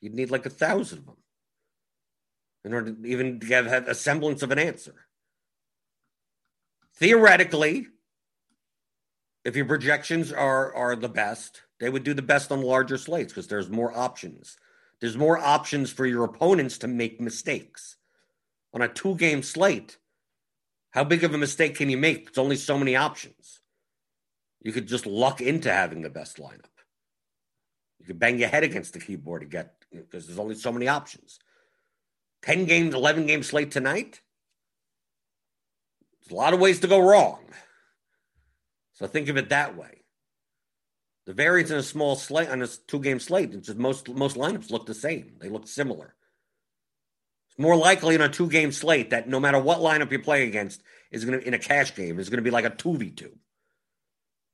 You'd 0.00 0.14
need 0.14 0.30
like 0.30 0.46
a 0.46 0.50
thousand 0.50 1.00
of 1.00 1.06
them 1.06 1.16
in 2.64 2.72
order 2.72 2.92
to 2.92 3.06
even 3.06 3.40
have, 3.48 3.66
have 3.66 3.86
a 3.86 3.94
semblance 3.94 4.42
of 4.42 4.50
an 4.50 4.58
answer. 4.58 4.94
Theoretically, 6.96 7.88
if 9.44 9.56
your 9.56 9.66
projections 9.66 10.32
are 10.32 10.74
are 10.74 10.96
the 10.96 11.08
best, 11.08 11.62
they 11.80 11.88
would 11.88 12.04
do 12.04 12.14
the 12.14 12.22
best 12.22 12.50
on 12.50 12.62
larger 12.62 12.98
slates 12.98 13.32
because 13.32 13.48
there's 13.48 13.70
more 13.70 13.96
options. 13.96 14.56
There's 15.00 15.16
more 15.16 15.38
options 15.38 15.92
for 15.92 16.06
your 16.06 16.24
opponents 16.24 16.78
to 16.78 16.88
make 16.88 17.20
mistakes. 17.20 17.96
On 18.74 18.82
a 18.82 18.88
two 18.88 19.14
game 19.14 19.42
slate, 19.42 19.98
how 20.90 21.04
big 21.04 21.24
of 21.24 21.34
a 21.34 21.38
mistake 21.38 21.76
can 21.76 21.90
you 21.90 21.96
make? 21.96 22.28
It's 22.28 22.38
only 22.38 22.56
so 22.56 22.76
many 22.76 22.96
options. 22.96 23.60
You 24.62 24.72
could 24.72 24.88
just 24.88 25.06
luck 25.06 25.40
into 25.40 25.72
having 25.72 26.02
the 26.02 26.10
best 26.10 26.38
lineup. 26.38 26.64
You 28.00 28.06
could 28.06 28.18
bang 28.18 28.38
your 28.38 28.48
head 28.48 28.64
against 28.64 28.92
the 28.92 29.00
keyboard 29.00 29.42
to 29.42 29.46
get 29.46 29.74
because 29.92 30.26
there's 30.26 30.38
only 30.38 30.54
so 30.54 30.72
many 30.72 30.88
options. 30.88 31.38
10 32.42 32.66
games, 32.66 32.94
11 32.94 33.26
game 33.26 33.42
slate 33.42 33.70
tonight. 33.70 34.20
There's 36.20 36.32
a 36.32 36.34
lot 36.34 36.54
of 36.54 36.60
ways 36.60 36.80
to 36.80 36.88
go 36.88 36.98
wrong. 36.98 37.40
So 38.98 39.06
think 39.06 39.28
of 39.28 39.36
it 39.36 39.50
that 39.50 39.76
way. 39.76 40.02
The 41.26 41.32
variance 41.32 41.70
in 41.70 41.76
a 41.76 41.82
small 41.82 42.16
slate 42.16 42.48
on 42.48 42.62
a 42.62 42.66
two 42.66 42.98
game 42.98 43.20
slate, 43.20 43.54
it's 43.54 43.68
just 43.68 43.78
most 43.78 44.08
most 44.08 44.36
lineups 44.36 44.70
look 44.70 44.86
the 44.86 44.94
same. 44.94 45.36
They 45.40 45.48
look 45.48 45.68
similar. 45.68 46.14
It's 47.48 47.58
more 47.58 47.76
likely 47.76 48.16
in 48.16 48.20
a 48.22 48.28
two 48.28 48.48
game 48.48 48.72
slate 48.72 49.10
that 49.10 49.28
no 49.28 49.38
matter 49.38 49.58
what 49.58 49.78
lineup 49.78 50.10
you 50.10 50.18
play 50.18 50.48
against 50.48 50.82
is 51.12 51.24
to 51.24 51.38
in 51.38 51.54
a 51.54 51.58
cash 51.58 51.94
game 51.94 52.18
is 52.18 52.28
going 52.28 52.38
to 52.38 52.42
be 52.42 52.50
like 52.50 52.64
a 52.64 52.70
two 52.70 52.96
v 52.96 53.10
two. 53.10 53.38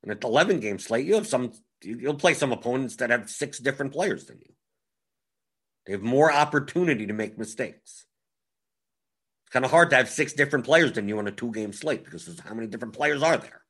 In 0.03 0.11
an 0.11 0.19
eleven 0.23 0.61
game 0.61 0.79
slate, 0.79 1.07
you 1.07 1.15
have 1.15 1.27
some 1.27 1.53
you'll 1.83 2.15
play 2.15 2.35
some 2.35 2.53
opponents 2.53 2.97
that 2.97 3.11
have 3.11 3.31
six 3.31 3.59
different 3.59 3.93
players 3.93 4.27
than 4.27 4.39
you. 4.39 4.53
They 5.87 5.93
have 5.93 6.03
more 6.03 6.31
opportunity 6.31 7.07
to 7.07 7.15
make 7.15 7.39
mistakes. 7.39 8.05
It's 9.45 9.53
kind 9.53 9.65
of 9.65 9.71
hard 9.71 9.91
to 9.91 9.97
have 9.97 10.11
six 10.11 10.35
different 10.35 10.67
players 10.67 10.93
than 10.93 11.09
you 11.09 11.19
on 11.19 11.29
a 11.29 11.33
two 11.33 11.53
game 11.53 11.73
slate 11.73 12.05
because 12.05 12.41
how 12.45 12.55
many 12.55 12.67
different 12.67 12.95
players 12.95 13.23
are 13.23 13.39
there? 13.39 13.64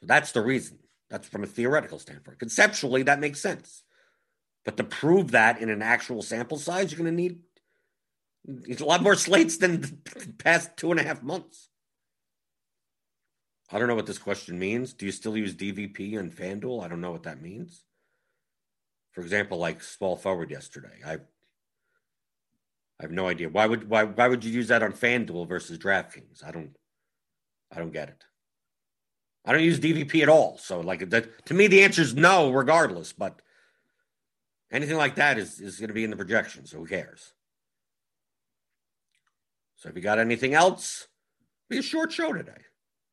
So 0.00 0.06
that's 0.06 0.32
the 0.32 0.40
reason. 0.40 0.78
That's 1.10 1.28
from 1.28 1.42
a 1.42 1.46
theoretical 1.46 1.98
standpoint. 1.98 2.38
Conceptually, 2.38 3.02
that 3.04 3.20
makes 3.20 3.40
sense. 3.40 3.82
But 4.64 4.76
to 4.76 4.84
prove 4.84 5.30
that 5.30 5.60
in 5.60 5.70
an 5.70 5.82
actual 5.82 6.22
sample 6.22 6.58
size, 6.58 6.92
you're 6.92 6.98
going 6.98 7.16
to 7.16 7.22
need 7.22 7.38
a 8.80 8.84
lot 8.84 9.02
more 9.02 9.14
slates 9.14 9.56
than 9.56 9.80
the 9.80 9.96
past 10.38 10.76
two 10.76 10.90
and 10.90 11.00
a 11.00 11.02
half 11.02 11.22
months. 11.22 11.68
I 13.70 13.78
don't 13.78 13.88
know 13.88 13.94
what 13.94 14.06
this 14.06 14.18
question 14.18 14.58
means. 14.58 14.94
Do 14.94 15.06
you 15.06 15.12
still 15.12 15.36
use 15.36 15.54
DVP 15.54 16.18
and 16.18 16.34
FanDuel? 16.34 16.82
I 16.82 16.88
don't 16.88 17.00
know 17.00 17.12
what 17.12 17.24
that 17.24 17.42
means. 17.42 17.84
For 19.12 19.20
example, 19.20 19.58
like 19.58 19.82
small 19.82 20.16
forward 20.16 20.50
yesterday, 20.50 21.00
I 21.04 21.18
I 23.00 23.04
have 23.04 23.10
no 23.12 23.28
idea 23.28 23.48
why 23.48 23.66
would 23.66 23.88
why 23.88 24.04
why 24.04 24.28
would 24.28 24.44
you 24.44 24.52
use 24.52 24.68
that 24.68 24.82
on 24.82 24.92
FanDuel 24.92 25.48
versus 25.48 25.78
DraftKings? 25.78 26.44
I 26.44 26.50
don't 26.50 26.76
I 27.70 27.78
don't 27.78 27.92
get 27.92 28.08
it. 28.08 28.24
I 29.48 29.52
don't 29.52 29.64
use 29.64 29.80
DVP 29.80 30.22
at 30.22 30.28
all. 30.28 30.58
So 30.58 30.80
like 30.80 31.08
that 31.08 31.46
to 31.46 31.54
me 31.54 31.68
the 31.68 31.82
answer 31.82 32.02
is 32.02 32.14
no 32.14 32.50
regardless, 32.50 33.14
but 33.14 33.40
anything 34.70 34.98
like 34.98 35.14
that 35.14 35.38
is 35.38 35.58
is 35.58 35.78
going 35.78 35.88
to 35.88 35.94
be 35.94 36.04
in 36.04 36.10
the 36.10 36.16
projection, 36.16 36.66
so 36.66 36.76
who 36.76 36.86
cares? 36.86 37.32
So 39.76 39.88
if 39.88 39.96
you 39.96 40.02
got 40.02 40.18
anything 40.18 40.52
else, 40.52 41.08
be 41.70 41.78
a 41.78 41.82
short 41.82 42.12
show 42.12 42.34
today. 42.34 42.60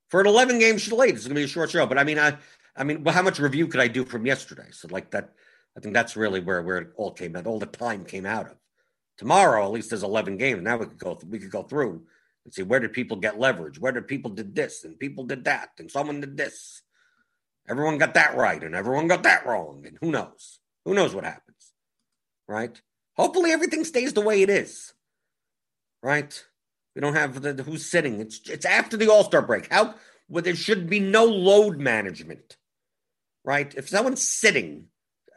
For 0.10 0.20
an 0.20 0.28
11 0.28 0.60
game 0.60 0.78
slate, 0.78 1.16
it's 1.16 1.24
going 1.24 1.36
to 1.36 1.40
be 1.40 1.46
a 1.46 1.48
short 1.48 1.72
show, 1.72 1.86
but 1.86 1.98
I 1.98 2.04
mean 2.04 2.20
I 2.20 2.38
I 2.76 2.84
mean, 2.84 3.06
well, 3.06 3.16
how 3.16 3.22
much 3.22 3.40
review 3.40 3.68
could 3.68 3.80
I 3.80 3.88
do 3.88 4.04
from 4.04 4.26
yesterday? 4.26 4.68
So 4.72 4.90
like 4.92 5.12
that 5.12 5.30
I 5.78 5.80
think 5.80 5.94
that's 5.94 6.18
really 6.18 6.42
where 6.42 6.62
where 6.64 6.80
it 6.80 6.90
all 6.98 7.12
came 7.12 7.38
out, 7.38 7.48
all 7.48 7.60
the 7.60 7.66
time 7.66 8.04
came 8.04 8.26
out 8.26 8.48
of. 8.48 8.58
Tomorrow, 9.18 9.64
at 9.64 9.72
least 9.72 9.92
there's 9.92 10.04
11 10.04 10.36
games. 10.36 10.62
Now 10.62 10.76
we 10.76 10.88
could 10.88 10.98
go 10.98 11.18
we 11.30 11.40
could 11.40 11.50
go 11.52 11.64
through 11.64 12.04
and 12.46 12.54
see 12.54 12.64
where 12.64 12.80
did 12.80 12.94
people 12.94 13.18
get 13.18 13.40
leverage? 13.40 13.80
Where 13.80 13.92
did 13.92 14.08
people 14.08 14.32
did 14.32 14.56
this 14.56 14.84
and 14.84 14.98
people 14.98 15.26
did 15.26 15.44
that 15.46 15.72
and 15.80 15.92
someone 15.92 16.22
did 16.22 16.38
this. 16.38 16.82
Everyone 17.68 17.98
got 17.98 18.14
that 18.14 18.36
right 18.36 18.64
and 18.64 18.76
everyone 18.76 19.08
got 19.08 19.24
that 19.24 19.46
wrong. 19.46 19.84
And 19.86 19.98
who 20.00 20.12
knows? 20.12 20.60
Who 20.86 20.94
knows 20.94 21.14
what 21.16 21.24
happens? 21.26 21.74
Right? 22.48 22.80
Hopefully 23.18 23.52
everything 23.52 23.84
stays 23.84 24.14
the 24.14 24.22
way 24.22 24.44
it 24.44 24.50
is. 24.50 24.94
Right? 26.04 26.44
We 26.94 27.02
don't 27.02 27.16
have 27.16 27.42
the, 27.42 27.64
who's 27.64 27.90
sitting. 27.90 28.22
It's 28.22 28.48
it's 28.48 28.66
after 28.66 28.96
the 28.96 29.12
All-Star 29.12 29.42
break. 29.42 29.72
How 29.72 29.96
well, 30.30 30.44
there 30.44 30.56
should 30.56 30.90
be 30.90 31.00
no 31.00 31.26
load 31.26 31.80
management. 31.80 32.58
Right? 33.44 33.74
If 33.76 33.90
someone's 33.90 34.28
sitting 34.28 34.88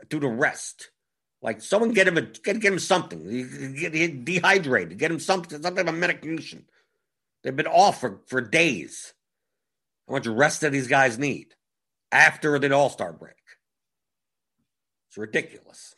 due 0.08 0.20
to 0.20 0.28
rest, 0.28 0.90
like 1.40 1.62
someone 1.62 1.92
get 1.92 2.08
him 2.08 2.18
a 2.18 2.22
get, 2.22 2.60
get 2.60 2.72
him 2.72 2.78
something. 2.78 3.74
Get, 3.74 4.24
dehydrated. 4.24 4.98
Get 4.98 5.10
him 5.10 5.18
something, 5.20 5.62
some 5.62 5.74
type 5.74 5.88
of 5.88 5.94
medication. 5.94 6.66
They've 7.42 7.54
been 7.54 7.66
off 7.66 8.00
for, 8.00 8.20
for 8.26 8.40
days. 8.40 9.14
How 10.06 10.14
much 10.14 10.26
rest 10.26 10.60
do 10.60 10.70
these 10.70 10.88
guys 10.88 11.18
need 11.18 11.54
after 12.10 12.58
the 12.58 12.72
All 12.72 12.90
Star 12.90 13.12
break? 13.12 13.34
It's 15.08 15.18
ridiculous. 15.18 15.94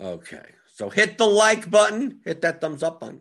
Okay, 0.00 0.44
so 0.74 0.88
hit 0.88 1.18
the 1.18 1.26
like 1.26 1.70
button, 1.70 2.20
hit 2.24 2.40
that 2.42 2.60
thumbs 2.60 2.82
up 2.82 3.00
button. 3.00 3.20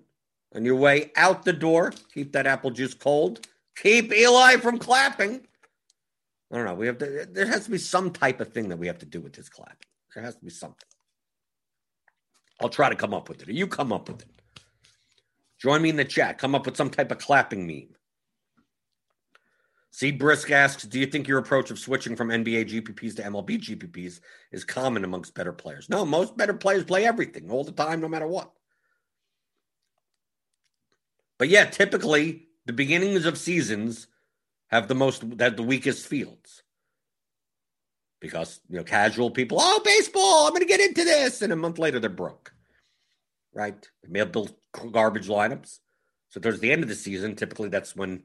On 0.55 0.65
your 0.65 0.75
way 0.75 1.11
out 1.15 1.43
the 1.43 1.53
door, 1.53 1.93
keep 2.13 2.31
that 2.33 2.47
apple 2.47 2.71
juice 2.71 2.93
cold. 2.93 3.45
Keep 3.77 4.11
Eli 4.11 4.57
from 4.57 4.77
clapping. 4.77 5.41
I 6.51 6.55
don't 6.55 6.65
know. 6.65 6.73
We 6.73 6.87
have 6.87 6.97
to. 6.97 7.27
There 7.31 7.45
has 7.45 7.65
to 7.65 7.71
be 7.71 7.77
some 7.77 8.11
type 8.11 8.41
of 8.41 8.51
thing 8.51 8.69
that 8.69 8.77
we 8.77 8.87
have 8.87 8.97
to 8.99 9.05
do 9.05 9.21
with 9.21 9.33
this 9.33 9.49
clapping. 9.49 9.87
There 10.13 10.23
has 10.23 10.35
to 10.35 10.43
be 10.43 10.49
something. 10.49 10.87
I'll 12.59 12.69
try 12.69 12.89
to 12.89 12.95
come 12.95 13.13
up 13.13 13.29
with 13.29 13.41
it. 13.41 13.49
You 13.49 13.67
come 13.67 13.93
up 13.93 14.09
with 14.09 14.21
it. 14.21 14.38
Join 15.59 15.81
me 15.81 15.89
in 15.89 15.97
the 15.97 16.05
chat. 16.05 16.37
Come 16.37 16.55
up 16.55 16.65
with 16.65 16.77
some 16.77 16.89
type 16.89 17.11
of 17.11 17.17
clapping 17.17 17.67
meme. 17.67 17.95
See 19.91 20.11
Brisk 20.11 20.51
asks, 20.51 20.83
do 20.83 20.99
you 20.99 21.07
think 21.07 21.27
your 21.27 21.39
approach 21.39 21.71
of 21.71 21.79
switching 21.79 22.15
from 22.15 22.29
NBA 22.29 22.69
GPPs 22.69 23.15
to 23.15 23.23
MLB 23.23 23.59
GPPs 23.59 24.19
is 24.51 24.63
common 24.63 25.03
amongst 25.03 25.33
better 25.33 25.51
players? 25.51 25.89
No, 25.89 26.05
most 26.05 26.37
better 26.37 26.53
players 26.53 26.83
play 26.83 27.05
everything 27.05 27.49
all 27.49 27.63
the 27.63 27.71
time, 27.71 27.99
no 27.99 28.07
matter 28.07 28.27
what. 28.27 28.51
But 31.39 31.49
yeah, 31.49 31.65
typically 31.65 32.49
the 32.65 32.73
beginnings 32.73 33.25
of 33.25 33.37
seasons 33.37 34.07
have 34.67 34.87
the 34.87 34.95
most 34.95 35.23
have 35.39 35.57
the 35.57 35.63
weakest 35.63 36.05
fields. 36.05 36.61
Because 38.21 38.59
you 38.69 38.77
know, 38.77 38.83
casual 38.83 39.31
people, 39.31 39.57
oh 39.59 39.81
baseball, 39.83 40.45
I'm 40.45 40.53
gonna 40.53 40.65
get 40.65 40.81
into 40.81 41.03
this. 41.03 41.41
And 41.41 41.51
a 41.51 41.55
month 41.55 41.79
later 41.79 41.99
they're 41.99 42.09
broke. 42.09 42.53
Right? 43.53 43.87
They 44.03 44.09
may 44.09 44.19
have 44.19 44.31
built 44.31 44.57
garbage 44.91 45.27
lineups. 45.27 45.79
So 46.29 46.39
towards 46.39 46.59
the 46.59 46.71
end 46.71 46.83
of 46.83 46.89
the 46.89 46.95
season, 46.95 47.35
typically 47.35 47.69
that's 47.69 47.95
when 47.95 48.23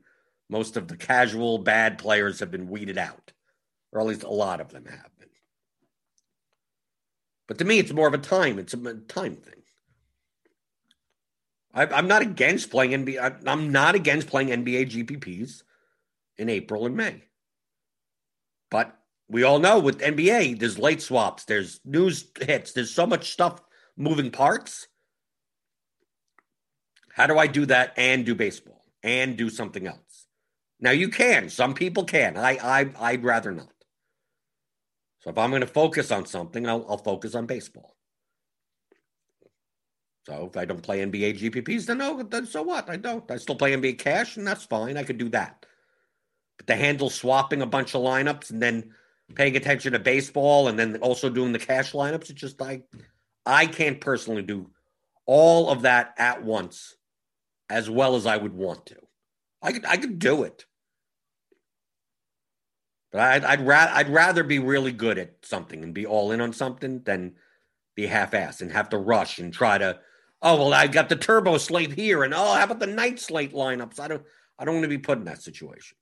most 0.51 0.77
of 0.77 0.89
the 0.89 0.97
casual 0.97 1.59
bad 1.59 1.99
players 1.99 2.41
have 2.41 2.51
been 2.51 2.69
weeded 2.69 2.99
out, 2.99 3.33
or 3.93 4.01
at 4.01 4.07
least 4.07 4.25
a 4.25 4.31
lot 4.31 4.61
of 4.61 4.71
them 4.71 4.85
have 4.85 5.11
been. 5.19 5.29
But 7.47 7.59
to 7.59 7.65
me, 7.65 7.79
it's 7.79 7.93
more 7.93 8.09
of 8.09 8.15
a 8.15 8.19
time. 8.19 8.59
It's 8.59 8.75
a 8.75 8.95
time 8.95 9.37
thing. 9.37 9.63
I, 11.73 11.99
am 11.99 12.07
not 12.07 12.23
against 12.23 12.71
playing 12.71 13.05
NBA. 13.05 13.43
I'm 13.47 13.73
not 13.73 13.95
against 13.95 14.29
playing 14.29 14.49
NBA 14.49 14.91
GPPs 14.91 15.63
in 16.39 16.49
April 16.49 16.87
and 16.87 16.97
May. 16.97 17.23
But 18.71 18.97
we 19.29 19.43
all 19.43 19.59
know 19.59 19.81
with 19.81 20.01
NBA, 20.01 20.59
there's 20.59 20.79
late 20.79 21.03
swaps, 21.03 21.45
there's 21.45 21.81
news 21.85 22.31
hits, 22.41 22.73
there's 22.73 22.91
so 22.91 23.07
much 23.07 23.33
stuff 23.33 23.61
moving 23.97 24.31
parts 24.31 24.87
how 27.15 27.29
do 27.29 27.39
I 27.39 27.47
do 27.47 27.65
that 27.67 27.95
and 27.97 28.27
do 28.27 28.35
baseball 28.35 28.85
and 29.05 29.37
do 29.37 29.49
something 29.49 29.87
else? 29.87 30.27
Now 30.81 30.91
you 30.91 31.09
can. 31.09 31.49
Some 31.49 31.75
people 31.75 32.05
can. 32.05 32.37
I 32.37 32.59
I 32.61 32.91
I'd 32.99 33.25
rather 33.25 33.53
not. 33.53 33.73
So 35.21 35.31
if 35.31 35.39
I'm 35.39 35.51
going 35.51 35.63
to 35.63 35.67
focus 35.67 36.11
on 36.11 36.27
something, 36.27 36.69
I'll, 36.69 36.85
I'll 36.89 36.99
focus 36.99 37.35
on 37.35 37.47
baseball. 37.47 37.97
So 40.27 40.51
if 40.51 40.57
I 40.57 40.65
don't 40.65 40.83
play 40.83 41.07
NBA 41.07 41.39
GPPs, 41.39 41.87
then 41.87 41.99
no, 41.99 42.21
then 42.23 42.47
so 42.47 42.63
what? 42.63 42.91
I 42.91 42.97
don't. 42.97 43.31
I 43.31 43.37
still 43.37 43.55
play 43.55 43.73
NBA 43.73 43.99
cash, 43.99 44.37
and 44.37 44.47
that's 44.47 44.65
fine. 44.65 44.97
I 44.97 45.05
could 45.05 45.19
do 45.19 45.29
that. 45.31 45.65
But 46.57 46.67
to 46.67 46.75
handle 46.75 47.11
swapping 47.11 47.63
a 47.63 47.67
bunch 47.67 47.95
of 47.95 48.03
lineups 48.03 48.51
and 48.51 48.61
then 48.61 48.91
paying 49.37 49.57
attention 49.57 49.93
to 49.93 50.01
baseball 50.01 50.67
and 50.67 50.77
then 50.77 50.97
also 50.97 51.31
doing 51.31 51.53
the 51.53 51.59
cash 51.61 51.93
lineups, 51.93 52.31
it's 52.31 52.41
just 52.41 52.61
I 52.61 52.83
I 53.47 53.67
can't 53.67 54.01
personally 54.01 54.43
do 54.43 54.71
all 55.27 55.71
of 55.71 55.83
that 55.83 56.15
at 56.19 56.43
once 56.43 56.97
as 57.69 57.89
well 57.89 58.17
as 58.17 58.27
I 58.27 58.37
would 58.37 58.53
want 58.53 58.87
to. 58.87 58.97
I 59.63 59.73
could 59.73 59.85
I 59.87 59.97
could 59.97 60.19
do 60.19 60.43
it, 60.43 60.65
but 63.11 63.21
I'd 63.21 63.45
I'd, 63.45 63.67
ra- 63.67 63.91
I'd 63.93 64.11
rather 64.11 64.45
be 64.45 64.59
really 64.59 64.93
good 64.93 65.19
at 65.19 65.37
something 65.43 65.83
and 65.83 65.95
be 65.95 66.07
all 66.07 66.33
in 66.33 66.41
on 66.41 66.53
something 66.53 67.03
than 67.05 67.35
be 67.95 68.07
half-assed 68.07 68.61
and 68.61 68.73
have 68.73 68.91
to 68.91 68.99
rush 68.99 69.39
and 69.39 69.53
try 69.53 69.79
to. 69.79 69.99
Oh 70.43 70.57
well, 70.57 70.75
I 70.75 70.87
got 70.87 71.09
the 71.09 71.17
turbo 71.17 71.57
slate 71.57 71.93
here, 71.93 72.23
and 72.23 72.35
oh, 72.35 72.55
how 72.55 72.65
about 72.65 72.81
the 72.81 72.87
night 72.87 73.19
slate 73.19 73.55
lineups? 73.55 73.99
I 73.99 74.09
don't 74.09 74.23
I 74.59 74.65
don't 74.65 74.75
want 74.75 74.85
to 74.85 74.89
be 74.89 74.99
put 74.99 75.19
in 75.19 75.25
that 75.25 75.43
situation. 75.43 75.97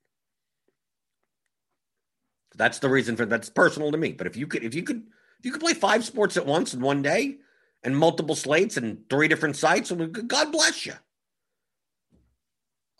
That's 2.55 2.79
the 2.79 2.89
reason 2.89 3.15
for 3.15 3.25
that's 3.25 3.49
personal 3.49 3.91
to 3.91 3.97
me. 3.97 4.11
But 4.11 4.27
if 4.27 4.35
you 4.35 4.47
could 4.47 4.63
if 4.63 4.75
you 4.75 4.83
could 4.83 5.03
if 5.39 5.45
you 5.45 5.51
could 5.51 5.61
play 5.61 5.73
five 5.73 6.03
sports 6.03 6.37
at 6.37 6.45
once 6.45 6.73
in 6.73 6.81
one 6.81 7.01
day 7.01 7.37
and 7.83 7.97
multiple 7.97 8.35
slates 8.35 8.77
and 8.77 9.09
three 9.09 9.27
different 9.27 9.55
sites, 9.55 9.91
God 9.91 10.51
bless 10.51 10.85
you. 10.85 10.93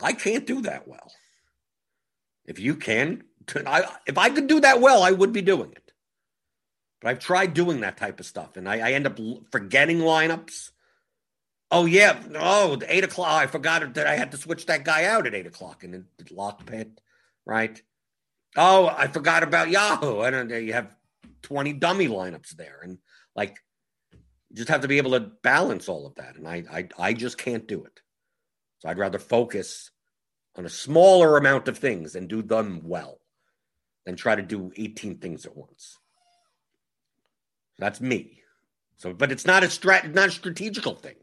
I 0.03 0.13
can't 0.13 0.45
do 0.45 0.61
that 0.61 0.87
well. 0.87 1.11
If 2.45 2.59
you 2.59 2.75
can, 2.75 3.23
I, 3.65 3.85
if 4.05 4.17
I 4.17 4.29
could 4.29 4.47
do 4.47 4.59
that 4.59 4.81
well, 4.81 5.01
I 5.01 5.11
would 5.11 5.31
be 5.31 5.41
doing 5.41 5.71
it. 5.71 5.91
But 7.01 7.09
I've 7.09 7.19
tried 7.19 7.53
doing 7.53 7.81
that 7.81 7.97
type 7.97 8.19
of 8.19 8.25
stuff, 8.25 8.57
and 8.57 8.67
I, 8.67 8.89
I 8.89 8.91
end 8.91 9.07
up 9.07 9.19
forgetting 9.51 9.99
lineups. 9.99 10.71
Oh 11.71 11.85
yeah, 11.85 12.21
oh 12.35 12.77
eight 12.87 13.03
o'clock. 13.03 13.41
I 13.41 13.47
forgot 13.47 13.93
that 13.95 14.07
I 14.07 14.15
had 14.15 14.31
to 14.31 14.37
switch 14.37 14.67
that 14.67 14.85
guy 14.85 15.05
out 15.05 15.25
at 15.25 15.33
eight 15.33 15.47
o'clock, 15.47 15.83
and 15.83 16.05
it 16.19 16.31
locked 16.31 16.65
pit, 16.65 17.01
right? 17.45 17.81
Oh, 18.55 18.87
I 18.87 19.07
forgot 19.07 19.43
about 19.43 19.69
Yahoo. 19.69 20.19
I 20.19 20.29
don't 20.29 20.47
know. 20.47 20.57
You 20.57 20.73
have 20.73 20.95
twenty 21.41 21.73
dummy 21.73 22.07
lineups 22.07 22.51
there, 22.51 22.79
and 22.83 22.99
like, 23.35 23.57
you 24.49 24.55
just 24.55 24.69
have 24.69 24.81
to 24.81 24.87
be 24.87 24.97
able 24.97 25.11
to 25.11 25.31
balance 25.41 25.89
all 25.89 26.05
of 26.05 26.15
that, 26.15 26.35
and 26.35 26.47
I, 26.47 26.63
I, 26.71 26.87
I 26.99 27.13
just 27.13 27.37
can't 27.37 27.67
do 27.67 27.83
it. 27.85 28.01
So 28.79 28.89
I'd 28.89 28.99
rather 28.99 29.19
focus 29.19 29.91
on 30.55 30.65
a 30.65 30.69
smaller 30.69 31.37
amount 31.37 31.67
of 31.67 31.77
things 31.77 32.15
and 32.15 32.27
do 32.27 32.41
them 32.41 32.81
well 32.83 33.19
than 34.05 34.15
try 34.15 34.35
to 34.35 34.41
do 34.41 34.71
18 34.75 35.17
things 35.17 35.45
at 35.45 35.55
once. 35.55 35.97
That's 37.79 38.01
me. 38.01 38.39
So, 38.97 39.13
but 39.13 39.31
it's 39.31 39.45
not 39.45 39.63
a 39.63 39.67
strat, 39.67 40.13
not 40.13 40.29
a 40.29 40.31
strategical 40.31 40.95
thing. 40.95 41.15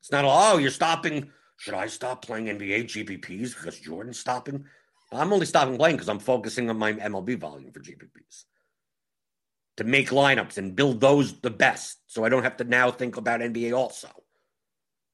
It's 0.00 0.12
not, 0.12 0.24
oh, 0.26 0.58
you're 0.58 0.70
stopping. 0.70 1.30
Should 1.56 1.74
I 1.74 1.88
stop 1.88 2.24
playing 2.24 2.46
NBA 2.46 2.84
GPPs 2.84 3.54
because 3.54 3.80
Jordan's 3.80 4.18
stopping? 4.18 4.64
I'm 5.10 5.32
only 5.32 5.46
stopping 5.46 5.76
playing 5.76 5.96
because 5.96 6.08
I'm 6.08 6.20
focusing 6.20 6.70
on 6.70 6.78
my 6.78 6.92
MLB 6.92 7.38
volume 7.38 7.72
for 7.72 7.80
GPPs 7.80 8.44
to 9.78 9.84
make 9.84 10.10
lineups 10.10 10.58
and 10.58 10.76
build 10.76 11.00
those 11.00 11.40
the 11.40 11.50
best. 11.50 11.98
So 12.06 12.24
I 12.24 12.28
don't 12.28 12.42
have 12.42 12.58
to 12.58 12.64
now 12.64 12.90
think 12.90 13.16
about 13.16 13.40
NBA 13.40 13.76
also. 13.76 14.08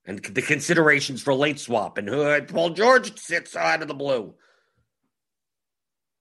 And 0.06 0.22
the 0.22 0.42
considerations 0.42 1.22
for 1.22 1.34
late 1.34 1.58
swap 1.58 1.96
and 1.96 2.08
who 2.08 2.40
Paul 2.42 2.70
George 2.70 3.18
sits 3.18 3.56
out 3.56 3.80
of 3.80 3.88
the 3.88 3.94
blue. 3.94 4.34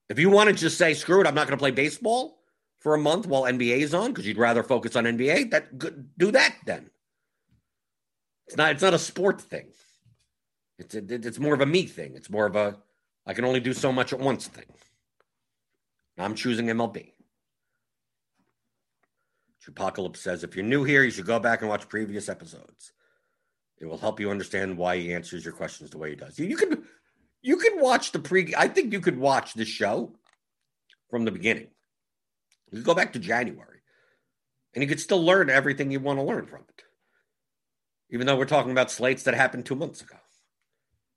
If 0.09 0.19
you 0.19 0.29
want 0.29 0.49
to 0.49 0.55
just 0.55 0.77
say, 0.77 0.93
screw 0.93 1.21
it, 1.21 1.27
I'm 1.27 1.35
not 1.35 1.47
going 1.47 1.57
to 1.57 1.61
play 1.61 1.71
baseball 1.71 2.39
for 2.79 2.95
a 2.95 2.99
month 2.99 3.25
while 3.25 3.43
NBA 3.43 3.79
is 3.79 3.93
on 3.93 4.11
because 4.11 4.27
you'd 4.27 4.37
rather 4.37 4.63
focus 4.63 4.95
on 4.95 5.05
NBA, 5.05 5.51
that 5.51 5.77
good, 5.77 6.09
do 6.17 6.31
that 6.31 6.55
then. 6.65 6.89
It's 8.47 8.57
not. 8.57 8.71
It's 8.71 8.81
not 8.81 8.93
a 8.93 8.99
sport 8.99 9.41
thing. 9.41 9.67
It's 10.77 10.95
a, 10.95 11.03
it's 11.09 11.39
more 11.39 11.53
of 11.53 11.61
a 11.61 11.65
me 11.65 11.85
thing. 11.85 12.13
It's 12.15 12.29
more 12.29 12.45
of 12.45 12.55
a 12.55 12.77
I 13.25 13.33
can 13.33 13.45
only 13.45 13.61
do 13.61 13.73
so 13.73 13.91
much 13.91 14.11
at 14.11 14.19
once 14.19 14.47
thing. 14.47 14.65
I'm 16.17 16.35
choosing 16.35 16.67
MLB. 16.67 17.11
Apocalypse 19.65 20.19
says 20.19 20.43
if 20.43 20.55
you're 20.55 20.65
new 20.65 20.83
here, 20.83 21.03
you 21.03 21.11
should 21.11 21.25
go 21.25 21.39
back 21.39 21.61
and 21.61 21.69
watch 21.69 21.87
previous 21.87 22.27
episodes. 22.27 22.91
It 23.79 23.85
will 23.85 23.97
help 23.97 24.19
you 24.19 24.31
understand 24.31 24.77
why 24.77 24.97
he 24.97 25.13
answers 25.13 25.43
your 25.43 25.53
questions 25.53 25.89
the 25.89 25.97
way 25.97 26.11
he 26.11 26.15
does. 26.15 26.39
You, 26.39 26.45
you 26.47 26.57
can 26.57 26.83
you 27.41 27.57
can 27.57 27.79
watch 27.81 28.11
the 28.11 28.19
pre. 28.19 28.53
I 28.57 28.67
think 28.67 28.93
you 28.93 29.01
could 29.01 29.17
watch 29.17 29.53
this 29.53 29.67
show 29.67 30.15
from 31.09 31.25
the 31.25 31.31
beginning. 31.31 31.67
You 32.71 32.81
go 32.81 32.95
back 32.95 33.13
to 33.13 33.19
January, 33.19 33.81
and 34.73 34.81
you 34.81 34.87
could 34.87 34.99
still 34.99 35.23
learn 35.23 35.49
everything 35.49 35.91
you 35.91 35.99
want 35.99 36.19
to 36.19 36.23
learn 36.23 36.47
from 36.47 36.61
it. 36.61 36.83
Even 38.09 38.25
though 38.25 38.37
we're 38.37 38.45
talking 38.45 38.71
about 38.71 38.91
slates 38.91 39.23
that 39.23 39.33
happened 39.33 39.65
two 39.65 39.75
months 39.75 40.01
ago, 40.01 40.17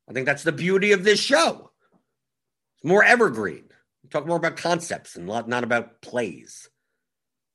I 0.09 0.13
think 0.13 0.27
that's 0.27 0.43
the 0.43 0.53
beauty 0.53 0.93
of 0.93 1.05
this 1.05 1.21
show. 1.21 1.71
It's 2.77 2.85
more 2.85 3.05
evergreen. 3.05 3.65
We 4.03 4.11
talk 4.11 4.27
more 4.27 4.37
about 4.37 4.57
concepts 4.57 5.17
and 5.17 5.27
not 5.27 5.65
about 5.65 6.01
plays. 6.03 6.69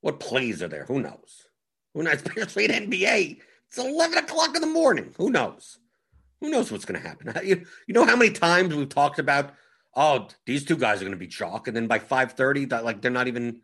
What 0.02 0.20
plays 0.20 0.62
are 0.64 0.68
there? 0.68 0.86
Who 0.86 0.99
knows? 0.99 1.47
Who 1.93 2.04
knows? 2.04 2.22
Especially 2.26 2.66
in 2.66 2.89
NBA, 2.89 3.39
it's 3.72 3.78
eleven 3.78 4.17
o'clock 4.17 4.53
in 4.53 4.61
the 4.61 4.67
morning. 4.67 5.13
Who 5.17 5.30
knows? 5.30 5.80
Who 6.41 6.49
knows 6.49 6.72
what's 6.72 6.84
going 6.84 7.01
to 7.01 7.07
happen? 7.07 7.34
You, 7.45 7.65
you 7.88 7.93
know 7.93 8.05
how 8.05 8.17
many 8.17 8.32
times 8.32 8.76
we've 8.76 8.89
talked 8.89 9.17
about, 9.17 9.53
oh, 9.95 10.28
these 10.45 10.65
two 10.65 10.76
guys 10.76 10.97
are 10.97 11.05
going 11.05 11.11
to 11.13 11.17
be 11.17 11.28
chalk, 11.28 11.67
and 11.67 11.76
then 11.76 11.88
by 11.88 11.99
five 11.99 12.34
thirty, 12.34 12.65
that 12.65 12.84
like 12.84 13.01
they're 13.01 13.11
not 13.11 13.30
even 13.30 13.61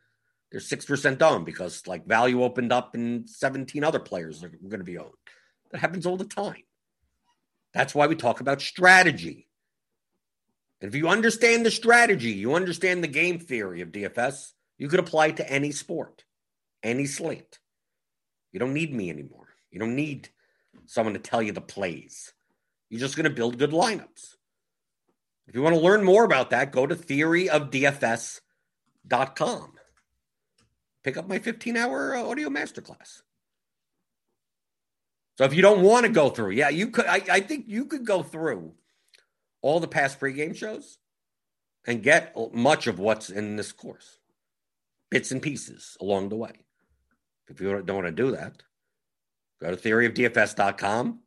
they're 0.50 0.62
six 0.62 0.86
percent 0.86 1.22
owned 1.22 1.46
because 1.46 1.86
like 1.88 2.08
value 2.08 2.42
opened 2.42 2.72
up 2.72 2.96
and 2.96 3.30
seventeen 3.30 3.84
other 3.84 4.00
players 4.00 4.46
are 4.46 4.50
going 4.50 4.80
to 4.80 4.86
be 4.86 4.98
owned. 4.98 5.12
That 5.72 5.82
happens 5.82 6.06
all 6.06 6.16
the 6.16 6.24
time. 6.24 6.64
That's 7.74 7.94
why 7.94 8.08
we 8.08 8.16
talk 8.16 8.40
about 8.40 8.62
strategy. 8.62 9.50
And 10.80 10.88
if 10.88 10.96
you 10.96 11.10
understand 11.10 11.66
the 11.66 11.72
strategy, 11.72 12.32
you 12.32 12.54
understand 12.54 13.04
the 13.04 13.10
game 13.10 13.40
theory 13.40 13.82
of 13.82 13.92
DFS, 13.92 14.54
you 14.78 14.88
could 14.88 15.02
apply 15.02 15.28
it 15.28 15.38
to 15.38 15.52
any 15.52 15.72
sport, 15.72 16.24
any 16.82 17.08
slate. 17.08 17.60
You 18.54 18.60
don't 18.60 18.74
need 18.74 18.94
me 18.94 19.10
anymore. 19.10 19.47
You 19.72 19.80
don't 19.80 19.96
need 19.96 20.30
someone 20.86 21.14
to 21.14 21.20
tell 21.20 21.42
you 21.42 21.52
the 21.52 21.62
plays. 21.62 22.34
You're 22.90 23.00
just 23.00 23.16
going 23.16 23.26
to 23.26 23.30
build 23.30 23.58
good 23.58 23.72
lineups. 23.72 24.36
If 25.48 25.56
you 25.56 25.62
want 25.62 25.76
to 25.76 25.82
learn 25.82 26.04
more 26.04 26.24
about 26.24 26.52
that, 26.52 26.72
go 26.72 26.86
to 26.86 26.96
theoryofdfs.com. 26.96 29.74
Pick 31.04 31.18
up 31.18 31.28
my 31.28 31.40
15 31.40 31.78
hour 31.78 32.16
uh, 32.16 32.24
audio 32.24 32.50
masterclass. 32.50 33.22
So 35.38 35.46
if 35.46 35.54
you 35.54 35.62
don't 35.62 35.84
want 35.84 36.06
to 36.06 36.12
go 36.12 36.30
through, 36.30 36.52
yeah, 36.52 36.70
you 36.70 36.90
could. 36.90 37.06
I, 37.06 37.22
I 37.30 37.40
think 37.42 37.66
you 37.68 37.86
could 37.86 38.06
go 38.06 38.24
through 38.24 38.74
all 39.62 39.80
the 39.80 39.88
past 39.88 40.20
pregame 40.20 40.56
shows 40.56 40.98
and 41.86 42.04
get 42.04 42.36
much 42.54 42.88
of 42.88 43.00
what's 43.00 43.30
in 43.30 43.56
this 43.56 43.72
course, 43.72 44.20
bits 45.10 45.32
and 45.32 45.42
pieces 45.42 45.96
along 46.02 46.30
the 46.30 46.36
way. 46.36 46.66
If 47.48 47.62
you 47.62 47.82
don't 47.82 47.96
want 47.96 48.08
to 48.08 48.12
do 48.12 48.32
that, 48.32 48.64
go 49.62 49.74
to 49.74 49.78
theoryofdfs.com 49.78 51.20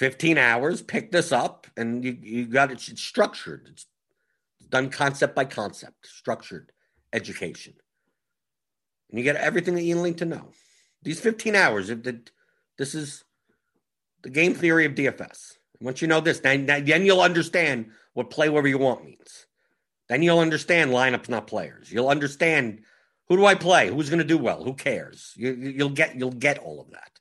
15 0.00 0.38
hours, 0.38 0.80
pick 0.80 1.12
this 1.12 1.30
up, 1.30 1.66
and 1.76 2.02
you, 2.02 2.16
you 2.22 2.46
got 2.46 2.70
it 2.70 2.88
it's 2.88 3.02
structured. 3.02 3.68
It's 3.70 3.84
done 4.70 4.88
concept 4.88 5.34
by 5.34 5.44
concept, 5.44 6.06
structured 6.06 6.72
education. 7.12 7.74
And 9.10 9.18
you 9.18 9.24
get 9.24 9.36
everything 9.36 9.74
that 9.74 9.82
you 9.82 10.02
need 10.02 10.16
to 10.16 10.24
know. 10.24 10.52
These 11.02 11.20
15 11.20 11.54
hours, 11.54 11.92
this 12.78 12.94
is 12.94 13.24
the 14.22 14.30
game 14.30 14.54
theory 14.54 14.86
of 14.86 14.94
DFS. 14.94 15.58
Once 15.82 16.00
you 16.00 16.08
know 16.08 16.22
this, 16.22 16.40
then, 16.40 16.64
then 16.64 17.04
you'll 17.04 17.20
understand 17.20 17.90
what 18.14 18.30
play 18.30 18.48
wherever 18.48 18.68
you 18.68 18.78
want 18.78 19.04
means. 19.04 19.44
Then 20.08 20.22
you'll 20.22 20.38
understand 20.38 20.92
lineups, 20.92 21.28
not 21.28 21.46
players. 21.46 21.92
You'll 21.92 22.08
understand 22.08 22.84
who 23.30 23.36
do 23.36 23.46
I 23.46 23.54
play, 23.54 23.88
who's 23.88 24.10
going 24.10 24.18
to 24.18 24.24
do 24.24 24.36
well, 24.36 24.64
who 24.64 24.74
cares. 24.74 25.32
You, 25.36 25.52
you'll 25.52 25.90
get 25.90 26.16
you'll 26.16 26.32
get 26.32 26.58
all 26.58 26.80
of 26.80 26.90
that. 26.90 27.12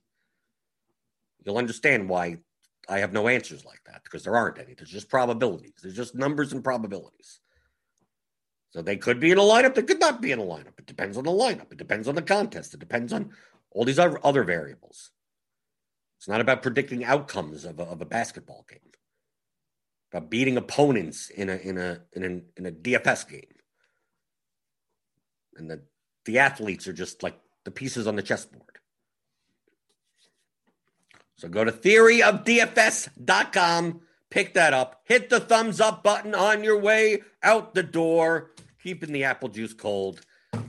You'll 1.46 1.60
understand 1.60 2.10
why 2.10 2.38
I 2.90 3.00
have 3.00 3.14
no 3.14 3.28
answers 3.28 3.64
like 3.64 3.82
that 3.86 4.04
because 4.04 4.24
there 4.24 4.36
aren't 4.36 4.58
any. 4.58 4.74
There's 4.74 4.90
just 4.90 5.08
probabilities. 5.08 5.76
There's 5.82 5.96
just 5.96 6.16
numbers 6.16 6.52
and 6.52 6.64
probabilities. 6.64 7.40
So 8.72 8.82
they 8.82 8.98
could 8.98 9.20
be 9.20 9.30
in 9.30 9.38
a 9.38 9.42
lineup. 9.42 9.76
They 9.76 9.84
could 9.84 10.00
not 10.00 10.20
be 10.20 10.32
in 10.32 10.40
a 10.40 10.44
lineup. 10.44 10.80
It 10.80 10.88
depends 10.88 11.16
on 11.16 11.26
the 11.26 11.32
lineup. 11.32 11.72
It 11.72 11.78
depends 11.78 12.08
on 12.08 12.16
the 12.16 12.24
contest. 12.24 12.74
It 12.74 12.80
depends 12.80 13.14
on 13.14 13.30
all 13.72 13.86
these 13.86 14.00
other, 14.00 14.44
variables. 14.44 15.12
It's 16.18 16.28
not 16.28 16.42
about 16.42 16.64
predicting 16.64 17.06
outcomes 17.06 17.66
of 17.66 17.80
a, 17.80 17.84
of 17.84 18.02
a 18.02 18.06
basketball 18.06 18.66
game. 18.68 18.80
It's 18.84 18.98
about 20.12 20.32
beating 20.32 20.58
opponents 20.58 21.30
in 21.30 21.50
a 21.50 21.56
in 21.56 21.78
a 21.78 22.02
in 22.14 22.24
a 22.24 22.60
in 22.60 22.66
a 22.66 22.72
DFS 22.72 23.30
game. 23.30 23.54
And 25.56 25.70
the 25.70 25.84
the 26.30 26.38
athletes 26.38 26.88
are 26.88 26.94
just 26.94 27.24
like 27.24 27.40
the 27.66 27.72
pieces 27.72 28.06
on 28.06 28.16
the 28.16 28.22
chessboard. 28.22 28.62
So 31.38 31.48
go 31.48 31.64
to 31.64 31.72
theoryofdfs.com, 31.72 34.02
pick 34.30 34.54
that 34.54 34.76
up, 34.76 35.02
hit 35.06 35.32
the 35.32 35.40
thumbs 35.40 35.82
up 35.82 36.04
button 36.04 36.36
on 36.36 36.64
your 36.64 36.80
way 36.80 37.24
out 37.42 37.74
the 37.74 37.82
door, 37.82 38.52
keeping 38.84 39.12
the 39.12 39.24
apple 39.24 39.50
juice 39.50 39.74
cold. 39.74 40.22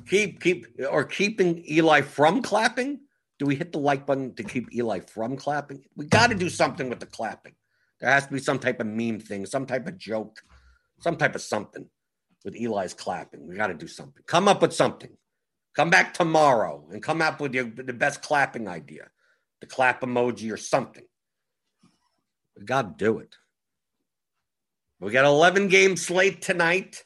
Keep 0.08 0.40
keep 0.40 0.66
or 0.90 1.04
keeping 1.04 1.62
Eli 1.70 2.00
from 2.00 2.40
clapping. 2.40 3.00
Do 3.38 3.44
we 3.44 3.54
hit 3.54 3.72
the 3.72 3.78
like 3.78 4.06
button 4.06 4.34
to 4.36 4.42
keep 4.42 4.74
Eli 4.74 5.00
from 5.00 5.36
clapping? 5.36 5.84
We 5.94 6.06
got 6.06 6.30
to 6.30 6.34
do 6.34 6.48
something 6.48 6.88
with 6.88 7.00
the 7.00 7.06
clapping. 7.06 7.52
There 8.00 8.11
has 8.11 8.26
to 8.26 8.32
be 8.32 8.40
some 8.40 8.58
type 8.58 8.80
of 8.80 8.86
meme 8.86 9.20
thing, 9.20 9.44
some 9.44 9.66
type 9.66 9.86
of 9.86 9.98
joke, 9.98 10.40
some 11.00 11.18
type 11.18 11.34
of 11.34 11.42
something 11.42 11.84
with 12.46 12.56
Eli's 12.56 12.94
clapping. 12.94 13.46
We 13.46 13.56
got 13.56 13.66
to 13.66 13.74
do 13.74 13.86
something. 13.86 14.22
Come 14.26 14.48
up 14.48 14.62
with 14.62 14.72
something. 14.72 15.11
Come 15.74 15.90
back 15.90 16.14
tomorrow 16.14 16.84
and 16.90 17.02
come 17.02 17.22
up 17.22 17.40
with 17.40 17.54
your, 17.54 17.64
the 17.64 17.92
best 17.92 18.22
clapping 18.22 18.68
idea 18.68 19.10
the 19.60 19.66
clap 19.66 20.00
emoji 20.00 20.50
or 20.52 20.56
something. 20.56 21.04
We 22.56 22.64
got 22.64 22.98
to 22.98 23.04
do 23.04 23.18
it. 23.18 23.36
We 25.00 25.12
got 25.12 25.26
11 25.26 25.68
game 25.68 25.96
slate 25.96 26.42
tonight. 26.42 27.04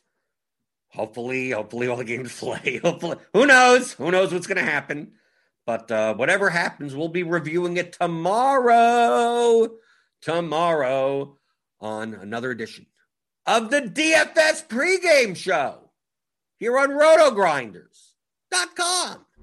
Hopefully, 0.89 1.51
hopefully 1.51 1.89
all 1.89 1.97
the 1.97 2.05
games 2.05 2.33
play. 2.39 2.81
Hopefully, 2.83 3.17
who 3.33 3.47
knows? 3.47 3.93
Who 3.93 4.11
knows 4.11 4.33
what's 4.33 4.47
going 4.47 4.65
to 4.65 4.71
happen? 4.71 5.13
But 5.67 5.91
uh, 5.91 6.15
whatever 6.15 6.51
happens, 6.51 6.95
we'll 6.95 7.09
be 7.09 7.23
reviewing 7.23 7.77
it 7.77 7.95
tomorrow. 7.95 9.69
Tomorrow 10.23 11.39
on 11.81 12.15
another 12.15 12.51
edition 12.51 12.87
of 13.47 13.71
the 13.71 13.83
DFS 13.83 14.67
pregame 14.69 15.37
show 15.37 15.91
here 16.59 16.79
on 16.79 16.91
RotoGrinders.com. 18.55 19.34